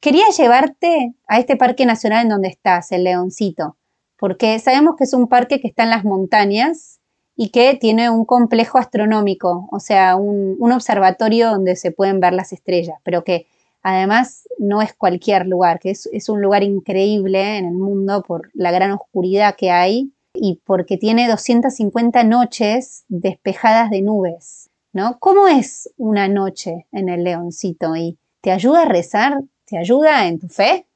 Quería 0.00 0.28
llevarte 0.36 1.14
a 1.26 1.38
este 1.38 1.56
parque 1.56 1.86
nacional 1.86 2.24
en 2.24 2.28
donde 2.28 2.48
estás, 2.48 2.92
el 2.92 3.04
Leoncito, 3.04 3.78
porque 4.18 4.58
sabemos 4.58 4.96
que 4.96 5.04
es 5.04 5.14
un 5.14 5.28
parque 5.28 5.60
que 5.60 5.68
está 5.68 5.84
en 5.84 5.90
las 5.90 6.04
montañas 6.04 7.00
y 7.36 7.50
que 7.50 7.74
tiene 7.74 8.10
un 8.10 8.24
complejo 8.24 8.78
astronómico, 8.78 9.68
o 9.70 9.80
sea, 9.80 10.16
un, 10.16 10.72
observatorio 10.72 11.50
donde 11.50 11.76
se 11.76 11.90
pueden 11.90 12.20
ver 12.20 12.32
las 12.32 12.52
estrellas, 12.52 12.98
pero 13.04 13.24
que 13.24 13.46
además 13.82 14.48
no 14.58 14.82
es 14.82 14.94
cualquier 14.94 15.46
lugar, 15.46 15.80
que 15.80 15.90
es, 15.90 16.28
un 16.28 16.42
lugar 16.42 16.62
increíble 16.62 17.58
en 17.58 17.66
el 17.66 17.74
mundo 17.74 18.22
por 18.22 18.50
la 18.54 18.70
gran 18.70 18.92
oscuridad 18.92 19.56
que 19.56 19.70
hay 19.70 20.12
y 20.34 20.60
porque 20.64 20.96
tiene 20.96 21.28
250 21.28 22.24
noches 22.24 23.04
despejadas 23.08 23.90
de 23.90 24.02
nubes, 24.02 24.70
¿no? 24.92 25.18
¿Cómo 25.18 25.48
es 25.48 25.90
una 25.96 26.28
noche 26.28 26.86
en 26.92 27.08
el 27.08 27.24
leoncito? 27.24 27.96
¿Y 27.96 28.18
te 28.40 28.50
ayuda 28.50 28.82
a 28.82 28.88
rezar? 28.88 29.40
¿Te 29.66 29.78
ayuda 29.78 30.26
en 30.26 30.38
tu 30.38 30.48
fe? 30.48 30.86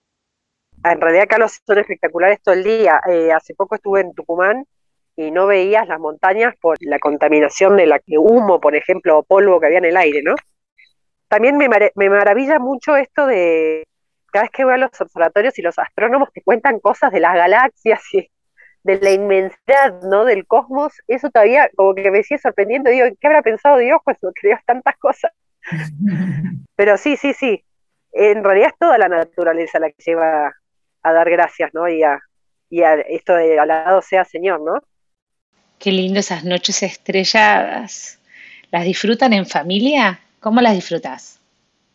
En 0.85 1.01
realidad 1.01 1.25
acá 1.25 1.39
los 1.39 1.61
son 1.67 1.79
espectaculares 1.79 2.41
todo 2.43 2.55
el 2.55 2.63
día. 2.63 3.01
Eh, 3.11 3.33
hace 3.33 3.55
poco 3.55 3.75
estuve 3.75 4.03
en 4.03 4.15
Tucumán 4.15 4.67
y 5.17 5.31
no 5.31 5.47
veías 5.47 5.89
las 5.89 5.99
montañas 5.99 6.55
por 6.61 6.77
la 6.81 6.99
contaminación 6.99 7.77
de 7.77 7.87
la 7.87 8.01
humo, 8.07 8.61
por 8.61 8.77
ejemplo, 8.77 9.19
o 9.19 9.23
polvo 9.23 9.59
que 9.59 9.67
había 9.67 9.79
en 9.79 9.87
el 9.87 9.97
aire, 9.97 10.23
¿no? 10.23 10.35
También 11.29 11.57
me, 11.57 11.69
me 11.69 12.11
maravilla 12.11 12.59
mucho 12.59 12.97
esto 12.97 13.27
de 13.27 13.85
cada 14.31 14.45
vez 14.45 14.51
que 14.53 14.65
voy 14.65 14.75
a 14.75 14.77
los 14.77 15.01
observatorios 15.01 15.59
y 15.59 15.63
los 15.63 15.79
astrónomos 15.79 16.31
te 16.33 16.43
cuentan 16.43 16.79
cosas 16.79 17.11
de 17.11 17.21
las 17.21 17.35
galaxias 17.35 18.03
y 18.13 18.31
de 18.85 19.01
la 19.01 19.11
inmensidad, 19.11 20.01
¿no? 20.03 20.25
Del 20.25 20.47
cosmos, 20.47 20.93
eso 21.09 21.31
todavía 21.31 21.69
como 21.75 21.95
que 21.95 22.11
me 22.11 22.23
sigue 22.23 22.39
sorprendiendo, 22.39 22.91
digo, 22.91 23.07
¿qué 23.19 23.27
habrá 23.27 23.43
pensado 23.43 23.79
Dios 23.79 23.99
cuando 24.05 24.33
creó 24.35 24.59
tantas 24.67 24.97
cosas? 24.99 25.33
Pero 26.77 26.97
sí, 26.99 27.17
sí, 27.17 27.33
sí, 27.33 27.65
en 28.13 28.45
realidad 28.45 28.69
es 28.69 28.79
toda 28.79 28.99
la 28.99 29.09
naturaleza 29.09 29.81
la 29.81 29.91
que 29.91 30.03
lleva 30.05 30.53
a 31.03 31.13
dar 31.13 31.31
gracias, 31.31 31.71
¿no? 31.75 31.89
Y 31.89 32.03
a, 32.03 32.21
y 32.69 32.83
a 32.83 32.95
esto 32.95 33.35
de 33.35 33.59
al 33.59 33.69
lado 33.69 34.03
sea 34.03 34.25
Señor, 34.25 34.61
¿no? 34.61 34.75
Qué 35.79 35.93
lindo 35.93 36.21
esas 36.21 36.45
noches 36.45 36.83
estrelladas. 36.83 38.19
¿Las 38.71 38.85
disfrutan 38.85 39.33
en 39.33 39.47
familia? 39.47 40.21
¿Cómo 40.41 40.61
las 40.61 40.75
disfrutas? 40.75 41.41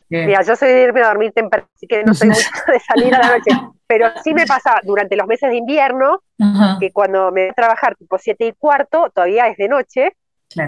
Mira, 0.10 0.42
yo 0.44 0.56
soy 0.56 0.70
de 0.70 0.84
irme 0.84 1.02
a 1.02 1.08
dormir 1.08 1.32
temprano, 1.32 1.68
así 1.74 1.88
que 1.88 2.04
no 2.04 2.14
soy 2.14 2.28
mucho 2.30 2.50
de 2.68 2.80
salir 2.80 3.16
a 3.16 3.20
la 3.20 3.38
noche. 3.38 3.52
Pero 3.88 4.08
sí 4.24 4.34
me 4.34 4.46
pasa 4.46 4.80
durante 4.84 5.16
los 5.16 5.26
meses 5.26 5.50
de 5.50 5.58
invierno, 5.58 6.22
que 6.80 6.92
cuando 6.92 7.32
me 7.32 7.44
voy 7.44 7.50
a 7.50 7.54
trabajar 7.54 7.96
tipo 7.96 8.18
siete 8.18 8.46
y 8.46 8.54
cuarto, 8.54 9.10
todavía 9.14 9.48
es 9.48 9.58
de 9.58 9.68
noche, 9.68 10.14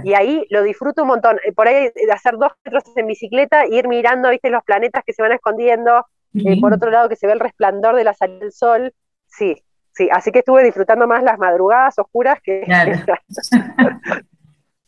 y 0.04 0.14
ahí 0.14 0.46
lo 0.50 0.64
disfruto 0.64 1.02
un 1.02 1.10
montón. 1.10 1.38
Eh, 1.46 1.52
por 1.52 1.68
ahí 1.68 1.90
de 1.94 2.12
hacer 2.12 2.38
dos 2.38 2.52
metros 2.64 2.84
en 2.96 3.08
bicicleta, 3.08 3.66
ir 3.66 3.88
mirando, 3.88 4.30
viste, 4.30 4.50
los 4.50 4.64
planetas 4.64 5.04
que 5.06 5.14
se 5.14 5.22
van 5.22 5.34
escondiendo, 5.34 6.06
eh, 6.36 6.60
por 6.60 6.74
otro 6.74 6.90
lado 6.90 7.10
que 7.10 7.16
se 7.16 7.28
ve 7.28 7.34
el 7.34 7.40
resplandor 7.40 7.96
de 7.96 8.04
la 8.04 8.14
salida 8.14 8.40
del 8.40 8.54
sol. 8.54 8.94
Sí, 9.28 9.62
sí, 9.94 10.10
así 10.12 10.32
que 10.32 10.40
estuve 10.40 10.64
disfrutando 10.64 11.08
más 11.08 11.24
las 11.24 11.38
madrugadas 11.38 11.98
oscuras 12.00 12.40
que... 12.44 12.64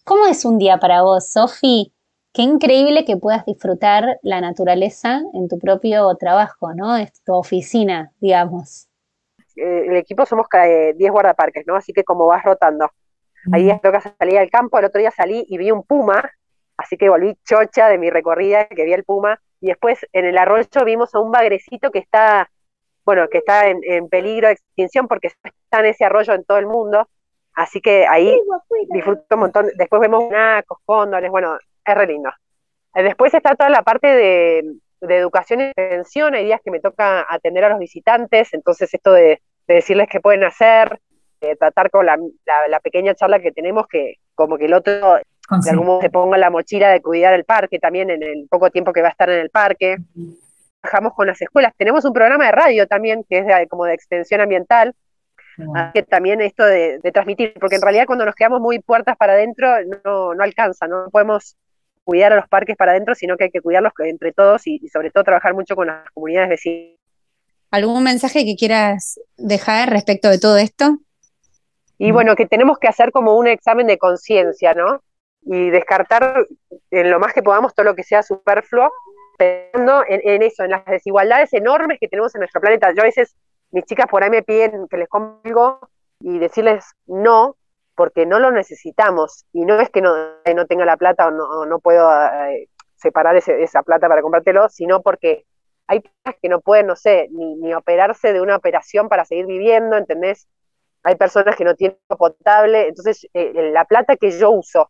¿Cómo 0.04 0.28
es 0.28 0.46
un 0.46 0.60
día 0.60 0.78
para 0.78 1.02
vos, 1.02 1.32
Sofi? 1.32 1.92
Qué 2.32 2.42
increíble 2.44 3.06
que 3.06 3.18
puedas 3.18 3.46
disfrutar 3.46 4.20
la 4.22 4.42
naturaleza 4.42 5.22
en 5.34 5.48
tu 5.48 5.58
propio 5.58 6.14
trabajo, 6.16 6.74
¿no? 6.76 6.98
Es 6.98 7.24
tu 7.24 7.34
oficina, 7.34 8.12
digamos. 8.20 8.88
Eh, 9.56 9.86
el 9.88 9.96
equipo 9.96 10.26
somos 10.26 10.48
10 10.52 11.12
guardaparques, 11.12 11.66
¿no? 11.66 11.76
Así 11.76 11.94
que 11.94 12.04
como 12.04 12.28
vas 12.28 12.44
rotando. 12.44 12.92
Ahí 13.52 13.72
toca 13.82 14.02
salir 14.02 14.38
al 14.38 14.50
campo, 14.50 14.78
el 14.80 14.86
otro 14.86 15.00
día 15.00 15.12
salí 15.12 15.46
y 15.48 15.58
vi 15.58 15.72
un 15.72 15.84
puma, 15.84 16.30
así 16.78 16.98
que 16.98 17.10
volví 17.10 17.38
chocha 17.48 17.88
de 17.90 17.98
mi 17.98 18.10
recorrida 18.10 18.68
que 18.68 18.84
vi 18.84 18.94
el 18.94 19.04
puma. 19.04 19.40
Y 19.62 19.68
después 19.68 20.06
en 20.14 20.26
el 20.26 20.38
arroyo 20.38 20.84
vimos 20.86 21.16
a 21.16 21.20
un 21.20 21.32
bagrecito 21.32 21.92
que 21.92 22.00
está, 22.00 22.50
bueno, 23.06 23.28
que 23.30 23.38
está 23.38 23.68
en, 23.68 24.10
peligro 24.10 24.48
de 24.48 24.54
extinción 24.54 25.08
porque 25.08 25.28
está 25.28 25.80
en 25.80 25.86
ese 25.86 26.06
arroyo 26.06 26.34
en 26.34 26.44
todo 26.44 26.58
el 26.58 26.66
mundo. 26.66 27.08
Así 27.54 27.80
que 27.80 28.06
ahí 28.08 28.38
disfruto 28.90 29.24
un 29.36 29.40
montón. 29.40 29.68
Después 29.78 30.02
vemos 30.02 30.30
nacos, 30.30 30.80
cóndores, 30.86 31.30
bueno, 31.30 31.58
es 31.86 31.96
re 31.96 32.08
lindo. 32.08 32.32
Después 32.94 33.34
está 33.34 33.56
toda 33.56 33.70
la 33.70 33.84
parte 33.84 34.08
de, 34.08 34.76
educación 35.02 35.62
y 35.62 35.64
extensión. 35.66 36.34
Hay 36.34 36.46
días 36.46 36.62
que 36.64 36.72
me 36.72 36.80
toca 36.80 37.26
atender 37.30 37.64
a 37.64 37.70
los 37.70 37.80
visitantes, 37.80 38.54
entonces 38.54 38.94
esto 38.94 39.14
de, 39.14 39.42
decirles 39.68 40.08
qué 40.10 40.20
pueden 40.20 40.44
hacer, 40.44 41.00
tratar 41.60 41.92
con 41.92 42.06
la, 42.06 42.18
pequeña 42.82 43.14
charla 43.14 43.40
que 43.40 43.52
tenemos, 43.52 43.88
que 43.88 44.16
como 44.34 44.58
que 44.58 44.66
el 44.66 44.74
otro 44.74 45.20
de 45.64 45.70
algún 45.70 45.86
modo 45.86 46.02
se 46.02 46.10
ponga 46.10 46.38
la 46.38 46.50
mochila 46.50 46.90
de 46.90 47.02
cuidar 47.02 47.34
el 47.34 47.46
parque 47.46 47.78
también 47.78 48.10
en 48.10 48.24
el 48.24 48.48
poco 48.50 48.72
tiempo 48.72 48.92
que 48.92 49.02
va 49.02 49.10
a 49.10 49.12
estar 49.12 49.30
en 49.30 49.40
el 49.40 49.52
parque. 49.52 49.98
Trabajamos 50.86 51.14
con 51.14 51.26
las 51.26 51.42
escuelas. 51.42 51.74
Tenemos 51.78 52.06
un 52.06 52.14
programa 52.14 52.46
de 52.46 52.52
radio 52.52 52.88
también 52.88 53.26
que 53.28 53.40
es 53.40 53.70
como 53.70 53.86
de 53.86 53.96
extensión 53.96 54.42
ambiental, 54.42 54.94
que 55.94 56.04
también 56.04 56.42
esto 56.42 56.64
de, 56.64 57.00
transmitir, 57.12 57.54
porque 57.60 57.76
en 57.76 57.82
realidad 57.82 58.06
cuando 58.06 58.26
nos 58.26 58.36
quedamos 58.36 58.62
muy 58.62 58.80
puertas 58.80 59.18
para 59.18 59.34
adentro 59.34 59.68
no, 60.04 60.36
no 60.36 60.44
alcanza, 60.44 60.88
no 60.88 61.10
podemos 61.12 61.58
cuidar 62.04 62.34
a 62.34 62.36
los 62.36 62.48
parques 62.48 62.76
para 62.78 62.92
adentro, 62.92 63.16
sino 63.16 63.36
que 63.36 63.46
hay 63.46 63.50
que 63.50 63.62
cuidarlos 63.62 63.94
entre 64.00 64.32
todos 64.32 64.68
y, 64.68 64.80
y 64.84 64.90
sobre 64.90 65.10
todo 65.10 65.24
trabajar 65.24 65.56
mucho 65.56 65.76
con 65.76 65.88
las 65.88 66.08
comunidades 66.12 66.50
vecinas. 66.50 67.00
¿Algún 67.72 68.04
mensaje 68.04 68.46
que 68.46 68.56
quieras 68.56 69.20
dejar 69.38 69.90
respecto 69.90 70.30
de 70.30 70.38
todo 70.38 70.58
esto? 70.58 71.00
Y 71.98 72.12
bueno, 72.12 72.36
que 72.36 72.46
tenemos 72.46 72.78
que 72.78 72.88
hacer 72.88 73.12
como 73.12 73.38
un 73.38 73.48
examen 73.48 73.88
de 73.88 73.98
conciencia, 73.98 74.76
¿no? 74.76 75.02
Y 75.42 75.72
descartar 75.72 76.46
en 76.92 77.10
lo 77.10 77.20
más 77.20 77.34
que 77.34 77.42
podamos 77.42 77.74
todo 77.74 77.86
lo 77.86 77.96
que 77.96 78.04
sea 78.04 78.22
superfluo, 78.22 78.92
pensando 79.38 80.04
en, 80.08 80.44
eso, 80.44 80.64
en 80.64 80.72
las 80.72 80.86
desigualdades 80.86 81.54
enormes 81.54 82.00
que 82.00 82.08
tenemos 82.08 82.34
en 82.36 82.40
nuestro 82.40 82.62
planeta. 82.62 82.94
Yo 82.94 83.02
a 83.02 83.06
veces, 83.06 83.36
mis 83.72 83.86
chicas 83.86 84.08
por 84.10 84.24
ahí 84.24 84.30
me 84.30 84.44
piden 84.44 84.88
que 84.88 84.98
les 84.98 85.10
compre 85.10 85.50
algo 85.50 85.80
y 86.20 86.40
decirles 86.40 86.86
no, 87.06 87.58
porque 87.96 88.26
no 88.26 88.40
lo 88.40 88.52
necesitamos. 88.52 89.46
Y 89.54 89.66
no 89.66 89.80
es 89.80 89.90
que 89.90 90.02
no, 90.02 90.14
no 90.56 90.66
tenga 90.66 90.86
la 90.86 90.98
plata 90.98 91.28
o 91.28 91.32
no, 91.32 91.66
no 91.66 91.80
puedo 91.80 92.10
eh, 92.48 92.70
separar 92.96 93.36
esa 93.36 93.84
plata 93.84 94.08
para 94.08 94.22
comprártelo, 94.22 94.70
sino 94.70 95.02
porque 95.02 95.46
hay 95.88 96.00
personas 96.00 96.40
que 96.42 96.50
no 96.50 96.62
pueden, 96.62 96.88
no 96.88 96.96
sé, 96.96 97.28
ni, 97.32 97.56
ni 97.56 97.74
operarse 97.74 98.34
de 98.34 98.42
una 98.42 98.56
operación 98.56 99.08
para 99.08 99.26
seguir 99.26 99.46
viviendo, 99.46 99.98
¿entendés? 99.98 100.48
hay 101.06 101.16
personas 101.16 101.56
que 101.56 101.64
no 101.64 101.76
tienen 101.76 101.98
potable, 102.08 102.88
entonces 102.88 103.28
eh, 103.34 103.72
la 103.72 103.86
plata 103.86 104.18
que 104.18 104.32
yo 104.32 104.50
uso 104.50 104.90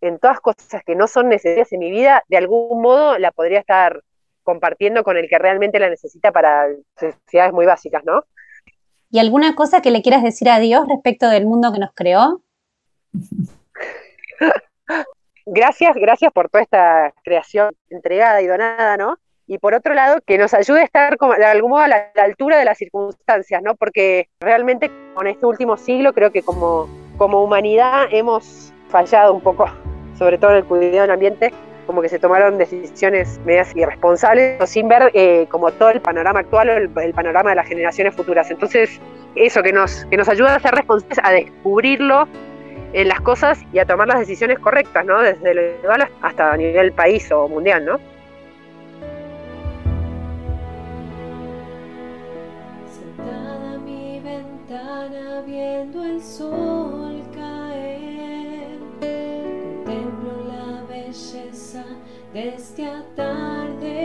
en 0.00 0.18
todas 0.18 0.40
cosas 0.40 0.82
que 0.84 0.94
no 0.94 1.06
son 1.06 1.28
necesarias 1.28 1.72
en 1.72 1.80
mi 1.80 1.90
vida, 1.90 2.22
de 2.28 2.36
algún 2.36 2.82
modo 2.82 3.18
la 3.18 3.32
podría 3.32 3.60
estar 3.60 4.02
compartiendo 4.42 5.02
con 5.02 5.16
el 5.16 5.28
que 5.28 5.38
realmente 5.38 5.78
la 5.78 5.90
necesita 5.90 6.32
para 6.32 6.66
necesidades 7.00 7.52
muy 7.52 7.66
básicas, 7.66 8.04
¿no? 8.04 8.24
¿Y 9.10 9.18
alguna 9.18 9.54
cosa 9.54 9.82
que 9.82 9.90
le 9.90 10.02
quieras 10.02 10.22
decir 10.22 10.48
a 10.48 10.58
Dios 10.58 10.86
respecto 10.88 11.28
del 11.28 11.46
mundo 11.46 11.72
que 11.72 11.78
nos 11.78 11.92
creó? 11.94 12.42
gracias, 15.46 15.96
gracias 15.96 16.32
por 16.32 16.48
toda 16.48 16.62
esta 16.62 17.12
creación 17.24 17.74
entregada 17.88 18.42
y 18.42 18.46
donada, 18.46 18.96
¿no? 18.96 19.16
y 19.46 19.58
por 19.58 19.74
otro 19.74 19.94
lado 19.94 20.20
que 20.26 20.38
nos 20.38 20.54
ayude 20.54 20.80
a 20.80 20.84
estar 20.84 21.16
de 21.16 21.44
algún 21.44 21.70
modo 21.70 21.82
a 21.82 21.88
la, 21.88 22.10
altura 22.16 22.58
de 22.58 22.64
las 22.64 22.78
circunstancias, 22.78 23.62
¿no? 23.62 23.76
Porque 23.76 24.28
realmente 24.40 24.90
con 25.14 25.26
este 25.26 25.46
último 25.46 25.76
siglo 25.76 26.12
creo 26.12 26.32
que 26.32 26.42
como, 26.42 26.88
como 27.16 27.42
humanidad 27.42 28.06
hemos 28.10 28.72
fallado 28.88 29.34
un 29.34 29.40
poco, 29.40 29.68
sobre 30.18 30.38
todo 30.38 30.52
en 30.52 30.56
el 30.58 30.64
cuidado 30.64 31.02
del 31.02 31.10
ambiente, 31.10 31.52
como 31.86 32.02
que 32.02 32.08
se 32.08 32.18
tomaron 32.18 32.58
decisiones 32.58 33.40
medias 33.44 33.74
irresponsables 33.76 34.68
sin 34.68 34.88
ver 34.88 35.10
eh, 35.14 35.46
como 35.50 35.70
todo 35.70 35.90
el 35.90 36.00
panorama 36.00 36.40
actual 36.40 36.68
o 36.68 37.00
el, 37.00 37.14
panorama 37.14 37.50
de 37.50 37.56
las 37.56 37.68
generaciones 37.68 38.14
futuras. 38.14 38.50
Entonces, 38.50 39.00
eso 39.36 39.62
que 39.62 39.72
nos, 39.72 40.04
que 40.06 40.16
nos 40.16 40.28
ayuda 40.28 40.56
a 40.56 40.60
ser 40.60 40.74
responsables, 40.74 41.20
a 41.22 41.30
descubrirlo 41.30 42.26
en 42.92 43.08
las 43.08 43.20
cosas 43.20 43.60
y 43.72 43.78
a 43.78 43.84
tomar 43.84 44.08
las 44.08 44.20
decisiones 44.20 44.58
correctas, 44.58 45.04
¿no? 45.04 45.20
Desde 45.20 45.54
lo 45.54 45.62
individual 45.62 46.08
hasta 46.22 46.52
a 46.52 46.56
nivel 46.56 46.92
país 46.92 47.30
o 47.30 47.48
mundial, 47.48 47.84
¿no? 47.84 47.98
viendo 55.46 56.04
el 56.04 56.20
sol 56.22 56.95
de 62.36 62.48
este 62.50 62.84
atardecer 62.84 64.04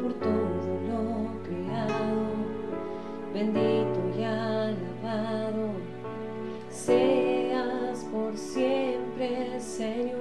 por 0.00 0.12
todo 0.14 0.78
lo 0.86 1.02
creado, 1.42 2.14
bendito 3.34 4.00
y 4.16 4.22
alabado 4.22 5.66
seas 6.70 8.06
por 8.12 8.36
siempre, 8.36 9.58
Señor. 9.58 10.20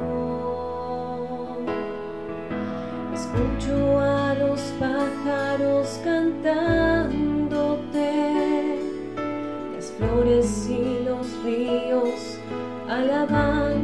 Escucho 3.14 4.00
a 4.00 4.34
los 4.34 4.60
pájaros 4.80 6.02
cantar 6.04 7.12
flores 9.98 10.68
y 10.70 11.04
los 11.06 11.44
ríos 11.44 12.40
alabándote. 12.90 13.74